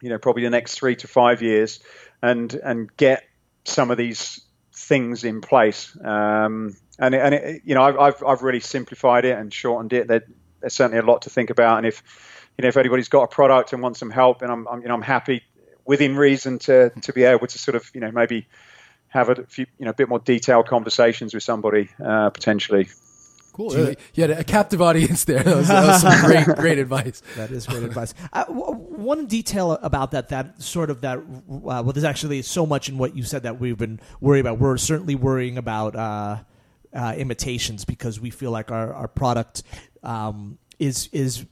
you 0.00 0.10
know, 0.10 0.18
probably 0.18 0.42
the 0.42 0.50
next 0.50 0.74
three 0.74 0.96
to 0.96 1.08
five 1.08 1.42
years 1.42 1.80
and 2.22 2.52
and 2.54 2.94
get 2.96 3.24
some 3.64 3.90
of 3.90 3.98
these 3.98 4.40
things 4.72 5.24
in 5.24 5.40
place. 5.40 5.96
Um, 6.02 6.76
and 6.98 7.14
and 7.14 7.34
it, 7.34 7.62
you 7.64 7.74
know, 7.74 7.82
I've 7.82 8.22
I've 8.22 8.42
really 8.42 8.60
simplified 8.60 9.24
it 9.24 9.38
and 9.38 9.52
shortened 9.52 9.92
it. 9.92 10.08
There, 10.08 10.22
there's 10.60 10.74
certainly 10.74 10.98
a 10.98 11.02
lot 11.02 11.22
to 11.22 11.30
think 11.30 11.50
about. 11.50 11.78
And 11.78 11.86
if 11.86 12.02
you 12.56 12.62
know 12.62 12.68
if 12.68 12.76
anybody's 12.76 13.08
got 13.08 13.22
a 13.22 13.28
product 13.28 13.72
and 13.72 13.82
wants 13.82 13.98
some 13.98 14.10
help, 14.10 14.42
and 14.42 14.50
I'm, 14.50 14.66
I'm 14.68 14.82
you 14.82 14.88
know 14.88 14.94
I'm 14.94 15.02
happy 15.02 15.42
within 15.84 16.16
reason 16.16 16.58
to 16.60 16.90
to 17.02 17.12
be 17.12 17.24
able 17.24 17.46
to 17.46 17.58
sort 17.58 17.74
of 17.74 17.90
you 17.94 18.00
know 18.00 18.10
maybe 18.10 18.46
have 19.08 19.28
a 19.28 19.44
few 19.44 19.66
you 19.78 19.84
know 19.84 19.90
a 19.90 19.94
bit 19.94 20.08
more 20.08 20.18
detailed 20.18 20.66
conversations 20.66 21.34
with 21.34 21.42
somebody 21.42 21.88
uh, 22.04 22.30
potentially. 22.30 22.88
Cool. 23.56 23.72
You, 23.72 23.94
you, 24.12 24.20
had 24.20 24.30
a 24.32 24.44
captive 24.44 24.82
audience 24.82 25.24
there. 25.24 25.42
That 25.42 25.56
was, 25.56 25.68
that 25.68 25.86
was 25.86 26.02
some 26.02 26.26
great, 26.26 26.44
great 26.58 26.78
advice. 26.78 27.22
That 27.36 27.50
is 27.50 27.66
great 27.66 27.84
advice. 27.84 28.12
Uh, 28.32 28.44
w- 28.44 28.72
one 28.72 29.26
detail 29.26 29.72
about 29.82 30.10
that, 30.10 30.28
that 30.28 30.60
sort 30.60 30.90
of 30.90 31.00
that, 31.00 31.18
uh, 31.18 31.22
well, 31.48 31.84
there's 31.84 32.04
actually 32.04 32.42
so 32.42 32.66
much 32.66 32.90
in 32.90 32.98
what 32.98 33.16
you 33.16 33.22
said 33.22 33.44
that 33.44 33.58
we've 33.58 33.78
been 33.78 33.98
worried 34.20 34.40
about. 34.40 34.58
We're 34.58 34.76
certainly 34.76 35.14
worrying 35.14 35.56
about 35.56 35.96
uh, 35.96 36.38
uh, 36.92 37.14
imitations 37.16 37.86
because 37.86 38.20
we 38.20 38.28
feel 38.28 38.50
like 38.50 38.70
our, 38.70 38.92
our 38.92 39.08
product 39.08 39.62
um, 40.02 40.58
is 40.78 41.08
is 41.12 41.46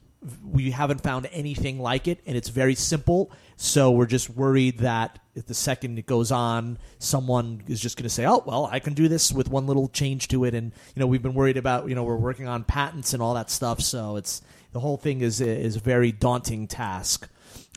we 0.44 0.70
haven't 0.70 1.02
found 1.02 1.28
anything 1.32 1.78
like 1.78 2.08
it, 2.08 2.20
and 2.26 2.37
it's 2.37 2.48
very 2.48 2.74
simple. 2.74 3.30
So 3.56 3.90
we're 3.90 4.06
just 4.06 4.30
worried 4.30 4.78
that 4.78 5.18
if 5.34 5.46
the 5.46 5.54
second 5.54 5.98
it 5.98 6.06
goes 6.06 6.32
on, 6.32 6.78
someone 6.98 7.62
is 7.68 7.80
just 7.80 7.96
going 7.96 8.04
to 8.04 8.10
say, 8.10 8.26
"Oh, 8.26 8.42
well, 8.46 8.68
I 8.70 8.78
can 8.78 8.94
do 8.94 9.08
this 9.08 9.32
with 9.32 9.48
one 9.48 9.66
little 9.66 9.88
change 9.88 10.28
to 10.28 10.44
it." 10.44 10.54
And 10.54 10.72
you 10.94 11.00
know, 11.00 11.06
we've 11.06 11.22
been 11.22 11.34
worried 11.34 11.56
about 11.56 11.88
you 11.88 11.94
know 11.94 12.04
we're 12.04 12.16
working 12.16 12.48
on 12.48 12.64
patents 12.64 13.12
and 13.14 13.22
all 13.22 13.34
that 13.34 13.50
stuff. 13.50 13.80
So 13.80 14.16
it's 14.16 14.42
the 14.72 14.80
whole 14.80 14.96
thing 14.96 15.20
is 15.20 15.40
is 15.40 15.76
a 15.76 15.80
very 15.80 16.12
daunting 16.12 16.66
task. 16.66 17.28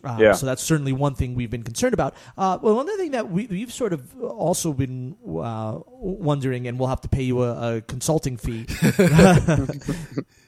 Um, 0.03 0.19
yeah. 0.19 0.33
So 0.33 0.45
that's 0.45 0.61
certainly 0.61 0.93
one 0.93 1.15
thing 1.15 1.35
we've 1.35 1.49
been 1.49 1.63
concerned 1.63 1.93
about. 1.93 2.15
Uh, 2.37 2.59
well, 2.61 2.79
another 2.79 2.97
thing 2.97 3.11
that 3.11 3.29
we, 3.31 3.47
have 3.61 3.73
sort 3.73 3.93
of 3.93 4.21
also 4.21 4.71
been 4.71 5.15
uh, 5.27 5.79
wondering, 5.87 6.67
and 6.67 6.79
we'll 6.79 6.89
have 6.89 7.01
to 7.01 7.09
pay 7.09 7.23
you 7.23 7.43
a, 7.43 7.77
a 7.77 7.81
consulting 7.81 8.37
fee. 8.37 8.67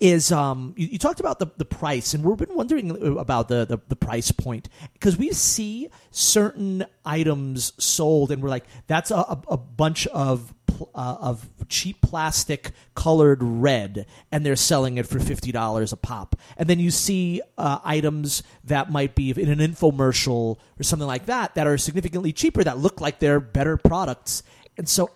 is 0.00 0.32
um, 0.32 0.74
you, 0.76 0.88
you, 0.88 0.98
talked 0.98 1.20
about 1.20 1.38
the, 1.38 1.46
the 1.56 1.64
price, 1.64 2.14
and 2.14 2.24
we've 2.24 2.36
been 2.36 2.54
wondering 2.54 3.18
about 3.18 3.48
the, 3.48 3.64
the, 3.64 3.78
the 3.88 3.96
price 3.96 4.30
point 4.32 4.68
because 4.92 5.16
we 5.16 5.32
see 5.32 5.88
certain 6.10 6.84
items 7.04 7.72
sold, 7.78 8.30
and 8.32 8.42
we're 8.42 8.48
like, 8.48 8.64
that's 8.86 9.10
a, 9.10 9.40
a 9.48 9.56
bunch 9.56 10.06
of 10.08 10.54
uh, 10.94 11.16
of 11.20 11.48
cheap 11.68 12.00
plastic 12.02 12.72
colored 12.94 13.42
red, 13.42 14.06
and 14.30 14.44
they're 14.44 14.56
selling 14.56 14.98
it 14.98 15.06
for 15.06 15.18
fifty 15.18 15.52
dollars 15.52 15.92
a 15.92 15.96
pop. 15.96 16.36
And 16.56 16.68
then 16.68 16.78
you 16.78 16.90
see 16.90 17.40
uh, 17.56 17.78
items 17.84 18.42
that 18.64 18.90
might 18.90 19.14
be 19.14 19.30
in 19.30 19.48
an 19.48 19.58
infomercial 19.58 20.58
or 20.78 20.82
something 20.82 21.06
like 21.08 21.26
that 21.26 21.54
that 21.54 21.66
are 21.66 21.78
significantly 21.78 22.32
cheaper 22.32 22.62
that 22.64 22.78
look 22.78 23.00
like 23.00 23.18
they're 23.18 23.40
better 23.40 23.76
products. 23.76 24.42
And 24.76 24.88
so 24.88 25.10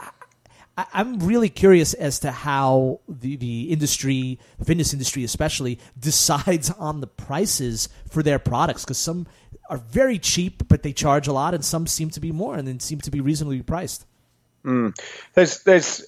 I, 0.92 1.00
am 1.00 1.18
really 1.20 1.48
curious 1.48 1.94
as 1.94 2.20
to 2.20 2.30
how 2.30 3.00
the, 3.08 3.36
the 3.36 3.70
industry, 3.70 4.38
the 4.58 4.64
fitness 4.64 4.92
industry 4.92 5.24
especially, 5.24 5.78
decides 5.98 6.70
on 6.78 7.00
the 7.00 7.06
prices 7.06 7.88
for 8.08 8.22
their 8.22 8.38
products 8.38 8.84
because 8.84 8.98
some 8.98 9.26
are 9.68 9.78
very 9.78 10.18
cheap, 10.18 10.68
but 10.68 10.82
they 10.82 10.92
charge 10.92 11.28
a 11.28 11.32
lot, 11.32 11.54
and 11.54 11.64
some 11.64 11.86
seem 11.86 12.10
to 12.10 12.20
be 12.20 12.32
more 12.32 12.56
and 12.56 12.66
then 12.66 12.80
seem 12.80 13.00
to 13.00 13.10
be 13.10 13.20
reasonably 13.20 13.62
priced. 13.62 14.04
Mm. 14.64 14.98
There's 15.34 15.62
there's 15.62 16.04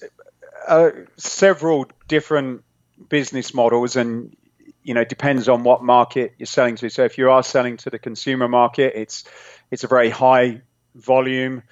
uh, 0.67 0.91
several 1.17 1.87
different 2.07 2.63
business 3.09 3.53
models, 3.53 3.95
and 3.95 4.35
you 4.83 4.93
know 4.93 5.03
depends 5.03 5.47
on 5.47 5.63
what 5.63 5.81
market 5.81 6.33
you're 6.37 6.45
selling 6.45 6.75
to. 6.77 6.89
So 6.89 7.05
if 7.05 7.17
you 7.17 7.31
are 7.31 7.41
selling 7.41 7.77
to 7.77 7.89
the 7.89 7.99
consumer 7.99 8.47
market, 8.47 8.93
it's 8.95 9.23
it's 9.71 9.83
a 9.83 9.87
very 9.87 10.09
high 10.09 10.61
volume 10.95 11.63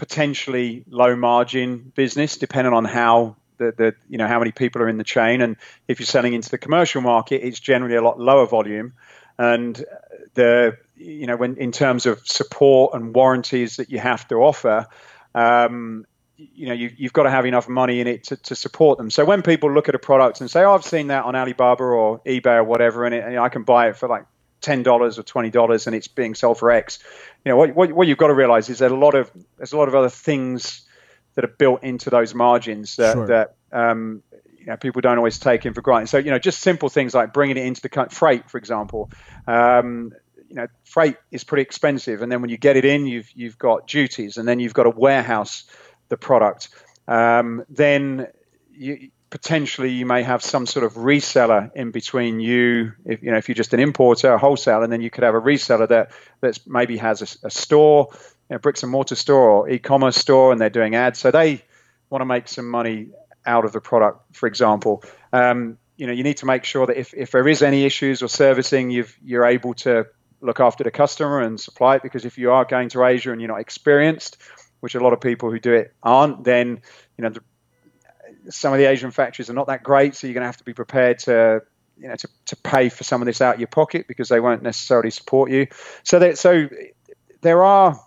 potentially 0.00 0.82
low 0.88 1.14
margin 1.14 1.92
business, 1.94 2.38
depending 2.38 2.72
on 2.72 2.86
how 2.86 3.36
the, 3.58 3.72
the 3.76 3.94
you 4.08 4.16
know 4.16 4.26
how 4.26 4.38
many 4.38 4.50
people 4.50 4.80
are 4.80 4.88
in 4.88 4.96
the 4.96 5.04
chain. 5.04 5.42
And 5.42 5.56
if 5.86 6.00
you're 6.00 6.06
selling 6.06 6.32
into 6.32 6.48
the 6.48 6.56
commercial 6.56 7.02
market, 7.02 7.46
it's 7.46 7.60
generally 7.60 7.96
a 7.96 8.02
lot 8.02 8.18
lower 8.18 8.46
volume. 8.46 8.94
And 9.38 9.84
the 10.34 10.78
you 10.96 11.26
know 11.26 11.36
when 11.36 11.56
in 11.58 11.70
terms 11.70 12.06
of 12.06 12.26
support 12.26 12.94
and 12.94 13.14
warranties 13.14 13.76
that 13.76 13.90
you 13.90 13.98
have 13.98 14.26
to 14.28 14.36
offer, 14.36 14.86
um, 15.34 16.06
you 16.36 16.66
know 16.66 16.72
you, 16.72 16.90
have 17.02 17.12
got 17.12 17.24
to 17.24 17.30
have 17.30 17.44
enough 17.44 17.68
money 17.68 18.00
in 18.00 18.06
it 18.06 18.24
to, 18.24 18.36
to, 18.36 18.56
support 18.56 18.96
them. 18.96 19.10
So 19.10 19.26
when 19.26 19.42
people 19.42 19.70
look 19.70 19.90
at 19.90 19.94
a 19.94 19.98
product 19.98 20.40
and 20.40 20.50
say, 20.50 20.64
"Oh, 20.64 20.72
I've 20.72 20.84
seen 20.84 21.08
that 21.08 21.24
on 21.26 21.36
Alibaba 21.36 21.84
or 21.84 22.20
eBay 22.20 22.56
or 22.56 22.64
whatever," 22.64 23.04
and, 23.04 23.14
it, 23.14 23.22
and 23.22 23.38
I 23.38 23.50
can 23.50 23.64
buy 23.64 23.90
it 23.90 23.98
for 23.98 24.08
like 24.08 24.24
ten 24.62 24.82
dollars 24.82 25.18
or 25.18 25.22
twenty 25.22 25.50
dollars, 25.50 25.86
and 25.86 25.94
it's 25.94 26.08
being 26.08 26.34
sold 26.34 26.58
for 26.58 26.70
X. 26.70 27.00
You 27.44 27.50
know 27.50 27.56
what, 27.56 27.74
what, 27.74 27.92
what 27.92 28.08
you've 28.08 28.18
got 28.18 28.28
to 28.28 28.34
realize 28.34 28.68
is 28.68 28.80
that 28.80 28.90
a 28.90 28.96
lot 28.96 29.14
of 29.14 29.30
there's 29.56 29.72
a 29.72 29.76
lot 29.76 29.88
of 29.88 29.94
other 29.94 30.10
things 30.10 30.82
that 31.34 31.44
are 31.44 31.54
built 31.58 31.82
into 31.82 32.10
those 32.10 32.34
margins 32.34 32.96
that, 32.96 33.14
sure. 33.14 33.26
that 33.28 33.54
um, 33.72 34.22
you 34.58 34.66
know, 34.66 34.76
people 34.76 35.00
don't 35.00 35.16
always 35.16 35.38
take 35.38 35.64
in 35.64 35.72
for 35.72 35.80
granted. 35.80 36.08
So, 36.08 36.18
you 36.18 36.30
know, 36.30 36.38
just 36.38 36.60
simple 36.60 36.88
things 36.88 37.14
like 37.14 37.32
bringing 37.32 37.56
it 37.56 37.64
into 37.64 37.80
the 37.80 37.88
country, 37.88 38.14
freight, 38.14 38.50
for 38.50 38.58
example. 38.58 39.10
Um, 39.46 40.12
you 40.48 40.56
know, 40.56 40.66
freight 40.84 41.16
is 41.30 41.44
pretty 41.44 41.62
expensive, 41.62 42.22
and 42.22 42.30
then 42.30 42.40
when 42.40 42.50
you 42.50 42.58
get 42.58 42.76
it 42.76 42.84
in, 42.84 43.06
you've 43.06 43.30
you've 43.34 43.56
got 43.56 43.86
duties, 43.86 44.36
and 44.36 44.46
then 44.46 44.58
you've 44.58 44.74
got 44.74 44.82
to 44.82 44.90
warehouse 44.90 45.64
the 46.08 46.16
product. 46.16 46.68
Um, 47.06 47.64
then 47.68 48.26
you, 48.72 49.10
potentially 49.30 49.90
you 49.90 50.06
may 50.06 50.22
have 50.22 50.42
some 50.42 50.66
sort 50.66 50.84
of 50.84 50.94
reseller 50.94 51.70
in 51.74 51.92
between 51.92 52.40
you, 52.40 52.92
if 53.04 53.22
you 53.22 53.30
know, 53.30 53.38
if 53.38 53.48
you're 53.48 53.54
just 53.54 53.72
an 53.72 53.80
importer, 53.80 54.32
a 54.34 54.38
wholesaler, 54.38 54.82
and 54.82 54.92
then 54.92 55.00
you 55.00 55.10
could 55.10 55.24
have 55.24 55.34
a 55.34 55.40
reseller 55.40 55.88
that 55.88 56.12
that 56.40 56.58
maybe 56.66 56.96
has 56.96 57.22
a, 57.22 57.46
a 57.46 57.50
store, 57.50 58.08
a 58.50 58.58
bricks 58.58 58.82
and 58.82 58.92
mortar 58.92 59.14
store 59.14 59.50
or 59.50 59.68
e-commerce 59.68 60.16
store, 60.16 60.52
and 60.52 60.60
they're 60.60 60.70
doing 60.70 60.94
ads, 60.94 61.18
so 61.18 61.30
they 61.30 61.62
want 62.10 62.20
to 62.20 62.26
make 62.26 62.48
some 62.48 62.68
money 62.68 63.08
out 63.46 63.64
of 63.64 63.72
the 63.72 63.80
product, 63.80 64.36
for 64.36 64.46
example. 64.46 65.02
Um, 65.32 65.78
you 65.96 66.06
know, 66.06 66.12
you 66.12 66.24
need 66.24 66.38
to 66.38 66.46
make 66.46 66.64
sure 66.64 66.86
that 66.86 66.96
if, 66.96 67.14
if 67.14 67.30
there 67.30 67.46
is 67.46 67.62
any 67.62 67.84
issues 67.84 68.22
or 68.22 68.28
servicing, 68.28 68.90
you've, 68.90 69.16
you're 69.22 69.44
able 69.44 69.74
to 69.74 70.06
look 70.40 70.58
after 70.58 70.82
the 70.82 70.90
customer 70.90 71.40
and 71.40 71.60
supply 71.60 71.96
it. 71.96 72.02
Because 72.02 72.24
if 72.24 72.38
you 72.38 72.52
are 72.52 72.64
going 72.64 72.88
to 72.90 73.04
Asia 73.04 73.32
and 73.32 73.40
you're 73.40 73.48
not 73.48 73.60
experienced, 73.60 74.38
which 74.80 74.94
a 74.94 75.00
lot 75.00 75.12
of 75.12 75.20
people 75.20 75.50
who 75.50 75.60
do 75.60 75.74
it 75.74 75.94
aren't, 76.02 76.44
then 76.44 76.80
you 77.18 77.22
know 77.22 77.28
the, 77.28 77.42
some 78.48 78.72
of 78.72 78.78
the 78.78 78.86
Asian 78.86 79.10
factories 79.10 79.50
are 79.50 79.54
not 79.54 79.66
that 79.66 79.82
great. 79.82 80.14
So 80.14 80.26
you're 80.26 80.34
going 80.34 80.42
to 80.42 80.48
have 80.48 80.56
to 80.58 80.64
be 80.64 80.74
prepared 80.74 81.18
to 81.20 81.62
you 81.98 82.08
know 82.08 82.16
to, 82.16 82.28
to 82.46 82.56
pay 82.56 82.88
for 82.88 83.04
some 83.04 83.20
of 83.20 83.26
this 83.26 83.40
out 83.40 83.54
of 83.54 83.60
your 83.60 83.68
pocket 83.68 84.06
because 84.08 84.28
they 84.28 84.40
won't 84.40 84.62
necessarily 84.62 85.10
support 85.10 85.50
you. 85.50 85.66
So 86.02 86.18
that 86.18 86.38
so 86.38 86.68
there 87.42 87.62
are 87.62 88.00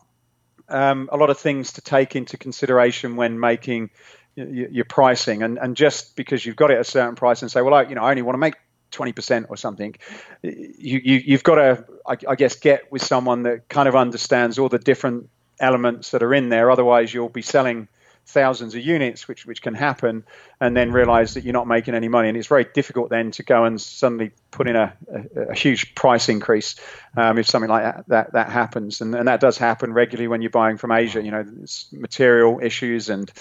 um, 0.70 1.10
a 1.12 1.18
lot 1.18 1.30
of 1.30 1.38
things 1.38 1.74
to 1.74 1.82
take 1.82 2.16
into 2.16 2.38
consideration 2.38 3.16
when 3.16 3.40
making 3.40 3.92
your 4.36 4.86
pricing 4.86 5.44
and, 5.44 5.60
and 5.60 5.76
just 5.76 6.16
because 6.16 6.44
you've 6.44 6.56
got 6.56 6.72
it 6.72 6.76
at 6.76 6.82
a 6.82 6.84
certain 6.84 7.14
price 7.14 7.44
and 7.44 7.52
say 7.52 7.62
well 7.62 7.76
I, 7.76 7.84
you 7.84 7.94
know 7.94 8.02
I 8.02 8.10
only 8.10 8.24
want 8.24 8.34
to 8.34 8.40
make 8.40 8.56
20% 8.92 9.46
or 9.50 9.58
something 9.58 9.96
you, 10.42 11.00
you 11.04 11.36
have 11.36 11.44
got 11.44 11.56
to 11.56 11.86
I, 12.08 12.18
I, 12.28 12.36
guess 12.36 12.56
get 12.56 12.92
with 12.92 13.04
someone 13.04 13.44
that 13.44 13.70
kind 13.70 13.88
of 13.88 13.96
understands 13.96 14.58
all 14.58 14.70
the 14.70 14.80
different 14.80 15.30
elements 15.60 16.12
that 16.12 16.24
are 16.24 16.34
in 16.34 16.50
there 16.50 16.72
otherwise 16.72 17.14
you'll 17.14 17.30
be 17.30 17.44
selling 17.44 17.88
thousands 18.26 18.74
of 18.74 18.82
units 18.82 19.28
which 19.28 19.46
which 19.46 19.62
can 19.62 19.74
happen 19.74 20.24
and 20.60 20.76
then 20.76 20.92
realize 20.92 21.34
that 21.34 21.44
you're 21.44 21.54
not 21.54 21.68
making 21.68 21.94
any 21.94 22.08
money. 22.08 22.30
And 22.30 22.38
it's 22.38 22.48
very 22.48 22.66
difficult 22.66 23.10
then 23.10 23.32
to 23.32 23.44
go 23.44 23.66
and 23.66 23.80
suddenly 23.80 24.32
put 24.50 24.68
in 24.68 24.76
a, 24.76 24.94
a, 25.14 25.42
a 25.50 25.54
huge 25.54 25.94
price 25.94 26.30
increase 26.30 26.76
um, 27.18 27.38
if 27.38 27.48
something 27.48 27.70
like 27.70 27.84
that, 27.84 28.08
that, 28.08 28.34
that 28.34 28.50
happens. 28.50 29.02
And, 29.02 29.14
and 29.14 29.28
that 29.28 29.40
does 29.40 29.58
happen 29.58 29.94
regularly 29.94 30.28
when 30.28 30.42
you're 30.42 30.52
buying 30.52 30.78
from 30.78 30.92
Asia. 30.92 31.22
You 31.22 31.32
know 31.32 31.46
material 31.92 32.60
issues 32.62 33.10
and 33.10 33.32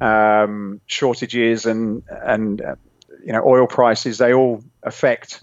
um, 0.00 0.80
shortages 0.86 1.66
and 1.66 2.02
and 2.08 2.60
uh, 2.60 2.76
you 3.24 3.32
know 3.32 3.42
oil 3.44 3.66
prices 3.66 4.18
they 4.18 4.34
all 4.34 4.62
affect 4.82 5.40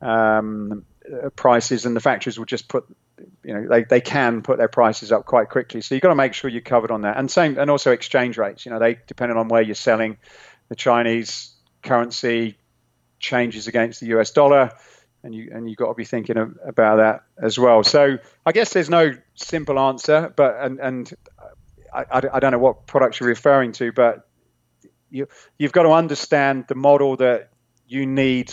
um, 0.00 0.84
prices. 1.34 1.84
And 1.84 1.96
the 1.96 2.00
factories 2.00 2.38
will 2.38 2.46
just 2.46 2.68
put 2.68 2.86
you 3.42 3.54
know 3.54 3.68
they, 3.68 3.84
they 3.84 4.00
can 4.00 4.42
put 4.42 4.58
their 4.58 4.68
prices 4.68 5.12
up 5.12 5.24
quite 5.26 5.48
quickly. 5.48 5.80
So 5.80 5.94
you've 5.94 6.02
got 6.02 6.10
to 6.10 6.14
make 6.14 6.34
sure 6.34 6.50
you're 6.50 6.60
covered 6.60 6.90
on 6.90 7.02
that. 7.02 7.16
And 7.16 7.30
same 7.30 7.58
and 7.58 7.70
also 7.70 7.92
exchange 7.92 8.38
rates. 8.38 8.66
You 8.66 8.72
know 8.72 8.78
they 8.78 8.98
depending 9.06 9.38
on 9.38 9.48
where 9.48 9.62
you're 9.62 9.74
selling 9.74 10.18
the 10.68 10.76
Chinese 10.76 11.54
currency 11.82 12.58
changes 13.18 13.66
against 13.66 14.00
the 14.00 14.06
US 14.18 14.30
dollar 14.30 14.72
and 15.22 15.34
you 15.34 15.50
and 15.52 15.68
you've 15.68 15.78
got 15.78 15.88
to 15.88 15.94
be 15.94 16.04
thinking 16.04 16.36
of, 16.36 16.56
about 16.64 16.96
that 16.96 17.24
as 17.42 17.58
well. 17.58 17.82
So 17.82 18.18
I 18.44 18.52
guess 18.52 18.72
there's 18.72 18.90
no 18.90 19.12
simple 19.34 19.78
answer 19.78 20.32
but 20.36 20.56
and 20.60 20.80
and 20.80 21.12
I, 21.94 22.22
I, 22.34 22.40
don't 22.40 22.52
know 22.52 22.58
what 22.58 22.86
products 22.86 23.20
you're 23.20 23.28
referring 23.28 23.72
to, 23.72 23.90
but 23.90 24.28
you, 25.08 25.28
you've 25.56 25.72
got 25.72 25.84
to 25.84 25.92
understand 25.92 26.66
the 26.68 26.74
model 26.74 27.16
that 27.16 27.50
you 27.86 28.04
need 28.06 28.52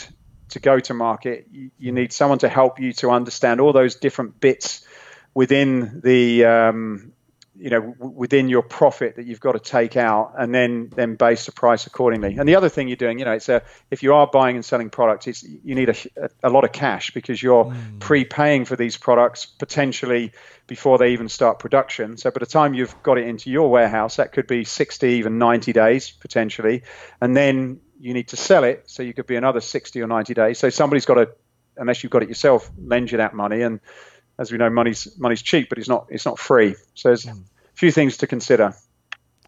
to 0.54 0.60
go 0.60 0.80
to 0.80 0.93
market. 0.93 1.47
You, 1.51 1.72
you 1.78 1.91
need 1.91 2.14
someone 2.14 2.39
to 2.39 2.49
help 2.49 2.80
you 2.80 2.93
to 2.93 3.12
understand 3.12 3.60
all 3.60 3.74
those 3.74 3.95
different 3.95 4.39
bits 4.39 4.86
within 5.34 6.01
the 6.04 6.45
um, 6.45 7.14
you 7.56 7.70
know 7.70 7.95
within 7.99 8.49
your 8.49 8.64
profit 8.64 9.16
that 9.18 9.26
you've 9.26 9.39
got 9.39 9.51
to 9.51 9.60
take 9.60 9.95
out 9.95 10.34
and 10.38 10.54
then 10.54 10.89
then 10.95 11.16
base 11.16 11.45
the 11.45 11.51
price 11.51 11.86
accordingly 11.86 12.36
and 12.38 12.49
the 12.49 12.56
other 12.56 12.68
thing 12.68 12.88
you're 12.88 12.97
doing 12.97 13.20
you 13.20 13.26
know 13.26 13.32
it's 13.32 13.47
a 13.47 13.62
if 13.91 14.01
you 14.01 14.16
are 14.16 14.26
buying 14.26 14.56
and 14.56 14.66
selling 14.66 14.89
products 14.89 15.28
it's 15.28 15.43
you 15.43 15.76
need 15.76 15.89
a, 15.89 16.30
a 16.41 16.49
lot 16.49 16.64
of 16.64 16.72
cash 16.72 17.12
because 17.12 17.41
you're 17.41 17.66
mm. 17.66 17.99
prepaying 17.99 18.66
for 18.66 18.76
these 18.76 18.97
products 18.97 19.45
potentially 19.45 20.32
before 20.66 20.97
they 20.97 21.14
even 21.14 21.30
start 21.30 21.60
production 21.60 22.18
so 22.18 22.32
by 22.32 22.39
the 22.39 22.45
time 22.45 22.74
you've 22.74 22.95
got 23.04 23.20
it 23.20 23.28
into 23.28 23.51
your 23.51 23.70
warehouse 23.70 24.16
that 24.16 24.32
could 24.34 24.47
be 24.47 24.64
60 24.64 25.08
even 25.08 25.38
90 25.38 25.74
days 25.74 26.10
potentially 26.10 26.82
and 27.22 27.38
then 27.38 27.80
you 28.04 28.14
need 28.14 28.28
to 28.28 28.38
sell 28.38 28.64
it 28.64 28.84
so 28.86 29.01
you 29.01 29.14
could 29.14 29.28
be 29.28 29.36
another 29.36 29.62
60 29.62 30.01
or 30.01 30.08
90 30.08 30.34
days 30.34 30.60
so 30.60 30.70
somebody's 30.70 31.06
got 31.06 31.16
to 31.16 31.30
unless 31.78 32.04
you've 32.04 32.12
got 32.12 32.22
it 32.24 32.30
yourself 32.30 32.70
lend 32.78 33.12
you 33.12 33.18
that 33.18 33.34
money 33.34 33.62
and 33.62 33.80
as 34.39 34.51
we 34.51 34.58
know, 34.58 34.70
money's 34.70 35.08
money's 35.18 35.41
cheap, 35.41 35.70
but 35.70 35.78
it's 35.78 35.89
not 35.89 36.08
it's 36.10 36.26
not 36.26 36.39
free. 36.39 36.76
So 36.95 37.10
there's 37.10 37.26
a 37.26 37.36
few 37.74 37.91
things 37.91 38.18
to 38.18 38.28
consider. 38.28 38.74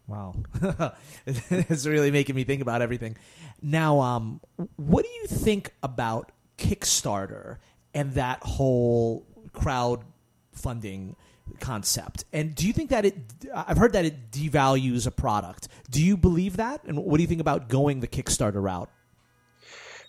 Wow, 0.08 0.36
it's 1.26 1.88
really 1.88 2.12
making 2.12 2.36
me 2.36 2.44
think 2.44 2.62
about 2.62 2.82
everything. 2.82 3.18
Now, 3.62 4.00
um, 4.02 4.42
what 4.76 5.04
do 5.04 5.12
you 5.12 5.28
think 5.28 5.74
about 5.82 6.32
Kickstarter 6.60 7.58
and 7.94 8.14
that 8.14 8.44
whole 8.44 9.26
crowd 9.54 10.04
funding 10.52 11.16
concept? 11.60 12.26
And 12.34 12.56
do 12.56 12.68
you 12.68 12.74
think 12.74 12.90
that 12.90 13.06
it? 13.06 13.18
I've 13.54 13.78
heard 13.78 13.94
that 13.94 14.06
it 14.06 14.32
devalues 14.32 15.08
a 15.08 15.12
product. 15.12 15.68
Do 15.90 16.04
you 16.04 16.18
believe 16.18 16.58
that? 16.58 16.84
And 16.86 16.98
what 16.98 17.18
do 17.18 17.24
you 17.24 17.28
think 17.28 17.42
about 17.42 17.70
going 17.70 18.00
the 18.00 18.08
Kickstarter 18.08 18.62
route? 18.62 18.90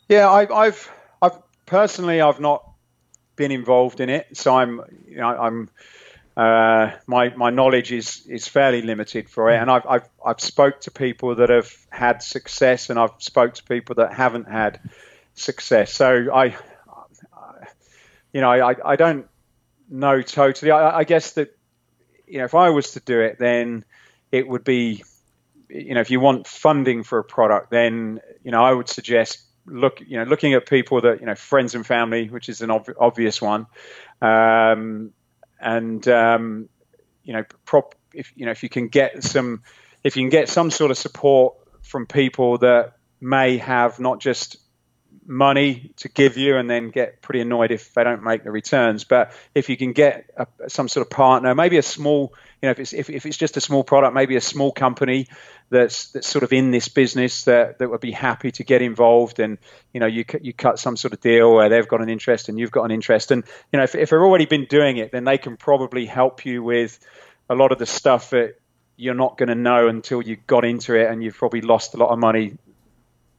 Yeah, 0.09 0.29
I, 0.29 0.67
I've 0.67 0.91
I've 1.21 1.39
personally 1.67 2.21
I've 2.21 2.41
not 2.41 2.69
been 3.37 3.53
involved 3.53 4.01
in 4.01 4.09
it, 4.09 4.37
so 4.37 4.57
I'm 4.57 4.81
you 5.09 5.17
know, 5.17 5.29
I'm 5.29 5.71
uh, 6.37 6.93
my 7.07 7.31
my 7.31 7.51
knowledge 7.51 7.93
is 7.93 8.27
is 8.27 8.47
fairly 8.47 8.83
limited 8.83 9.29
for 9.29 9.51
it, 9.51 9.57
and 9.57 9.71
I've 9.71 9.87
I've 9.87 10.09
I've 10.25 10.41
spoke 10.41 10.81
to 10.83 10.91
people 10.91 11.37
that 11.37 11.49
have 11.49 11.73
had 11.91 12.23
success, 12.23 12.91
and 12.91 12.99
I've 12.99 13.15
spoke 13.19 13.55
to 13.55 13.65
people 13.65 13.97
that 13.97 14.13
haven't 14.13 14.49
had 14.51 14.81
success. 15.35 15.93
So 15.93 16.29
I, 16.35 16.57
you 18.33 18.41
know, 18.41 18.51
I 18.51 18.75
I 18.85 18.97
don't 18.97 19.29
know 19.89 20.23
totally. 20.23 20.71
I, 20.71 20.99
I 20.99 21.05
guess 21.05 21.33
that 21.33 21.57
you 22.27 22.39
know 22.39 22.45
if 22.45 22.55
I 22.55 22.71
was 22.71 22.93
to 22.93 23.01
do 23.01 23.21
it, 23.21 23.39
then 23.39 23.85
it 24.33 24.47
would 24.47 24.65
be 24.65 25.05
you 25.69 25.95
know 25.95 26.01
if 26.01 26.11
you 26.11 26.21
want 26.21 26.47
funding 26.47 27.03
for 27.03 27.19
a 27.19 27.25
product, 27.25 27.71
then 27.71 28.21
you 28.43 28.51
know 28.51 28.63
I 28.63 28.73
would 28.73 28.89
suggest 28.89 29.47
look, 29.67 30.01
you 30.07 30.19
know, 30.19 30.25
looking 30.25 30.55
at 30.55 30.67
people 30.67 31.01
that 31.03 31.21
you 31.21 31.27
know, 31.27 31.35
friends 31.35 31.75
and 31.75 31.87
family, 31.87 32.29
which 32.29 32.49
is 32.49 32.63
an 32.63 32.71
ob- 32.71 32.95
obvious 32.99 33.43
one, 33.43 33.67
um, 34.23 35.13
and 35.61 36.07
um, 36.09 36.69
you 37.25 37.33
know, 37.33 37.45
prop 37.65 37.95
if 38.15 38.33
you 38.37 38.47
know 38.47 38.53
if 38.53 38.63
you 38.63 38.69
can 38.69 38.89
get 38.89 39.23
some, 39.23 39.63
if 40.05 40.17
you 40.17 40.23
can 40.23 40.31
get 40.31 40.49
some 40.49 40.71
sort 40.71 40.91
of 40.91 40.99
support 40.99 41.57
from 41.83 42.07
people 42.07 42.59
that 42.59 42.95
may 43.21 43.59
have 43.59 43.99
not 44.01 44.21
just 44.21 44.57
money 45.29 45.93
to 45.97 46.09
give 46.09 46.37
you 46.37 46.57
and 46.57 46.71
then 46.71 46.91
get 46.91 47.21
pretty 47.21 47.41
annoyed 47.41 47.71
if 47.71 47.93
they 47.95 48.05
don't 48.05 48.23
make 48.23 48.45
the 48.45 48.51
returns. 48.51 49.05
But 49.05 49.33
if 49.55 49.69
you 49.69 49.77
can 49.77 49.93
get 49.93 50.31
a, 50.37 50.47
some 50.69 50.89
sort 50.89 51.07
of 51.07 51.11
partner, 51.11 51.55
maybe 51.55 51.79
a 51.79 51.83
small, 51.83 52.33
you 52.63 52.69
know, 52.69 52.71
if 52.71 52.79
it's 52.79 52.93
if, 52.93 53.11
if 53.11 53.27
it's 53.27 53.37
just 53.37 53.57
a 53.57 53.61
small 53.61 53.85
product, 53.85 54.15
maybe 54.15 54.37
a 54.37 54.41
small 54.41 54.73
company 54.73 55.29
that's 55.71 56.13
that's 56.13 56.29
sort 56.29 56.45
of 56.45 56.53
in 56.53 56.71
this 56.71 56.89
business 56.89 57.45
that, 57.45 57.79
that 57.79 57.91
would 57.91 58.01
be 58.01 58.13
happy 58.13 58.53
to 58.53 58.65
get 58.65 58.83
involved 58.83 59.41
and 59.41 59.59
you 59.93 60.01
know 60.01 60.07
you 60.07 60.25
you 60.41 60.53
cut 60.53 60.79
some 60.79 60.97
sort 60.97 61.13
of 61.13 61.21
deal 61.21 61.53
where 61.53 61.69
they've 61.69 61.89
got 61.89 62.01
an 62.01 62.09
interest 62.09 62.49
and 62.49 62.59
you've 62.59 62.71
got 62.71 62.85
an 62.85 62.93
interest 62.93 63.33
and 63.33 63.43
you 63.73 63.77
know 63.77 63.83
if, 63.83 63.95
if 63.97 64.11
they've 64.11 64.21
already 64.21 64.47
been 64.47 64.67
doing 64.67 64.97
it 64.97 65.11
then 65.11 65.25
they 65.25 65.39
can 65.39 65.57
probably 65.57 66.07
help 66.07 66.45
you 66.45 66.63
with 66.63 67.01
a 67.51 67.55
lot 67.55 67.73
of 67.73 67.79
the 67.79 67.87
stuff 67.87 68.31
that 68.31 68.55
you're 68.97 69.15
not 69.15 69.37
going 69.37 69.49
to 69.49 69.55
know 69.55 69.89
until 69.89 70.23
you 70.23 70.37
got 70.47 70.65
into 70.65 70.95
it 70.95 71.11
and 71.11 71.23
you've 71.23 71.37
probably 71.37 71.61
lost 71.61 71.95
a 71.95 71.97
lot 71.97 72.11
of 72.11 72.19
money 72.19 72.57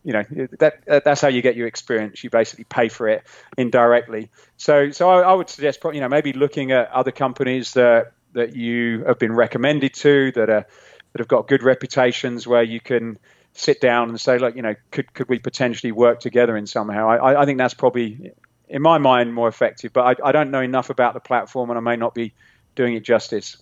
you 0.08 0.14
know 0.14 0.24
that 0.60 1.04
that's 1.04 1.20
how 1.20 1.28
you 1.28 1.42
get 1.42 1.58
your 1.58 1.68
experience. 1.68 2.24
You 2.24 2.30
basically 2.30 2.64
pay 2.64 2.88
for 2.88 3.10
it 3.10 3.24
indirectly. 3.58 4.30
So 4.56 4.92
so 4.92 5.10
I, 5.10 5.20
I, 5.20 5.34
would 5.34 5.50
suggest 5.50 5.82
you 5.84 6.00
know 6.00 6.08
maybe 6.08 6.32
looking 6.32 6.72
at 6.72 6.90
other 6.92 7.12
companies 7.12 7.74
that 7.74 8.14
that 8.32 8.56
you 8.56 9.04
have 9.04 9.20
been 9.20 9.34
recommended 9.34 9.94
to 9.96 10.32
that 10.32 10.50
are 10.50 10.66
that 11.12 11.20
have 11.20 11.28
got 11.28 11.50
good 11.50 11.62
reputations 11.62 12.48
where 12.48 12.64
you 12.64 12.80
can 12.80 13.20
sit 13.52 13.82
down 13.82 14.08
and 14.08 14.22
say, 14.22 14.38
look, 14.38 14.56
you 14.56 14.62
know, 14.62 14.76
could 14.92 15.14
could 15.14 15.28
we 15.28 15.40
potentially 15.40 15.92
work 15.92 16.22
together 16.22 16.56
in 16.56 16.68
somehow? 16.68 17.10
I, 17.10 17.42
I 17.42 17.46
think 17.46 17.58
that's 17.58 17.74
probably 17.74 18.32
in 18.70 18.82
my 18.82 19.00
mind 19.00 19.34
more 19.34 19.50
effective, 19.50 19.92
but 19.92 20.22
I, 20.22 20.30
I 20.30 20.32
don't 20.32 20.52
know 20.52 20.62
enough 20.62 20.90
about 20.90 21.16
the 21.16 21.20
platform 21.20 21.70
and 21.70 21.78
I 21.78 21.82
may 21.82 21.98
not 21.98 22.16
be 22.16 22.34
doing 22.76 22.94
it 22.94 23.04
justice. 23.04 23.58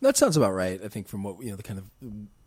That 0.00 0.16
sounds 0.16 0.38
about 0.38 0.54
right. 0.54 0.80
I 0.82 0.88
think 0.88 1.06
from 1.06 1.22
what 1.22 1.42
you 1.42 1.50
know, 1.50 1.56
the 1.56 1.62
kind 1.62 1.78
of 1.78 1.84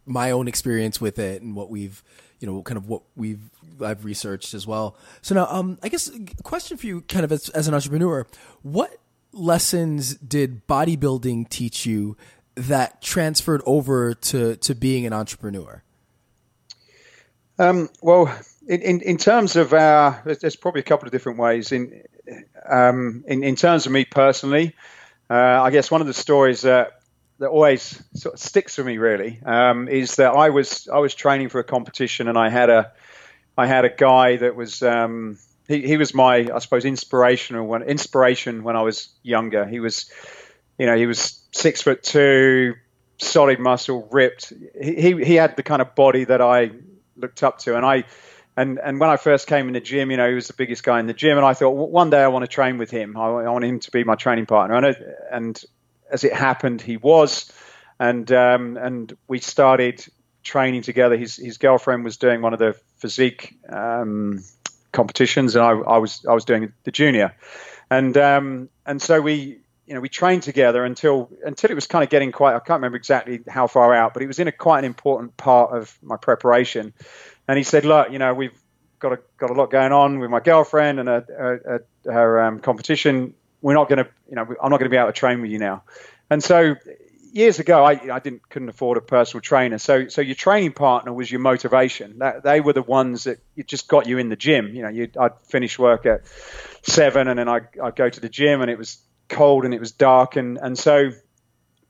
my 0.05 0.31
own 0.31 0.47
experience 0.47 0.99
with 0.99 1.19
it 1.19 1.41
and 1.41 1.55
what 1.55 1.69
we've 1.69 2.03
you 2.43 2.51
know, 2.51 2.61
kind 2.61 2.77
of 2.77 2.89
what 2.89 3.03
we've 3.15 3.39
I've 3.81 4.03
researched 4.03 4.53
as 4.53 4.67
well. 4.67 4.97
So 5.21 5.33
now, 5.33 5.47
um, 5.49 5.79
I 5.81 5.87
guess 5.87 6.09
a 6.09 6.43
question 6.43 6.75
for 6.75 6.85
you, 6.85 6.99
kind 6.99 7.23
of 7.23 7.31
as, 7.31 7.47
as 7.47 7.69
an 7.69 7.73
entrepreneur, 7.73 8.27
what 8.63 8.97
lessons 9.31 10.15
did 10.15 10.67
bodybuilding 10.67 11.47
teach 11.47 11.85
you 11.85 12.17
that 12.55 13.01
transferred 13.01 13.61
over 13.65 14.13
to 14.13 14.57
to 14.57 14.75
being 14.75 15.05
an 15.05 15.13
entrepreneur? 15.13 15.83
Um, 17.57 17.89
well, 18.01 18.27
in, 18.67 18.81
in, 18.81 19.01
in, 19.01 19.17
terms 19.17 19.55
of 19.55 19.73
our, 19.73 20.21
there's 20.25 20.57
probably 20.57 20.81
a 20.81 20.83
couple 20.83 21.05
of 21.05 21.13
different 21.13 21.39
ways. 21.39 21.71
In 21.71 22.03
um, 22.69 23.23
in, 23.25 23.45
in 23.45 23.55
terms 23.55 23.85
of 23.85 23.93
me 23.93 24.03
personally, 24.03 24.75
uh, 25.29 25.61
I 25.63 25.71
guess 25.71 25.89
one 25.89 26.01
of 26.01 26.07
the 26.07 26.13
stories 26.13 26.63
that 26.63 26.99
that 27.39 27.49
always 27.49 28.01
sort 28.13 28.35
of 28.35 28.39
sticks 28.39 28.77
with 28.77 28.87
me 28.87 28.97
really 28.97 29.39
um, 29.45 29.87
is 29.87 30.15
that 30.17 30.33
I 30.33 30.49
was 30.49 30.87
I 30.87 30.99
was 30.99 31.13
training 31.13 31.49
for 31.49 31.59
a 31.59 31.63
competition 31.63 32.27
and 32.27 32.37
I 32.37 32.49
had 32.49 32.69
a 32.69 32.91
I 33.57 33.67
had 33.67 33.85
a 33.85 33.89
guy 33.89 34.37
that 34.37 34.55
was 34.55 34.81
um, 34.81 35.37
he, 35.67 35.81
he 35.81 35.97
was 35.97 36.13
my 36.13 36.47
I 36.53 36.59
suppose 36.59 36.85
inspirational 36.85 37.73
inspiration 37.81 38.63
when 38.63 38.75
I 38.75 38.81
was 38.81 39.09
younger. 39.23 39.65
He 39.65 39.79
was 39.79 40.11
you 40.77 40.85
know 40.85 40.95
he 40.95 41.05
was 41.05 41.41
six 41.51 41.81
foot 41.81 42.03
two, 42.03 42.75
solid 43.17 43.59
muscle, 43.59 44.07
ripped. 44.11 44.53
He, 44.79 44.95
he 44.95 45.23
he 45.23 45.35
had 45.35 45.55
the 45.55 45.63
kind 45.63 45.81
of 45.81 45.95
body 45.95 46.25
that 46.25 46.41
I 46.41 46.71
looked 47.15 47.43
up 47.43 47.59
to, 47.59 47.75
and 47.75 47.85
I 47.85 48.05
and 48.57 48.79
and 48.79 48.99
when 48.99 49.09
I 49.09 49.17
first 49.17 49.47
came 49.47 49.67
in 49.67 49.73
the 49.73 49.81
gym, 49.81 50.11
you 50.11 50.17
know, 50.17 50.27
he 50.27 50.35
was 50.35 50.47
the 50.47 50.53
biggest 50.53 50.83
guy 50.83 50.99
in 50.99 51.07
the 51.07 51.13
gym, 51.13 51.37
and 51.37 51.45
I 51.45 51.53
thought 51.53 51.71
one 51.71 52.09
day 52.09 52.21
I 52.21 52.27
want 52.27 52.43
to 52.43 52.47
train 52.47 52.77
with 52.77 52.91
him. 52.91 53.17
I, 53.17 53.25
I 53.25 53.49
want 53.49 53.65
him 53.65 53.79
to 53.79 53.91
be 53.91 54.03
my 54.03 54.15
training 54.15 54.45
partner, 54.45 54.75
and 54.75 54.95
and 55.31 55.63
as 56.13 56.23
it 56.23 56.33
happened, 56.33 56.81
he 56.81 56.95
was, 56.97 57.51
and 57.99 58.31
um, 58.31 58.77
and 58.77 59.15
we 59.27 59.39
started 59.39 60.05
training 60.43 60.83
together. 60.83 61.17
His 61.17 61.35
his 61.35 61.57
girlfriend 61.57 62.03
was 62.03 62.17
doing 62.17 62.41
one 62.41 62.53
of 62.53 62.59
the 62.59 62.75
physique 62.97 63.57
um, 63.69 64.43
competitions, 64.91 65.55
and 65.55 65.65
I, 65.65 65.71
I 65.71 65.97
was 65.97 66.25
I 66.29 66.33
was 66.33 66.45
doing 66.45 66.71
the 66.83 66.91
junior, 66.91 67.35
and 67.89 68.15
um, 68.17 68.69
and 68.85 69.01
so 69.01 69.19
we 69.19 69.59
you 69.87 69.93
know 69.93 69.99
we 69.99 70.07
trained 70.07 70.43
together 70.43 70.85
until 70.85 71.29
until 71.43 71.71
it 71.71 71.75
was 71.75 71.87
kind 71.87 72.03
of 72.03 72.09
getting 72.09 72.31
quite 72.31 72.55
I 72.55 72.59
can't 72.59 72.77
remember 72.77 72.97
exactly 72.97 73.41
how 73.49 73.67
far 73.67 73.93
out, 73.93 74.13
but 74.13 74.23
it 74.23 74.27
was 74.27 74.39
in 74.39 74.47
a 74.47 74.51
quite 74.51 74.79
an 74.79 74.85
important 74.85 75.35
part 75.35 75.75
of 75.75 75.97
my 76.01 76.15
preparation 76.15 76.93
and 77.47 77.57
he 77.57 77.63
said, 77.63 77.85
"Look, 77.85 78.11
you 78.11 78.19
know, 78.19 78.33
we've 78.33 78.57
got 78.99 79.13
a 79.13 79.19
got 79.37 79.49
a 79.49 79.53
lot 79.53 79.69
going 79.69 79.91
on 79.91 80.19
with 80.19 80.29
my 80.29 80.39
girlfriend 80.39 80.99
and 80.99 81.09
a, 81.09 81.25
a, 81.37 81.75
a, 81.75 82.13
her 82.13 82.41
um, 82.41 82.59
competition. 82.59 83.33
We're 83.63 83.73
not 83.73 83.89
going 83.89 84.03
to, 84.03 84.09
you 84.29 84.35
know, 84.35 84.43
I'm 84.43 84.69
not 84.69 84.77
going 84.77 84.83
to 84.83 84.89
be 84.89 84.97
able 84.97 85.07
to 85.07 85.13
train 85.13 85.41
with 85.41 85.49
you 85.49 85.57
now." 85.57 85.83
And 86.29 86.43
so 86.43 86.75
years 87.31 87.57
ago, 87.57 87.83
I, 87.83 87.93
I 88.13 88.19
didn't 88.19 88.47
couldn't 88.49 88.69
afford 88.69 88.97
a 88.97 89.01
personal 89.01 89.41
trainer, 89.41 89.79
so 89.79 90.07
so 90.09 90.21
your 90.21 90.35
training 90.35 90.73
partner 90.73 91.11
was 91.11 91.31
your 91.31 91.39
motivation. 91.39 92.19
That, 92.19 92.43
they 92.43 92.61
were 92.61 92.73
the 92.73 92.83
ones 92.83 93.23
that 93.23 93.39
just 93.65 93.87
got 93.87 94.05
you 94.05 94.19
in 94.19 94.29
the 94.29 94.35
gym. 94.35 94.75
You 94.75 94.83
know, 94.83 94.89
you 94.89 95.09
I'd 95.19 95.39
finish 95.45 95.79
work 95.79 96.05
at 96.05 96.21
seven, 96.83 97.27
and 97.27 97.39
then 97.39 97.49
I 97.49 97.61
I'd 97.81 97.95
go 97.95 98.09
to 98.09 98.19
the 98.19 98.29
gym, 98.29 98.61
and 98.61 98.69
it 98.69 98.77
was 98.77 98.99
cold 99.29 99.65
and 99.65 99.73
it 99.73 99.79
was 99.79 99.91
dark, 99.91 100.35
and 100.35 100.57
and 100.57 100.77
so 100.77 101.11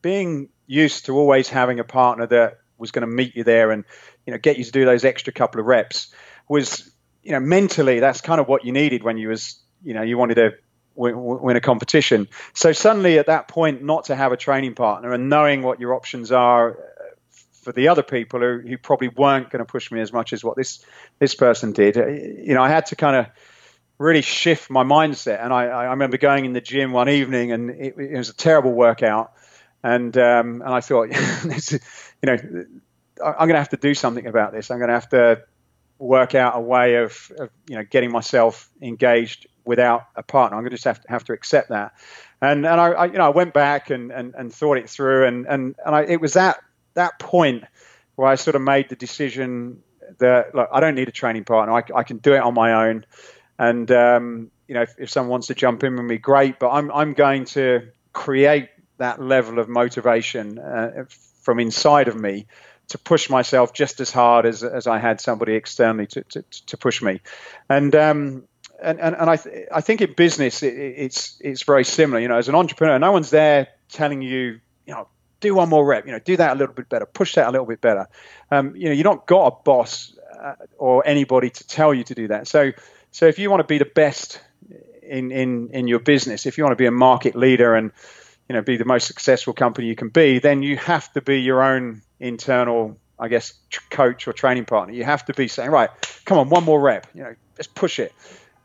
being 0.01 0.49
used 0.67 1.07
to 1.07 1.17
always 1.17 1.49
having 1.49 1.79
a 1.79 1.83
partner 1.83 2.27
that 2.27 2.59
was 2.77 2.91
going 2.91 3.01
to 3.01 3.07
meet 3.07 3.35
you 3.35 3.43
there 3.43 3.71
and 3.71 3.85
you 4.25 4.31
know 4.31 4.37
get 4.37 4.57
you 4.57 4.63
to 4.63 4.71
do 4.71 4.85
those 4.85 5.05
extra 5.05 5.33
couple 5.33 5.59
of 5.59 5.65
reps 5.65 6.13
was 6.47 6.91
you 7.21 7.31
know 7.31 7.39
mentally 7.39 7.99
that's 7.99 8.21
kind 8.21 8.39
of 8.41 8.47
what 8.47 8.65
you 8.65 8.71
needed 8.71 9.03
when 9.03 9.17
you 9.17 9.29
was 9.29 9.59
you 9.83 9.93
know 9.93 10.01
you 10.01 10.17
wanted 10.17 10.35
to 10.35 10.51
win, 10.95 11.55
a 11.55 11.61
competition. 11.61 12.27
So 12.53 12.71
suddenly 12.71 13.19
at 13.19 13.27
that 13.27 13.47
point, 13.47 13.83
not 13.83 14.05
to 14.05 14.15
have 14.15 14.31
a 14.31 14.37
training 14.37 14.75
partner 14.75 15.13
and 15.13 15.29
knowing 15.29 15.61
what 15.61 15.79
your 15.79 15.93
options 15.93 16.31
are 16.31 16.71
uh, 16.71 16.75
for 17.63 17.71
the 17.71 17.87
other 17.87 18.03
people 18.03 18.39
who, 18.39 18.59
who 18.59 18.77
probably 18.77 19.07
weren't 19.07 19.49
going 19.49 19.65
to 19.65 19.71
push 19.71 19.91
me 19.91 20.01
as 20.01 20.11
much 20.11 20.33
as 20.33 20.43
what 20.43 20.57
this 20.57 20.83
this 21.19 21.35
person 21.35 21.71
did, 21.71 21.97
uh, 21.97 22.07
you 22.07 22.53
know, 22.53 22.61
I 22.61 22.69
had 22.69 22.87
to 22.87 22.95
kind 22.95 23.15
of 23.15 23.27
really 23.97 24.21
shift 24.21 24.69
my 24.69 24.83
mindset. 24.83 25.43
And 25.43 25.53
I, 25.53 25.65
I 25.65 25.83
remember 25.85 26.17
going 26.17 26.45
in 26.45 26.53
the 26.53 26.61
gym 26.61 26.91
one 26.91 27.09
evening, 27.09 27.51
and 27.51 27.69
it, 27.69 27.95
it 27.97 28.17
was 28.17 28.29
a 28.29 28.35
terrible 28.35 28.71
workout. 28.71 29.33
And 29.83 30.15
um, 30.17 30.61
and 30.61 30.73
I 30.73 30.81
thought, 30.81 31.09
you 31.71 31.79
know, 32.23 32.37
I'm 33.23 33.47
going 33.47 33.49
to 33.49 33.57
have 33.57 33.69
to 33.69 33.77
do 33.77 33.93
something 33.93 34.27
about 34.27 34.53
this. 34.53 34.71
I'm 34.71 34.77
going 34.77 34.89
to 34.89 34.93
have 34.93 35.09
to 35.09 35.43
work 35.99 36.35
out 36.35 36.57
a 36.57 36.59
way 36.59 36.95
of, 36.95 37.31
of, 37.37 37.49
you 37.67 37.75
know 37.75 37.83
getting 37.83 38.11
myself 38.11 38.69
engaged 38.81 39.47
without 39.65 40.07
a 40.15 40.23
partner. 40.23 40.57
I'm 40.57 40.63
going 40.63 40.71
to 40.71 40.75
just 40.75 40.85
have 40.85 41.01
to 41.01 41.09
have 41.09 41.23
to 41.25 41.33
accept 41.33 41.69
that. 41.69 41.93
And 42.41 42.65
and 42.65 42.79
I, 42.79 42.87
I 42.91 43.05
you 43.05 43.17
know 43.17 43.25
I 43.25 43.29
went 43.29 43.53
back 43.53 43.89
and, 43.89 44.11
and, 44.11 44.33
and 44.35 44.53
thought 44.53 44.77
it 44.77 44.89
through 44.89 45.25
and 45.27 45.45
and 45.45 45.75
and 45.85 45.95
I, 45.95 46.03
it 46.03 46.21
was 46.21 46.33
that 46.33 46.59
that 46.93 47.19
point 47.19 47.63
where 48.15 48.27
I 48.27 48.35
sort 48.35 48.55
of 48.55 48.61
made 48.61 48.89
the 48.89 48.95
decision 48.95 49.81
that 50.19 50.53
look 50.53 50.69
I 50.71 50.79
don't 50.79 50.95
need 50.95 51.07
a 51.07 51.11
training 51.11 51.45
partner. 51.45 51.73
I, 51.73 51.83
I 51.99 52.03
can 52.03 52.17
do 52.17 52.33
it 52.33 52.41
on 52.41 52.53
my 52.53 52.87
own. 52.87 53.05
And 53.57 53.89
um, 53.91 54.51
you 54.67 54.75
know 54.75 54.81
if, 54.81 54.95
if 54.97 55.09
someone 55.09 55.29
wants 55.29 55.47
to 55.47 55.55
jump 55.55 55.83
in 55.83 55.95
with 55.95 56.05
me, 56.05 56.17
great. 56.17 56.59
But 56.59 56.71
I'm 56.71 56.91
I'm 56.91 57.13
going 57.13 57.45
to 57.45 57.89
create 58.11 58.69
that 58.97 59.21
level 59.21 59.59
of 59.59 59.67
motivation 59.67 60.59
uh, 60.59 61.05
from 61.41 61.59
inside 61.59 62.07
of 62.07 62.19
me 62.19 62.45
to 62.89 62.97
push 62.97 63.29
myself 63.29 63.73
just 63.73 63.99
as 63.99 64.11
hard 64.11 64.45
as, 64.45 64.63
as 64.63 64.87
I 64.87 64.99
had 64.99 65.21
somebody 65.21 65.55
externally 65.55 66.07
to, 66.07 66.23
to, 66.23 66.43
to 66.67 66.77
push 66.77 67.01
me. 67.01 67.21
And, 67.69 67.95
um, 67.95 68.43
and, 68.81 68.99
and, 68.99 69.15
and 69.15 69.29
I, 69.29 69.35
th- 69.37 69.67
I 69.71 69.81
think 69.81 70.01
in 70.01 70.13
business, 70.13 70.63
it, 70.63 70.73
it's, 70.73 71.39
it's 71.41 71.63
very 71.63 71.83
similar. 71.83 72.19
You 72.19 72.27
know, 72.27 72.37
as 72.37 72.49
an 72.49 72.55
entrepreneur, 72.55 72.97
no 72.99 73.11
one's 73.11 73.29
there 73.29 73.67
telling 73.89 74.21
you, 74.21 74.59
you 74.85 74.93
know, 74.93 75.07
do 75.39 75.55
one 75.55 75.69
more 75.69 75.85
rep, 75.85 76.05
you 76.05 76.11
know, 76.11 76.19
do 76.19 76.37
that 76.37 76.55
a 76.55 76.59
little 76.59 76.73
bit 76.73 76.89
better, 76.89 77.05
push 77.05 77.35
that 77.35 77.47
a 77.47 77.51
little 77.51 77.65
bit 77.65 77.81
better. 77.81 78.07
Um, 78.49 78.75
you 78.75 78.85
know, 78.85 78.93
you 78.93 79.03
don't 79.03 79.25
got 79.25 79.47
a 79.47 79.63
boss 79.63 80.17
uh, 80.41 80.55
or 80.77 81.05
anybody 81.05 81.49
to 81.49 81.67
tell 81.67 81.93
you 81.93 82.03
to 82.05 82.15
do 82.15 82.27
that. 82.29 82.47
So, 82.47 82.71
so 83.11 83.27
if 83.27 83.37
you 83.37 83.49
want 83.49 83.59
to 83.59 83.67
be 83.67 83.77
the 83.77 83.85
best 83.85 84.41
in, 85.01 85.31
in, 85.31 85.69
in 85.71 85.87
your 85.87 85.99
business, 85.99 86.45
if 86.45 86.57
you 86.57 86.63
want 86.63 86.71
to 86.71 86.81
be 86.81 86.85
a 86.85 86.91
market 86.91 87.35
leader 87.35 87.75
and, 87.75 87.91
you 88.47 88.55
know, 88.55 88.61
be 88.61 88.77
the 88.77 88.85
most 88.85 89.05
successful 89.05 89.53
company 89.53 89.87
you 89.87 89.95
can 89.95 90.09
be, 90.09 90.39
then 90.39 90.63
you 90.63 90.77
have 90.77 91.11
to 91.13 91.21
be 91.21 91.41
your 91.41 91.61
own 91.61 92.01
internal, 92.19 92.97
I 93.19 93.27
guess, 93.27 93.53
coach 93.89 94.27
or 94.27 94.33
training 94.33 94.65
partner. 94.65 94.93
You 94.93 95.03
have 95.03 95.25
to 95.25 95.33
be 95.33 95.47
saying, 95.47 95.71
right, 95.71 95.89
come 96.25 96.37
on, 96.37 96.49
one 96.49 96.63
more 96.63 96.79
rep. 96.79 97.07
You 97.13 97.23
know, 97.23 97.35
just 97.57 97.75
push 97.75 97.99
it. 97.99 98.13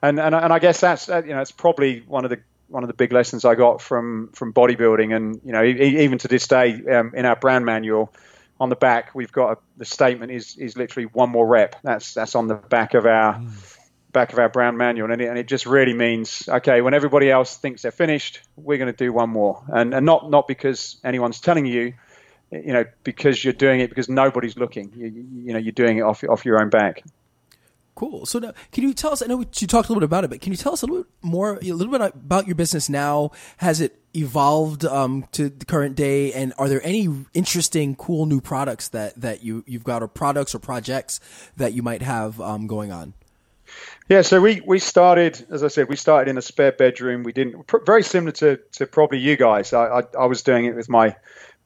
And 0.03 0.19
and, 0.21 0.35
and 0.35 0.53
I 0.53 0.59
guess 0.59 0.81
that's 0.81 1.09
you 1.09 1.23
know 1.23 1.41
it's 1.41 1.53
probably 1.53 2.01
one 2.01 2.25
of 2.25 2.31
the 2.31 2.41
one 2.69 2.83
of 2.83 2.89
the 2.89 2.95
big 2.95 3.13
lessons 3.13 3.45
I 3.45 3.55
got 3.55 3.81
from 3.81 4.31
from 4.33 4.53
bodybuilding. 4.53 5.15
And 5.15 5.41
you 5.45 5.53
know, 5.53 5.65
even 5.65 6.19
to 6.19 6.29
this 6.29 6.47
day, 6.47 6.81
um, 6.91 7.13
in 7.15 7.25
our 7.25 7.37
brand 7.37 7.65
manual, 7.65 8.13
on 8.61 8.69
the 8.69 8.77
back 8.77 9.15
we've 9.15 9.33
got 9.33 9.53
a, 9.53 9.59
the 9.77 9.85
statement 9.85 10.33
is 10.33 10.57
is 10.57 10.77
literally 10.77 11.07
one 11.07 11.31
more 11.31 11.47
rep. 11.47 11.77
That's 11.83 12.15
that's 12.15 12.35
on 12.35 12.49
the 12.49 12.55
back 12.55 12.95
of 12.95 13.07
our. 13.07 13.35
Mm 13.35 13.75
back 14.13 14.33
of 14.33 14.39
our 14.39 14.49
brand 14.49 14.79
manual, 14.79 15.13
and 15.13 15.21
it, 15.21 15.29
and 15.29 15.39
it 15.39 15.47
just 15.47 15.67
really 15.67 15.93
means 15.93 16.49
okay, 16.49 16.81
when 16.81 16.95
everybody 16.95 17.31
else 17.31 17.57
thinks 17.57 17.83
they're 17.83 17.91
finished, 17.91 18.41
we're 18.57 18.79
going 18.79 18.93
to 18.93 18.97
do 18.97 19.13
one 19.13 19.31
more, 19.31 19.63
and 19.69 19.95
and 19.95 20.05
not 20.05 20.31
not 20.31 20.49
because 20.49 20.97
anyone's 21.05 21.41
telling 21.41 21.67
you, 21.67 21.95
you 22.51 22.73
know, 22.73 22.85
because 23.05 23.43
you're 23.43 23.53
doing 23.53 23.81
it 23.81 23.89
because 23.89 24.09
nobody's 24.09 24.57
looking. 24.57 24.93
You, 24.97 25.07
you 25.45 25.53
know, 25.53 25.59
you're 25.59 25.73
doing 25.73 25.99
it 25.99 26.03
off 26.03 26.25
off 26.25 26.45
your 26.45 26.61
own 26.61 26.71
back. 26.71 27.03
Cool. 27.99 28.27
So 28.27 28.39
now, 28.39 28.53
can 28.71 28.85
you 28.85 28.95
tell 28.95 29.11
us? 29.11 29.23
I 29.23 29.27
know 29.27 29.41
you 29.41 29.67
talked 29.67 29.89
a 29.89 29.93
little 29.93 29.99
bit 29.99 30.05
about 30.05 30.23
it, 30.23 30.31
but 30.31 30.41
can 30.41 30.53
you 30.53 30.57
tell 30.57 30.73
us 30.73 30.83
a 30.83 30.87
little 30.87 31.03
bit 31.03 31.13
more, 31.21 31.59
a 31.61 31.73
little 31.73 31.91
bit 31.91 32.01
about 32.01 32.47
your 32.47 32.55
business 32.55 32.89
now? 32.89 33.33
Has 33.57 33.81
it 33.81 33.99
evolved 34.15 34.85
um, 34.85 35.27
to 35.33 35.49
the 35.49 35.65
current 35.65 35.97
day? 35.97 36.33
And 36.33 36.55
are 36.59 36.69
there 36.69 36.81
any 36.85 37.09
interesting, 37.35 37.97
cool 37.97 38.27
new 38.27 38.41
products 38.41 38.87
that 38.91 39.21
that 39.21 39.43
you 39.43 39.65
you've 39.67 39.83
got, 39.83 40.05
or 40.05 40.07
products 40.07 40.55
or 40.55 40.61
projects 40.61 41.19
that 41.57 41.73
you 41.73 41.83
might 41.83 42.03
have 42.03 42.41
um, 42.41 42.69
going 42.69 42.93
on? 42.93 43.15
Yeah, 44.09 44.23
so 44.23 44.41
we, 44.41 44.63
we 44.65 44.79
started, 44.79 45.45
as 45.51 45.65
I 45.65 45.69
said, 45.69 45.89
we 45.89 45.97
started 45.97 46.31
in 46.31 46.39
a 46.39 46.43
spare 46.43 46.71
bedroom. 46.71 47.25
We 47.25 47.33
didn't 47.33 47.69
very 47.85 48.05
similar 48.05 48.31
to, 48.31 48.61
to 48.75 48.87
probably 48.87 49.19
you 49.19 49.37
guys. 49.37 49.73
I, 49.73 49.87
I, 49.87 50.03
I 50.21 50.27
was 50.27 50.43
doing 50.43 50.67
it 50.67 50.77
with 50.77 50.89
my 50.89 51.17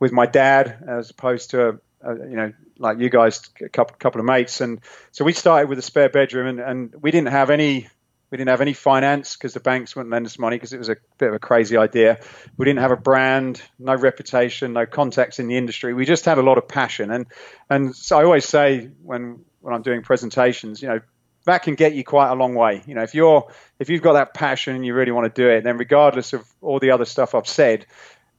with 0.00 0.12
my 0.12 0.24
dad 0.24 0.82
as 0.88 1.10
opposed 1.10 1.50
to 1.50 1.78
a, 2.02 2.14
you 2.14 2.36
know 2.36 2.52
like 2.78 2.98
you 2.98 3.10
guys 3.10 3.48
a 3.60 3.68
couple 3.68 3.96
couple 3.98 4.20
of 4.20 4.26
mates. 4.26 4.60
And 4.60 4.80
so 5.10 5.24
we 5.24 5.32
started 5.32 5.68
with 5.68 5.78
a 5.78 5.82
spare 5.82 6.08
bedroom 6.08 6.46
and, 6.46 6.60
and 6.60 7.02
we 7.02 7.10
didn't 7.10 7.28
have 7.28 7.50
any 7.50 7.88
we 8.30 8.38
didn't 8.38 8.48
have 8.48 8.60
any 8.62 8.72
finance 8.72 9.36
because 9.36 9.52
the 9.52 9.60
banks 9.60 9.94
wouldn't 9.94 10.10
lend 10.10 10.24
us 10.24 10.38
money 10.38 10.56
because 10.56 10.72
it 10.72 10.78
was 10.78 10.88
a 10.88 10.96
bit 11.18 11.28
of 11.28 11.34
a 11.34 11.38
crazy 11.38 11.76
idea. 11.76 12.18
We 12.56 12.64
didn't 12.64 12.80
have 12.80 12.90
a 12.90 12.96
brand 12.96 13.62
no 13.78 13.94
reputation 13.94 14.72
no 14.72 14.86
contacts 14.86 15.38
in 15.38 15.48
the 15.48 15.56
industry. 15.56 15.94
We 15.94 16.04
just 16.04 16.24
had 16.24 16.38
a 16.38 16.42
lot 16.42 16.58
of 16.58 16.68
passion. 16.68 17.10
And 17.10 17.26
and 17.70 17.94
so 17.94 18.18
I 18.18 18.24
always 18.24 18.46
say 18.46 18.90
when 19.02 19.44
when 19.60 19.74
I'm 19.74 19.82
doing 19.82 20.02
presentations 20.02 20.82
you 20.82 20.88
know 20.88 21.00
that 21.44 21.62
can 21.62 21.74
get 21.74 21.94
you 21.94 22.04
quite 22.04 22.30
a 22.30 22.34
long 22.34 22.54
way. 22.54 22.82
You 22.86 22.94
know, 22.94 23.02
if 23.02 23.14
you're 23.14 23.50
if 23.78 23.90
you've 23.90 24.02
got 24.02 24.14
that 24.14 24.34
passion 24.34 24.76
and 24.76 24.86
you 24.86 24.94
really 24.94 25.12
want 25.12 25.34
to 25.34 25.42
do 25.42 25.48
it, 25.48 25.64
then 25.64 25.76
regardless 25.76 26.32
of 26.32 26.46
all 26.60 26.78
the 26.78 26.92
other 26.92 27.04
stuff 27.04 27.34
I've 27.34 27.48
said, 27.48 27.86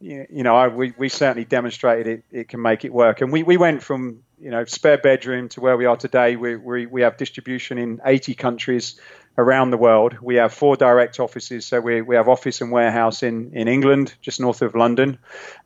you, 0.04 0.44
know, 0.44 0.56
I, 0.56 0.68
we, 0.68 0.94
we 0.98 1.08
certainly 1.08 1.46
demonstrated 1.46 2.08
it, 2.08 2.24
it 2.32 2.50
can 2.50 2.62
make 2.62 2.84
it 2.84 2.94
work. 2.94 3.22
And 3.22 3.32
we, 3.32 3.44
we 3.44 3.56
went 3.56 3.82
from, 3.82 4.24
you 4.40 4.52
know, 4.52 4.66
spare 4.66 4.98
bedroom 4.98 5.50
to 5.50 5.62
where 5.62 5.78
we 5.78 5.86
are 5.86 5.96
today. 5.96 6.36
We, 6.36 6.58
we, 6.58 6.86
we 6.86 7.02
have 7.04 7.16
distribution 7.18 7.78
in 7.78 8.02
80 8.04 8.36
countries 8.36 9.00
around 9.38 9.72
the 9.72 9.78
world. 9.78 10.18
We 10.22 10.36
have 10.36 10.54
four 10.54 10.76
direct 10.76 11.20
offices. 11.20 11.66
So 11.66 11.80
we, 11.80 12.02
we 12.02 12.16
have 12.16 12.28
office 12.28 12.60
and 12.60 12.72
warehouse 12.72 13.24
in, 13.24 13.54
in 13.54 13.68
England, 13.68 14.14
just 14.22 14.42
north 14.42 14.62
of 14.62 14.76
London. 14.76 15.20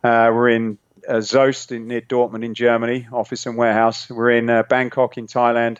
Uh, 0.03 0.29
we're 0.31 0.49
in 0.49 0.77
uh, 1.07 1.21
Soest 1.21 1.71
in, 1.71 1.87
near 1.87 2.01
Dortmund 2.01 2.45
in 2.45 2.53
Germany, 2.53 3.07
office 3.11 3.47
and 3.47 3.57
warehouse. 3.57 4.09
We're 4.09 4.31
in 4.31 4.49
uh, 4.49 4.63
Bangkok 4.63 5.17
in 5.17 5.25
Thailand. 5.25 5.79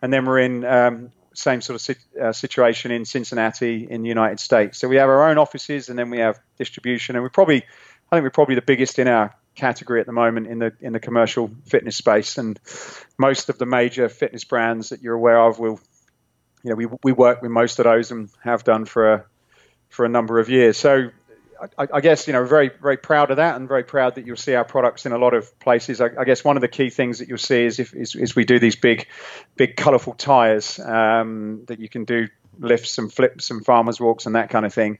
And 0.00 0.12
then 0.12 0.26
we're 0.26 0.40
in 0.40 0.64
um, 0.64 1.12
same 1.34 1.60
sort 1.60 1.76
of 1.76 1.80
sit, 1.80 1.98
uh, 2.20 2.32
situation 2.32 2.90
in 2.90 3.04
Cincinnati 3.04 3.86
in 3.88 4.02
the 4.02 4.08
United 4.08 4.40
States. 4.40 4.78
So 4.78 4.88
we 4.88 4.96
have 4.96 5.08
our 5.08 5.28
own 5.30 5.38
offices 5.38 5.88
and 5.88 5.98
then 5.98 6.10
we 6.10 6.18
have 6.18 6.40
distribution. 6.58 7.16
And 7.16 7.22
we're 7.22 7.30
probably, 7.30 7.64
I 8.12 8.16
think 8.16 8.24
we're 8.24 8.30
probably 8.30 8.56
the 8.56 8.62
biggest 8.62 8.98
in 8.98 9.08
our 9.08 9.34
category 9.54 10.00
at 10.00 10.06
the 10.06 10.12
moment 10.12 10.46
in 10.46 10.58
the 10.58 10.74
in 10.82 10.92
the 10.92 11.00
commercial 11.00 11.50
fitness 11.64 11.96
space, 11.96 12.36
and 12.36 12.60
most 13.16 13.48
of 13.48 13.56
the 13.56 13.64
major 13.64 14.10
fitness 14.10 14.44
brands 14.44 14.90
that 14.90 15.00
you're 15.00 15.14
aware 15.14 15.40
of 15.40 15.58
will, 15.58 15.80
you 16.62 16.70
know, 16.70 16.76
we 16.76 16.86
we 17.02 17.12
work 17.12 17.40
with 17.40 17.50
most 17.50 17.78
of 17.78 17.84
those 17.84 18.10
and 18.10 18.28
have 18.44 18.64
done 18.64 18.84
for 18.84 19.14
a 19.14 19.24
for 19.88 20.04
a 20.04 20.10
number 20.10 20.38
of 20.38 20.48
years. 20.48 20.76
So. 20.76 21.10
I, 21.78 22.00
guess 22.00 22.26
you 22.26 22.32
know 22.32 22.44
very 22.44 22.72
very 22.82 22.96
proud 22.96 23.30
of 23.30 23.36
that 23.36 23.54
and 23.54 23.68
very 23.68 23.84
proud 23.84 24.16
that 24.16 24.26
you'll 24.26 24.34
see 24.34 24.56
our 24.56 24.64
products 24.64 25.06
in 25.06 25.12
a 25.12 25.16
lot 25.16 25.32
of 25.32 25.60
places. 25.60 26.00
I, 26.00 26.08
I 26.18 26.24
guess 26.24 26.42
one 26.42 26.56
of 26.56 26.60
the 26.60 26.66
key 26.66 26.90
things 26.90 27.20
that 27.20 27.28
you'll 27.28 27.38
see 27.38 27.64
is 27.64 27.78
if 27.78 27.94
is, 27.94 28.16
is 28.16 28.34
we 28.34 28.44
do 28.44 28.58
these 28.58 28.74
big 28.74 29.06
big 29.54 29.76
colourful 29.76 30.14
tires 30.14 30.80
um, 30.80 31.62
that 31.66 31.78
you 31.78 31.88
can 31.88 32.04
do 32.04 32.26
lifts 32.58 32.98
and 32.98 33.12
flips 33.12 33.52
and 33.52 33.64
farmers 33.64 34.00
walks 34.00 34.26
and 34.26 34.34
that 34.34 34.50
kind 34.50 34.66
of 34.66 34.74
thing. 34.74 34.98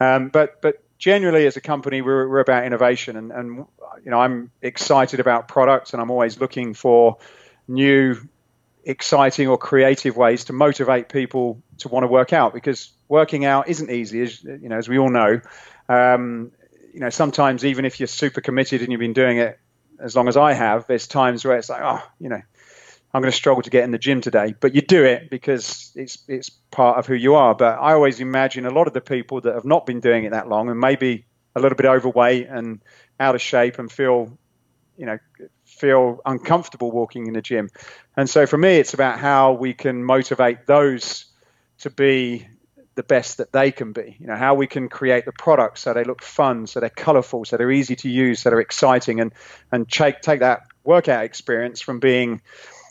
Um, 0.00 0.30
but 0.30 0.60
but 0.60 0.82
generally 1.00 1.46
as 1.46 1.56
a 1.56 1.60
company 1.60 2.02
we're, 2.02 2.28
we're 2.28 2.38
about 2.38 2.64
innovation 2.64 3.16
and, 3.16 3.32
and 3.32 3.66
you 4.04 4.10
know 4.10 4.20
i'm 4.20 4.52
excited 4.62 5.18
about 5.18 5.48
products 5.48 5.92
and 5.92 6.00
i'm 6.00 6.10
always 6.10 6.38
looking 6.38 6.74
for 6.74 7.16
new 7.66 8.16
exciting 8.84 9.48
or 9.48 9.58
creative 9.58 10.16
ways 10.16 10.44
to 10.44 10.52
motivate 10.52 11.08
people 11.08 11.60
to 11.78 11.88
want 11.88 12.04
to 12.04 12.06
work 12.06 12.32
out 12.32 12.54
because 12.54 12.92
working 13.08 13.44
out 13.44 13.68
isn't 13.68 13.90
easy 13.90 14.22
as 14.22 14.44
you 14.44 14.68
know 14.68 14.76
as 14.76 14.88
we 14.88 14.98
all 14.98 15.10
know. 15.10 15.40
Um, 15.88 16.52
you 16.92 17.00
know 17.00 17.10
sometimes 17.10 17.64
even 17.64 17.84
if 17.84 18.00
you're 18.00 18.06
super 18.06 18.40
committed 18.40 18.82
and 18.82 18.90
you've 18.90 19.00
been 19.00 19.12
doing 19.12 19.38
it 19.38 19.58
as 19.98 20.16
long 20.16 20.28
as 20.28 20.36
i 20.36 20.52
have 20.52 20.86
there's 20.86 21.06
times 21.06 21.44
where 21.44 21.56
it's 21.56 21.68
like 21.68 21.82
oh 21.82 22.02
you 22.18 22.28
know 22.28 22.40
I'm 23.12 23.22
going 23.22 23.32
to 23.32 23.36
struggle 23.36 23.62
to 23.62 23.70
get 23.70 23.84
in 23.84 23.90
the 23.90 23.98
gym 23.98 24.20
today, 24.20 24.54
but 24.58 24.74
you 24.74 24.82
do 24.82 25.04
it 25.04 25.30
because 25.30 25.90
it's 25.96 26.18
it's 26.28 26.50
part 26.70 26.98
of 26.98 27.06
who 27.06 27.14
you 27.14 27.34
are. 27.34 27.54
But 27.54 27.78
I 27.80 27.92
always 27.92 28.20
imagine 28.20 28.66
a 28.66 28.70
lot 28.70 28.86
of 28.86 28.92
the 28.92 29.00
people 29.00 29.40
that 29.40 29.54
have 29.54 29.64
not 29.64 29.84
been 29.84 30.00
doing 30.00 30.24
it 30.24 30.30
that 30.30 30.48
long 30.48 30.68
and 30.70 30.78
maybe 30.78 31.24
a 31.56 31.60
little 31.60 31.76
bit 31.76 31.86
overweight 31.86 32.46
and 32.48 32.80
out 33.18 33.34
of 33.34 33.40
shape 33.40 33.78
and 33.80 33.90
feel, 33.90 34.38
you 34.96 35.06
know, 35.06 35.18
feel 35.64 36.20
uncomfortable 36.24 36.92
walking 36.92 37.26
in 37.26 37.32
the 37.32 37.42
gym. 37.42 37.68
And 38.16 38.30
so 38.30 38.46
for 38.46 38.56
me, 38.56 38.76
it's 38.76 38.94
about 38.94 39.18
how 39.18 39.52
we 39.54 39.74
can 39.74 40.04
motivate 40.04 40.66
those 40.66 41.24
to 41.78 41.90
be 41.90 42.46
the 42.94 43.02
best 43.02 43.38
that 43.38 43.50
they 43.50 43.72
can 43.72 43.92
be. 43.92 44.16
You 44.20 44.26
know, 44.26 44.36
how 44.36 44.54
we 44.54 44.66
can 44.66 44.88
create 44.88 45.24
the 45.24 45.32
products 45.32 45.80
so 45.80 45.94
they 45.94 46.04
look 46.04 46.22
fun, 46.22 46.66
so 46.66 46.80
they're 46.80 46.90
colorful, 46.90 47.44
so 47.44 47.56
they're 47.56 47.70
easy 47.72 47.96
to 47.96 48.08
use, 48.08 48.40
so 48.40 48.50
they're 48.50 48.60
exciting, 48.60 49.20
and 49.20 49.32
and 49.72 49.90
take 49.90 50.20
take 50.20 50.40
that 50.40 50.62
workout 50.84 51.24
experience 51.24 51.80
from 51.80 51.98
being 51.98 52.42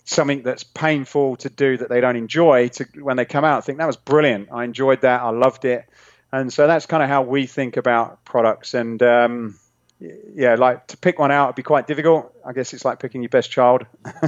something 0.10 0.42
that's 0.44 0.64
painful 0.64 1.36
to 1.38 1.50
do 1.50 1.78
that 1.78 1.90
they 1.90 2.02
don't 2.02 2.16
enjoy 2.16 2.70
to 2.70 2.86
when 3.02 3.18
they 3.18 3.26
come 3.26 3.46
out. 3.46 3.66
Think 3.66 3.78
that 3.78 3.88
was 3.88 3.98
brilliant. 3.98 4.50
I 4.52 4.64
enjoyed 4.64 5.02
that. 5.02 5.22
I 5.22 5.30
loved 5.30 5.66
it. 5.66 5.88
And 6.32 6.52
so 6.52 6.68
that's 6.68 6.86
kind 6.86 7.02
of 7.02 7.10
how 7.10 7.24
we 7.24 7.46
think 7.46 7.78
about 7.78 8.24
products. 8.26 8.74
And 8.74 9.02
um, 9.02 9.60
yeah 10.00 10.56
like 10.56 10.88
to 10.88 10.98
pick 10.98 11.20
one 11.20 11.32
out 11.32 11.50
would 11.50 11.56
be 11.56 11.64
quite 11.64 11.88
difficult. 11.88 12.34
I 12.46 12.54
guess 12.54 12.74
it's 12.74 12.86
like 12.86 13.00
picking 13.00 13.22
your 13.22 13.30
best 13.30 13.52
child. 13.52 13.86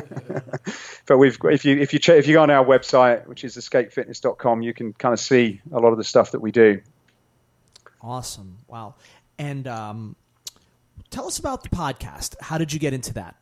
But 1.08 1.18
we've 1.18 1.38
if 1.46 1.66
you 1.66 1.78
if 1.78 1.94
you 1.94 2.00
check, 2.00 2.18
if 2.18 2.28
you 2.28 2.34
go 2.34 2.44
on 2.44 2.52
our 2.52 2.64
website 2.64 3.28
which 3.28 3.44
is 3.44 3.58
escapefitness.com 3.58 4.62
you 4.62 4.74
can 4.74 4.94
kind 4.94 5.14
of 5.14 5.20
see 5.20 5.60
a 5.74 5.80
lot 5.80 5.92
of 5.92 5.98
the 5.98 6.04
stuff 6.04 6.32
that 6.32 6.40
we 6.40 6.52
do. 6.52 6.80
Awesome. 8.02 8.60
Wow. 8.68 8.96
And 9.38 9.68
um, 9.68 10.16
tell 11.10 11.28
us 11.28 11.40
about 11.40 11.64
the 11.64 11.70
podcast. 11.70 12.36
How 12.40 12.58
did 12.58 12.72
you 12.72 12.80
get 12.80 12.94
into 12.94 13.14
that 13.16 13.36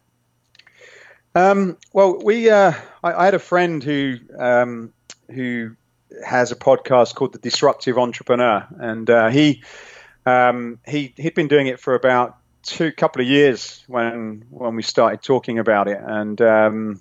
um, 1.39 1.77
well, 1.93 2.19
we 2.23 2.49
uh, 2.49 2.73
I, 3.03 3.13
I, 3.13 3.25
had 3.25 3.33
a 3.33 3.39
friend 3.39 3.83
who 3.83 4.17
um, 4.37 4.93
who 5.31 5.75
has 6.25 6.51
a 6.51 6.55
podcast 6.55 7.15
called 7.15 7.33
The 7.33 7.39
Disruptive 7.39 7.97
Entrepreneur, 7.97 8.67
and 8.77 9.09
uh, 9.09 9.29
he 9.29 9.63
um, 10.25 10.79
he 10.85 11.13
he'd 11.15 11.35
been 11.35 11.47
doing 11.47 11.67
it 11.67 11.79
for 11.79 11.95
about 11.95 12.37
two 12.63 12.91
couple 12.91 13.21
of 13.21 13.27
years 13.27 13.83
when 13.87 14.45
when 14.49 14.75
we 14.75 14.83
started 14.83 15.21
talking 15.21 15.59
about 15.59 15.87
it, 15.87 15.99
and 16.03 16.41
um, 16.41 16.99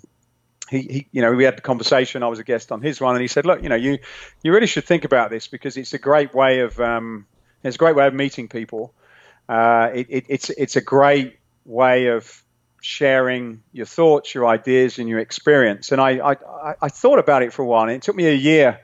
he, 0.70 0.82
he, 0.82 1.06
you 1.10 1.22
know, 1.22 1.32
we 1.32 1.44
had 1.44 1.56
the 1.56 1.62
conversation. 1.62 2.22
I 2.22 2.28
was 2.28 2.38
a 2.38 2.44
guest 2.44 2.70
on 2.70 2.80
his 2.80 3.00
one, 3.00 3.16
and 3.16 3.22
he 3.22 3.28
said, 3.28 3.44
"Look, 3.44 3.62
you 3.62 3.68
know, 3.68 3.76
you 3.76 3.98
you 4.42 4.52
really 4.52 4.66
should 4.66 4.84
think 4.84 5.04
about 5.04 5.30
this 5.30 5.48
because 5.48 5.76
it's 5.76 5.94
a 5.94 5.98
great 5.98 6.32
way 6.32 6.60
of 6.60 6.78
um, 6.78 7.26
it's 7.64 7.76
a 7.76 7.78
great 7.78 7.96
way 7.96 8.06
of 8.06 8.14
meeting 8.14 8.48
people. 8.48 8.94
Uh, 9.48 9.90
it, 9.94 10.06
it, 10.10 10.24
it's 10.28 10.50
it's 10.50 10.76
a 10.76 10.80
great 10.80 11.38
way 11.64 12.06
of 12.06 12.44
sharing 12.80 13.62
your 13.72 13.86
thoughts, 13.86 14.34
your 14.34 14.46
ideas, 14.46 14.98
and 14.98 15.08
your 15.08 15.18
experience. 15.18 15.92
And 15.92 16.00
I, 16.00 16.32
I, 16.32 16.74
I 16.80 16.88
thought 16.88 17.18
about 17.18 17.42
it 17.42 17.52
for 17.52 17.62
a 17.62 17.66
while, 17.66 17.82
and 17.82 17.92
it 17.92 18.02
took 18.02 18.16
me 18.16 18.26
a 18.26 18.34
year 18.34 18.80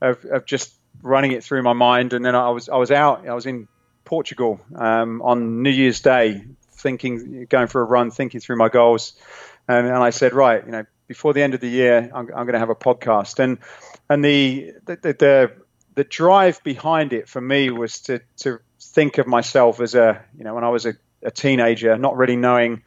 of, 0.00 0.24
of 0.24 0.46
just 0.46 0.74
running 1.02 1.32
it 1.32 1.44
through 1.44 1.62
my 1.62 1.72
mind. 1.72 2.12
And 2.12 2.24
then 2.24 2.34
I 2.34 2.50
was 2.50 2.68
I 2.68 2.76
was 2.76 2.90
out, 2.90 3.28
I 3.28 3.34
was 3.34 3.46
in 3.46 3.68
Portugal 4.04 4.60
um, 4.74 5.22
on 5.22 5.62
New 5.62 5.70
Year's 5.70 6.00
Day, 6.00 6.44
thinking, 6.72 7.46
going 7.48 7.66
for 7.66 7.80
a 7.80 7.84
run, 7.84 8.10
thinking 8.10 8.40
through 8.40 8.56
my 8.56 8.68
goals, 8.68 9.14
and, 9.68 9.86
and 9.86 9.96
I 9.96 10.10
said, 10.10 10.32
right, 10.32 10.64
you 10.64 10.72
know, 10.72 10.84
before 11.08 11.32
the 11.32 11.42
end 11.42 11.54
of 11.54 11.60
the 11.60 11.68
year, 11.68 12.10
I'm, 12.12 12.28
I'm 12.28 12.46
going 12.46 12.52
to 12.52 12.58
have 12.58 12.70
a 12.70 12.74
podcast. 12.74 13.38
And 13.38 13.58
and 14.08 14.24
the 14.24 14.72
the, 14.84 14.96
the 14.96 15.52
the 15.94 16.04
drive 16.04 16.62
behind 16.62 17.12
it 17.12 17.28
for 17.28 17.40
me 17.40 17.70
was 17.70 18.00
to 18.02 18.20
to 18.38 18.60
think 18.80 19.18
of 19.18 19.26
myself 19.26 19.80
as 19.80 19.94
a 19.94 20.24
you 20.36 20.44
know 20.44 20.54
when 20.54 20.64
I 20.64 20.68
was 20.68 20.86
a, 20.86 20.94
a 21.22 21.30
teenager, 21.30 21.96
not 21.96 22.16
really 22.16 22.36
knowing 22.36 22.82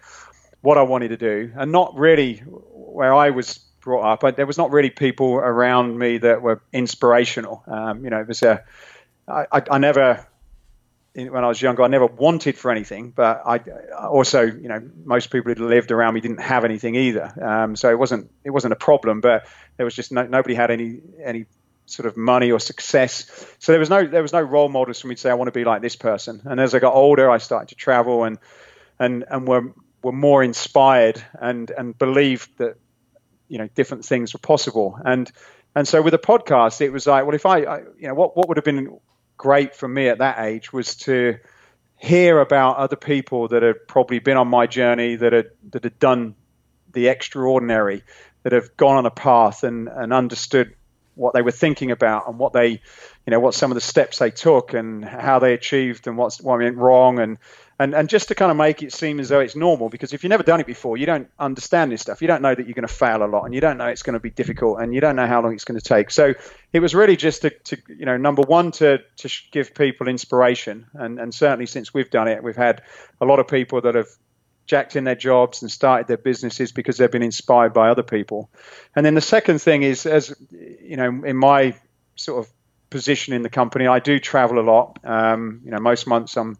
what 0.61 0.77
I 0.77 0.83
wanted 0.83 1.09
to 1.09 1.17
do, 1.17 1.51
and 1.55 1.71
not 1.71 1.97
really 1.97 2.37
where 2.37 3.13
I 3.13 3.29
was 3.29 3.59
brought 3.79 4.23
up. 4.23 4.35
there 4.35 4.45
was 4.45 4.57
not 4.57 4.71
really 4.71 4.89
people 4.89 5.35
around 5.35 5.97
me 5.97 6.17
that 6.17 6.41
were 6.41 6.61
inspirational. 6.73 7.63
Um, 7.65 8.03
you 8.03 8.09
know, 8.09 8.19
it 8.19 8.27
was 8.27 8.43
a 8.43 8.63
I, 9.27 9.45
I, 9.51 9.63
I 9.71 9.77
never 9.77 10.27
when 11.15 11.43
I 11.43 11.47
was 11.47 11.61
younger, 11.61 11.83
I 11.83 11.87
never 11.87 12.05
wanted 12.05 12.57
for 12.57 12.71
anything, 12.71 13.11
but 13.11 13.41
I 13.45 13.59
also, 13.97 14.43
you 14.43 14.69
know, 14.69 14.81
most 15.03 15.31
people 15.31 15.53
who 15.53 15.67
lived 15.67 15.91
around 15.91 16.13
me 16.13 16.21
didn't 16.21 16.41
have 16.41 16.63
anything 16.63 16.95
either. 16.95 17.33
Um, 17.41 17.75
so 17.75 17.89
it 17.89 17.97
wasn't 17.97 18.31
it 18.43 18.51
wasn't 18.51 18.73
a 18.73 18.77
problem, 18.77 19.21
but 19.21 19.47
there 19.77 19.85
was 19.85 19.95
just 19.95 20.11
no, 20.11 20.23
nobody 20.23 20.55
had 20.55 20.71
any 20.71 21.01
any 21.23 21.45
sort 21.87 22.05
of 22.05 22.15
money 22.15 22.51
or 22.51 22.59
success. 22.59 23.25
So 23.59 23.71
there 23.71 23.79
was 23.79 23.89
no 23.89 24.05
there 24.05 24.21
was 24.21 24.33
no 24.33 24.41
role 24.41 24.69
models 24.69 25.01
for 25.01 25.07
me 25.07 25.15
to 25.15 25.21
say 25.21 25.29
I 25.29 25.33
want 25.33 25.47
to 25.47 25.51
be 25.51 25.65
like 25.65 25.81
this 25.81 25.95
person. 25.95 26.41
And 26.45 26.59
as 26.59 26.75
I 26.75 26.79
got 26.79 26.93
older, 26.93 27.29
I 27.29 27.39
started 27.39 27.69
to 27.69 27.75
travel 27.75 28.23
and 28.23 28.37
and 28.99 29.25
and 29.29 29.47
were 29.47 29.73
were 30.01 30.11
more 30.11 30.43
inspired 30.43 31.21
and 31.39 31.71
and 31.71 31.97
believed 31.97 32.57
that 32.57 32.75
you 33.47 33.57
know 33.57 33.67
different 33.75 34.05
things 34.05 34.33
were 34.33 34.39
possible. 34.39 34.97
And 35.03 35.31
and 35.75 35.87
so 35.87 36.01
with 36.01 36.13
a 36.13 36.19
podcast 36.19 36.81
it 36.81 36.91
was 36.91 37.07
like 37.07 37.25
well 37.25 37.35
if 37.35 37.45
I, 37.45 37.59
I, 37.59 37.77
you 37.97 38.07
know 38.07 38.13
what 38.13 38.35
what 38.35 38.47
would 38.47 38.57
have 38.57 38.65
been 38.65 38.99
great 39.37 39.75
for 39.75 39.87
me 39.87 40.09
at 40.09 40.19
that 40.19 40.39
age 40.39 40.73
was 40.73 40.95
to 40.97 41.37
hear 41.97 42.39
about 42.39 42.77
other 42.77 42.95
people 42.95 43.47
that 43.49 43.61
had 43.61 43.87
probably 43.87 44.19
been 44.19 44.37
on 44.37 44.47
my 44.47 44.67
journey 44.67 45.15
that 45.15 45.33
had 45.33 45.49
that 45.71 45.83
had 45.83 45.99
done 45.99 46.35
the 46.93 47.07
extraordinary 47.07 48.03
that 48.43 48.53
have 48.53 48.75
gone 48.77 48.97
on 48.97 49.05
a 49.05 49.11
path 49.11 49.63
and 49.63 49.89
and 49.89 50.13
understood 50.13 50.73
what 51.15 51.33
they 51.33 51.41
were 51.41 51.51
thinking 51.51 51.91
about 51.91 52.27
and 52.27 52.39
what 52.39 52.53
they 52.53 52.69
you 52.69 53.31
know 53.31 53.39
what 53.39 53.53
some 53.53 53.71
of 53.71 53.75
the 53.75 53.81
steps 53.81 54.19
they 54.19 54.31
took 54.31 54.73
and 54.73 55.03
how 55.03 55.39
they 55.39 55.53
achieved 55.53 56.07
and 56.07 56.17
what's 56.17 56.41
what 56.41 56.59
went 56.59 56.77
wrong 56.77 57.19
and 57.19 57.37
and 57.79 57.95
and 57.95 58.09
just 58.09 58.27
to 58.27 58.35
kind 58.35 58.51
of 58.51 58.57
make 58.57 58.83
it 58.83 58.91
seem 58.91 59.19
as 59.19 59.29
though 59.29 59.39
it's 59.39 59.55
normal 59.55 59.87
because 59.87 60.11
if 60.11 60.21
you've 60.21 60.29
never 60.29 60.43
done 60.43 60.59
it 60.59 60.67
before 60.67 60.97
you 60.97 61.05
don't 61.05 61.29
understand 61.39 61.91
this 61.91 62.01
stuff. 62.01 62.21
You 62.21 62.27
don't 62.27 62.41
know 62.41 62.53
that 62.53 62.67
you're 62.67 62.73
going 62.73 62.87
to 62.87 62.93
fail 62.93 63.23
a 63.23 63.25
lot 63.25 63.45
and 63.45 63.55
you 63.55 63.61
don't 63.61 63.77
know 63.77 63.87
it's 63.87 64.03
going 64.03 64.13
to 64.15 64.19
be 64.19 64.29
difficult 64.29 64.81
and 64.81 64.93
you 64.93 64.99
don't 64.99 65.15
know 65.15 65.25
how 65.25 65.41
long 65.41 65.53
it's 65.53 65.63
going 65.63 65.79
to 65.79 65.83
take. 65.85 66.11
So 66.11 66.33
it 66.73 66.81
was 66.81 66.93
really 66.93 67.15
just 67.15 67.43
to, 67.43 67.49
to 67.49 67.77
you 67.87 68.05
know 68.05 68.17
number 68.17 68.41
one 68.41 68.71
to 68.73 68.99
to 69.17 69.29
give 69.51 69.73
people 69.73 70.09
inspiration. 70.09 70.87
And 70.93 71.19
and 71.19 71.33
certainly 71.33 71.65
since 71.65 71.93
we've 71.93 72.09
done 72.09 72.27
it 72.27 72.43
we've 72.43 72.55
had 72.55 72.83
a 73.21 73.25
lot 73.25 73.39
of 73.39 73.47
people 73.47 73.81
that 73.81 73.95
have 73.95 74.09
jacked 74.65 74.95
in 74.95 75.05
their 75.05 75.15
jobs 75.15 75.61
and 75.61 75.71
started 75.71 76.07
their 76.07 76.17
businesses 76.17 76.71
because 76.71 76.97
they've 76.97 77.11
been 77.11 77.23
inspired 77.23 77.73
by 77.73 77.89
other 77.89 78.03
people. 78.03 78.49
And 78.95 79.05
then 79.05 79.15
the 79.15 79.21
second 79.21 79.59
thing 79.59 79.83
is 79.83 80.05
as 80.05 80.35
you 80.51 80.97
know 80.97 81.23
in 81.23 81.37
my 81.37 81.75
sort 82.17 82.45
of 82.45 82.51
position 82.89 83.35
in 83.35 83.43
the 83.43 83.49
company 83.51 83.85
i 83.87 83.99
do 83.99 84.19
travel 84.19 84.59
a 84.59 84.65
lot. 84.65 84.99
Um, 85.05 85.61
you 85.63 85.71
know 85.71 85.79
most 85.79 86.05
months 86.07 86.35
i'm 86.35 86.57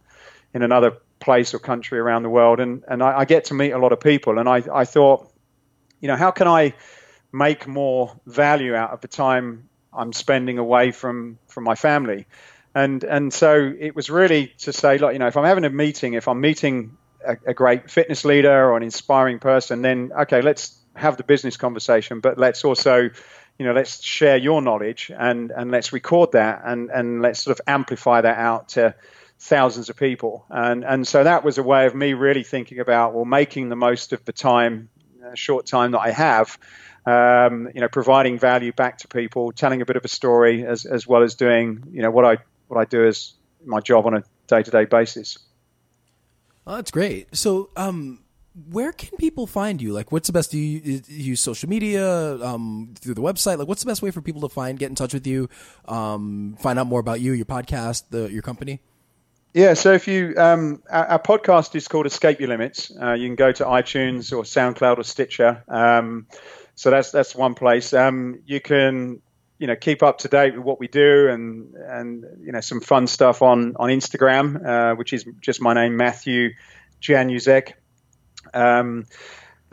in 0.53 0.63
another 0.63 0.93
place 1.19 1.53
or 1.53 1.59
country 1.59 1.99
around 1.99 2.23
the 2.23 2.29
world, 2.29 2.59
and 2.59 2.83
and 2.87 3.03
I, 3.03 3.19
I 3.19 3.25
get 3.25 3.45
to 3.45 3.53
meet 3.53 3.71
a 3.71 3.77
lot 3.77 3.91
of 3.91 3.99
people, 3.99 4.39
and 4.39 4.47
I 4.47 4.63
I 4.73 4.85
thought, 4.85 5.31
you 5.99 6.07
know, 6.07 6.15
how 6.15 6.31
can 6.31 6.47
I 6.47 6.73
make 7.31 7.67
more 7.67 8.19
value 8.25 8.75
out 8.75 8.91
of 8.91 9.01
the 9.01 9.07
time 9.07 9.69
I'm 9.93 10.13
spending 10.13 10.57
away 10.57 10.91
from 10.91 11.39
from 11.47 11.63
my 11.63 11.75
family, 11.75 12.27
and 12.73 13.03
and 13.03 13.33
so 13.33 13.73
it 13.79 13.95
was 13.95 14.09
really 14.09 14.53
to 14.59 14.73
say, 14.73 14.97
like, 14.97 15.13
you 15.13 15.19
know, 15.19 15.27
if 15.27 15.37
I'm 15.37 15.45
having 15.45 15.65
a 15.65 15.69
meeting, 15.69 16.13
if 16.13 16.27
I'm 16.27 16.41
meeting 16.41 16.97
a, 17.25 17.37
a 17.47 17.53
great 17.53 17.91
fitness 17.91 18.25
leader 18.25 18.69
or 18.71 18.77
an 18.77 18.83
inspiring 18.83 19.39
person, 19.39 19.81
then 19.81 20.11
okay, 20.21 20.41
let's 20.41 20.77
have 20.95 21.17
the 21.17 21.23
business 21.23 21.57
conversation, 21.57 22.19
but 22.19 22.37
let's 22.37 22.63
also 22.65 23.09
you 23.57 23.65
know 23.65 23.73
let's 23.73 24.01
share 24.01 24.37
your 24.37 24.61
knowledge 24.61 25.11
and 25.15 25.51
and 25.51 25.69
let's 25.69 25.91
record 25.93 26.31
that 26.31 26.61
and 26.65 26.89
and 26.89 27.21
let's 27.21 27.43
sort 27.43 27.59
of 27.59 27.65
amplify 27.67 28.21
that 28.21 28.37
out 28.37 28.69
to 28.69 28.95
thousands 29.39 29.89
of 29.89 29.95
people. 29.95 30.45
And, 30.49 30.83
and 30.83 31.07
so 31.07 31.23
that 31.23 31.43
was 31.43 31.57
a 31.57 31.63
way 31.63 31.85
of 31.85 31.95
me 31.95 32.13
really 32.13 32.43
thinking 32.43 32.79
about, 32.79 33.13
well, 33.13 33.25
making 33.25 33.69
the 33.69 33.75
most 33.75 34.13
of 34.13 34.23
the 34.25 34.33
time, 34.33 34.89
uh, 35.25 35.33
short 35.35 35.65
time 35.65 35.91
that 35.91 35.99
I 35.99 36.11
have, 36.11 36.57
um, 37.05 37.69
you 37.73 37.81
know, 37.81 37.87
providing 37.87 38.37
value 38.37 38.73
back 38.73 38.99
to 38.99 39.07
people, 39.07 39.51
telling 39.51 39.81
a 39.81 39.85
bit 39.85 39.95
of 39.95 40.03
a 40.03 40.09
story 40.09 40.65
as, 40.65 40.85
as 40.85 41.07
well 41.07 41.23
as 41.23 41.35
doing, 41.35 41.83
you 41.91 42.01
know, 42.01 42.11
what 42.11 42.25
I, 42.25 42.37
what 42.67 42.79
I 42.79 42.85
do 42.85 43.07
as 43.07 43.33
my 43.65 43.79
job 43.79 44.05
on 44.05 44.15
a 44.15 44.23
day 44.47 44.61
to 44.61 44.71
day 44.71 44.85
basis. 44.85 45.37
Oh, 46.67 46.75
that's 46.75 46.91
great. 46.91 47.35
So, 47.35 47.69
um, 47.75 48.19
where 48.69 48.91
can 48.91 49.17
people 49.17 49.47
find 49.47 49.81
you? 49.81 49.93
Like, 49.93 50.11
what's 50.11 50.27
the 50.27 50.33
best? 50.33 50.51
Do 50.51 50.57
you 50.57 51.01
use 51.07 51.39
social 51.39 51.69
media 51.69 52.35
um, 52.43 52.93
through 52.99 53.13
the 53.13 53.21
website? 53.21 53.57
Like, 53.57 53.67
what's 53.67 53.81
the 53.83 53.87
best 53.87 54.01
way 54.01 54.11
for 54.11 54.21
people 54.21 54.41
to 54.41 54.49
find, 54.49 54.77
get 54.77 54.89
in 54.89 54.95
touch 54.95 55.13
with 55.13 55.25
you, 55.25 55.49
um, 55.87 56.57
find 56.59 56.77
out 56.77 56.87
more 56.87 56.99
about 56.99 57.21
you, 57.21 57.31
your 57.31 57.45
podcast, 57.45 58.03
the, 58.09 58.29
your 58.31 58.41
company? 58.41 58.81
Yeah, 59.59 59.73
so 59.73 59.91
if 59.91 60.07
you, 60.07 60.35
um, 60.37 60.81
our, 60.89 61.05
our, 61.05 61.19
podcast 61.19 61.75
is 61.75 61.89
called 61.89 62.05
Escape 62.05 62.39
Your 62.39 62.47
Limits. 62.47 62.93
Uh, 62.97 63.11
you 63.11 63.27
can 63.27 63.35
go 63.35 63.51
to 63.51 63.65
iTunes 63.65 64.31
or 64.31 64.43
SoundCloud 64.43 64.99
or 64.99 65.03
Stitcher. 65.03 65.65
Um, 65.67 66.27
so 66.75 66.89
that's 66.89 67.11
that's 67.11 67.35
one 67.35 67.55
place. 67.55 67.93
Um, 67.93 68.39
you 68.45 68.61
can, 68.61 69.21
you 69.57 69.67
know, 69.67 69.75
keep 69.75 70.01
up 70.01 70.19
to 70.19 70.29
date 70.29 70.55
with 70.55 70.63
what 70.63 70.79
we 70.79 70.87
do 70.87 71.27
and 71.27 71.75
and 71.75 72.23
you 72.41 72.53
know 72.53 72.61
some 72.61 72.79
fun 72.79 73.05
stuff 73.05 73.41
on 73.41 73.75
on 73.75 73.89
Instagram, 73.89 74.65
uh, 74.65 74.95
which 74.95 75.11
is 75.11 75.25
just 75.41 75.61
my 75.61 75.73
name, 75.73 75.97
Matthew 75.97 76.51
Januszek. 77.01 77.73
Um, 78.53 79.07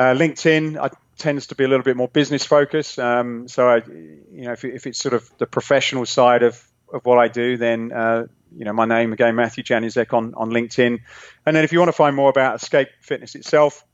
uh, 0.00 0.14
LinkedIn 0.14 0.80
I, 0.80 0.90
tends 1.16 1.46
to 1.46 1.54
be 1.54 1.62
a 1.62 1.68
little 1.68 1.84
bit 1.84 1.96
more 1.96 2.08
business 2.08 2.44
focused. 2.44 2.98
Um, 2.98 3.46
so 3.46 3.68
I, 3.68 3.76
you 3.86 4.46
know, 4.46 4.52
if, 4.52 4.64
if, 4.64 4.88
it's 4.88 4.98
sort 4.98 5.14
of 5.14 5.30
the 5.38 5.46
professional 5.46 6.06
side 6.06 6.42
of, 6.42 6.60
of 6.92 7.06
what 7.06 7.18
I 7.18 7.28
do, 7.28 7.56
then 7.56 7.92
uh, 7.92 8.26
you 8.56 8.64
know 8.64 8.72
my 8.72 8.86
name 8.86 9.12
again, 9.12 9.34
Matthew 9.34 9.64
Januszek 9.64 10.12
on 10.12 10.34
on 10.34 10.50
LinkedIn. 10.50 10.98
And 11.46 11.56
then 11.56 11.64
if 11.64 11.72
you 11.72 11.78
want 11.78 11.88
to 11.88 11.94
find 11.94 12.16
more 12.16 12.30
about 12.30 12.62
Escape 12.62 12.88
Fitness 13.00 13.34
itself, 13.34 13.84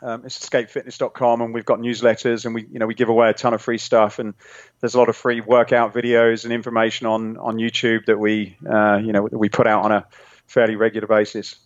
um, 0.00 0.24
it's 0.24 0.38
escapefitness.com, 0.38 1.40
and 1.40 1.52
we've 1.52 1.64
got 1.64 1.80
newsletters, 1.80 2.44
and 2.44 2.54
we 2.54 2.66
you 2.70 2.78
know 2.78 2.86
we 2.86 2.94
give 2.94 3.08
away 3.08 3.30
a 3.30 3.34
ton 3.34 3.54
of 3.54 3.60
free 3.60 3.78
stuff, 3.78 4.18
and 4.18 4.34
there's 4.80 4.94
a 4.94 4.98
lot 4.98 5.08
of 5.08 5.16
free 5.16 5.40
workout 5.40 5.92
videos 5.92 6.44
and 6.44 6.52
information 6.52 7.06
on 7.06 7.36
on 7.38 7.56
YouTube 7.56 8.06
that 8.06 8.18
we 8.18 8.56
uh, 8.68 8.98
you 8.98 9.12
know 9.12 9.28
we 9.32 9.48
put 9.48 9.66
out 9.66 9.84
on 9.84 9.92
a 9.92 10.06
fairly 10.46 10.76
regular 10.76 11.08
basis. 11.08 11.56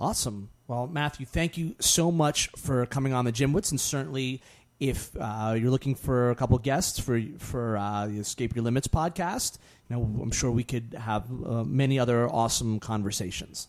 Awesome. 0.00 0.50
Well, 0.66 0.86
Matthew, 0.86 1.26
thank 1.26 1.58
you 1.58 1.74
so 1.80 2.12
much 2.12 2.50
for 2.56 2.86
coming 2.86 3.12
on 3.12 3.24
the 3.24 3.32
Gymwits, 3.32 3.70
and 3.70 3.80
certainly 3.80 4.42
if 4.80 5.10
uh, 5.18 5.54
you're 5.56 5.70
looking 5.70 5.94
for 5.94 6.30
a 6.30 6.34
couple 6.34 6.56
guests 6.58 6.98
for 6.98 7.20
for 7.38 7.76
uh, 7.76 8.06
the 8.06 8.18
Escape 8.18 8.54
Your 8.54 8.64
Limits 8.64 8.88
podcast, 8.88 9.58
you 9.88 9.96
know, 9.96 10.02
I'm 10.22 10.30
sure 10.30 10.50
we 10.50 10.64
could 10.64 10.96
have 10.98 11.24
uh, 11.44 11.64
many 11.64 11.98
other 11.98 12.28
awesome 12.28 12.78
conversations. 12.80 13.68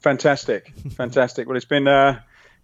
Fantastic, 0.00 0.68
fantastic. 0.96 1.46
Well, 1.46 1.56
it's 1.56 1.66
been 1.66 1.88
uh, 1.88 2.20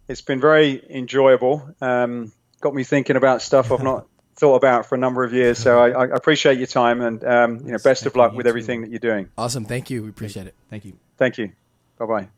it's 0.09 0.21
been 0.21 0.41
very 0.41 0.83
enjoyable. 0.91 1.75
Um, 1.81 2.33
got 2.61 2.75
me 2.75 2.85
thinking 2.85 3.17
about 3.17 3.43
stuff 3.43 3.73
I've 3.73 3.83
not 3.83 4.07
thought 4.37 4.57
about 4.57 4.87
for 4.87 4.95
a 4.95 4.99
number 4.99 5.25
of 5.25 5.33
years. 5.33 5.59
So 5.59 5.81
I, 5.81 6.05
I 6.05 6.05
appreciate 6.07 6.59
your 6.59 6.67
time, 6.67 7.01
and 7.01 7.25
um, 7.25 7.61
you 7.65 7.73
know, 7.73 7.79
best 7.83 8.05
of 8.07 8.15
luck 8.15 8.35
with 8.35 8.47
everything 8.47 8.83
that 8.83 8.91
you're 8.91 8.99
doing. 8.99 9.29
Awesome, 9.39 9.65
thank 9.65 9.89
you. 9.89 10.03
We 10.03 10.11
appreciate 10.11 10.47
it. 10.47 10.55
Thank 10.69 10.85
you. 10.85 10.99
Thank 11.17 11.39
you. 11.39 11.53
Bye 11.99 12.07
bye 12.07 12.29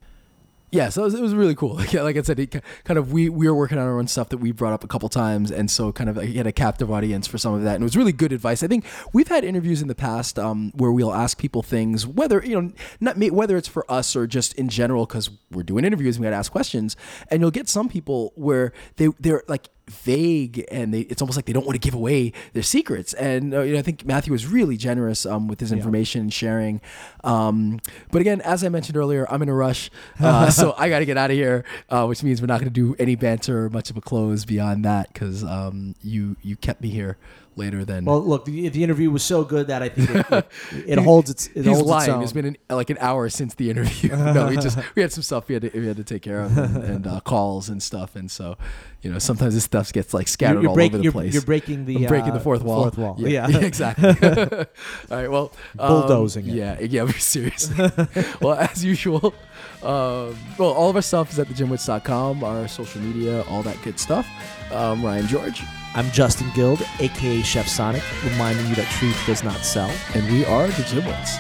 yeah, 0.71 0.89
so 0.89 1.03
it 1.03 1.05
was, 1.05 1.15
it 1.15 1.23
was, 1.23 1.35
really 1.35 1.55
cool. 1.55 1.75
Like, 1.85 1.93
like 1.95 2.17
I 2.17 2.23
said, 2.23 2.63
kind 2.85 2.99
of 2.99 3.13
we 3.13 3.29
we 3.29 3.49
were 3.49 3.55
working 3.55 3.79
on 3.79 3.87
our 3.87 3.99
own 3.99 4.09
stuff 4.09 4.31
that 4.31 4.39
we 4.39 4.51
brought 4.51 4.73
up 4.73 4.83
a 4.83 4.89
couple 4.89 5.09
times, 5.09 5.51
and 5.51 5.71
so 5.71 5.93
kind 5.93 6.11
of 6.11 6.21
he 6.21 6.35
had 6.35 6.47
a 6.47 6.53
captive 6.53 6.91
audience 6.91 7.27
for 7.27 7.39
some 7.39 7.55
of 7.55 7.63
that, 7.63 7.75
and 7.75 7.83
it 7.83 7.85
was 7.85 7.97
really 7.97 8.13
good 8.13 8.33
advice. 8.33 8.63
I 8.63 8.67
think 8.67 8.85
we've 9.13 9.29
had 9.29 9.45
interviews 9.45 9.83
in 9.83 9.89
the 9.89 9.95
past 9.95 10.39
um, 10.39 10.73
where 10.75 10.91
we'll 10.91 11.15
ask 11.15 11.39
people 11.39 11.63
things, 11.63 12.07
whether 12.07 12.45
you 12.45 12.61
know, 12.61 12.73
not 13.01 13.19
whether 13.19 13.57
it's 13.57 13.69
for 13.69 13.91
us 13.91 14.17
or 14.17 14.27
just 14.27 14.55
in 14.55 14.69
general, 14.69 15.07
because 15.07 15.31
we're 15.51 15.63
doing 15.63 15.85
interviews, 15.85 16.17
and 16.17 16.23
we 16.23 16.27
got 16.27 16.31
to 16.31 16.37
ask 16.37 16.51
questions, 16.51 16.97
and 17.31 17.41
you'll 17.41 17.51
get 17.51 17.69
some 17.69 17.89
people 17.89 18.33
where 18.35 18.73
they 18.97 19.09
they're 19.21 19.43
like 19.47 19.69
vague 19.89 20.65
and 20.71 20.95
they, 20.95 21.01
it's 21.01 21.21
almost 21.21 21.37
like 21.37 21.45
they 21.45 21.53
don't 21.53 21.67
want 21.67 21.75
to 21.75 21.85
give 21.87 21.95
away 21.95 22.33
their 22.53 22.63
secrets. 22.63 23.13
And 23.15 23.55
uh, 23.55 23.61
you 23.61 23.75
know, 23.75 23.79
I 23.79 23.83
think 23.83 24.05
Matthew 24.05 24.33
was 24.33 24.47
really 24.47 24.77
generous 24.77 25.27
um, 25.27 25.49
with 25.49 25.61
his 25.61 25.73
information 25.73 26.23
and 26.23 26.33
sharing. 26.33 26.81
Um, 27.23 27.81
but 28.11 28.21
again, 28.21 28.41
as 28.43 28.65
I 28.65 28.69
mentioned 28.69 28.97
earlier, 28.97 29.27
I'm 29.31 29.43
in 29.43 29.49
a 29.49 29.55
rush, 29.55 29.91
uh, 30.21 30.51
so 30.51 30.75
I 30.77 30.89
got 30.89 31.01
to 31.01 31.05
get 31.05 31.17
out 31.17 31.31
of 31.31 31.37
here, 31.37 31.65
uh, 31.91 32.07
which 32.07 32.23
means 32.23 32.41
we're 32.41 32.47
not 32.47 32.61
going 32.61 32.73
to 32.73 32.81
do 32.81 32.95
any 32.99 33.15
banter 33.15 33.67
or 33.67 33.71
much 33.71 33.91
of 33.91 33.97
a 33.97 34.01
close 34.01 34.45
beyond 34.45 34.85
that 34.85 35.13
because 35.13 35.45
um, 35.45 35.95
you 36.03 36.37
you 36.43 36.57
kept 36.57 36.81
me 36.81 36.89
here 36.89 37.17
later 37.57 37.85
than. 37.85 38.05
Well, 38.05 38.23
look, 38.23 38.45
the, 38.45 38.69
the 38.69 38.83
interview 38.83 39.11
was 39.11 39.23
so 39.23 39.45
good 39.45 39.69
that 39.69 39.83
I 39.83 39.89
think 39.89 40.11
it, 40.11 40.27
it, 40.31 40.47
it 40.87 40.99
holds 40.99 41.31
its. 41.31 41.47
It 41.49 41.65
He's 41.65 41.67
holds 41.67 41.83
lying. 41.83 42.23
Its, 42.23 42.25
it's 42.25 42.33
been 42.33 42.47
an, 42.47 42.57
like 42.69 42.91
an 42.91 42.99
hour 43.01 43.29
since 43.29 43.55
the 43.55 43.71
interview. 43.71 44.11
no, 44.17 44.49
we 44.49 44.57
just 44.57 44.79
we 44.95 45.03
had 45.03 45.13
some 45.13 45.23
stuff 45.23 45.49
we 45.49 45.55
had 45.55 45.63
to, 45.63 45.79
we 45.79 45.87
had 45.87 45.97
to 45.97 46.05
take 46.05 46.23
care 46.23 46.41
of 46.41 46.57
and, 46.57 46.77
and 46.85 47.07
uh, 47.07 47.21
calls 47.21 47.69
and 47.69 47.83
stuff, 47.83 48.17
and 48.17 48.31
so 48.31 48.57
you 49.03 49.11
know 49.11 49.19
sometimes 49.19 49.55
this 49.55 49.65
stuff 49.65 49.93
gets 49.93 50.15
like 50.15 50.29
scattered 50.29 50.63
you're, 50.63 50.71
all 50.71 50.75
break, 50.75 50.91
over 50.91 50.99
the 50.99 51.05
you're, 51.05 51.13
place. 51.13 51.33
You're 51.33 51.43
breaking 51.43 51.87
the 51.87 51.97
I'm 51.97 52.07
breaking 52.07 52.31
uh, 52.31 52.35
the 52.35 52.41
fourth 52.41 52.63
wall. 52.63 52.83
Fourth 52.83 52.99
wall. 52.99 53.17
Yeah, 53.19 53.49
yeah. 53.49 53.59
exactly. 53.59 54.09
all 54.09 54.67
right. 55.11 55.31
Well, 55.31 55.53
um, 55.79 55.89
bulldozing. 55.89 56.47
Yeah, 56.47 56.81
yeah. 56.81 57.07
Seriously. 57.13 57.91
well, 58.41 58.55
as 58.55 58.85
usual. 58.85 59.35
Um, 59.85 60.37
well, 60.59 60.73
all 60.73 60.89
of 60.89 60.97
our 60.97 61.03
stuff 61.03 61.31
is 61.31 61.39
at 61.39 61.47
thegymwits.com, 61.47 62.43
our 62.43 62.67
social 62.69 63.01
media, 63.03 63.43
all 63.51 63.63
that 63.63 63.81
good 63.83 63.99
stuff. 63.99 64.27
Um, 64.73 65.05
Ryan 65.05 65.27
George. 65.27 65.63
I'm 65.95 66.11
Justin 66.11 66.51
Guild, 66.57 66.83
aka 66.99 67.43
Chef 67.43 67.69
Sonic, 67.69 68.03
reminding 68.25 68.67
you 68.67 68.75
that 68.75 68.91
truth 68.99 69.17
does 69.27 69.45
not 69.45 69.59
sell. 69.59 69.91
And 70.15 70.27
we 70.33 70.45
are 70.47 70.67
the 70.67 70.83
Gymwits. 70.83 71.37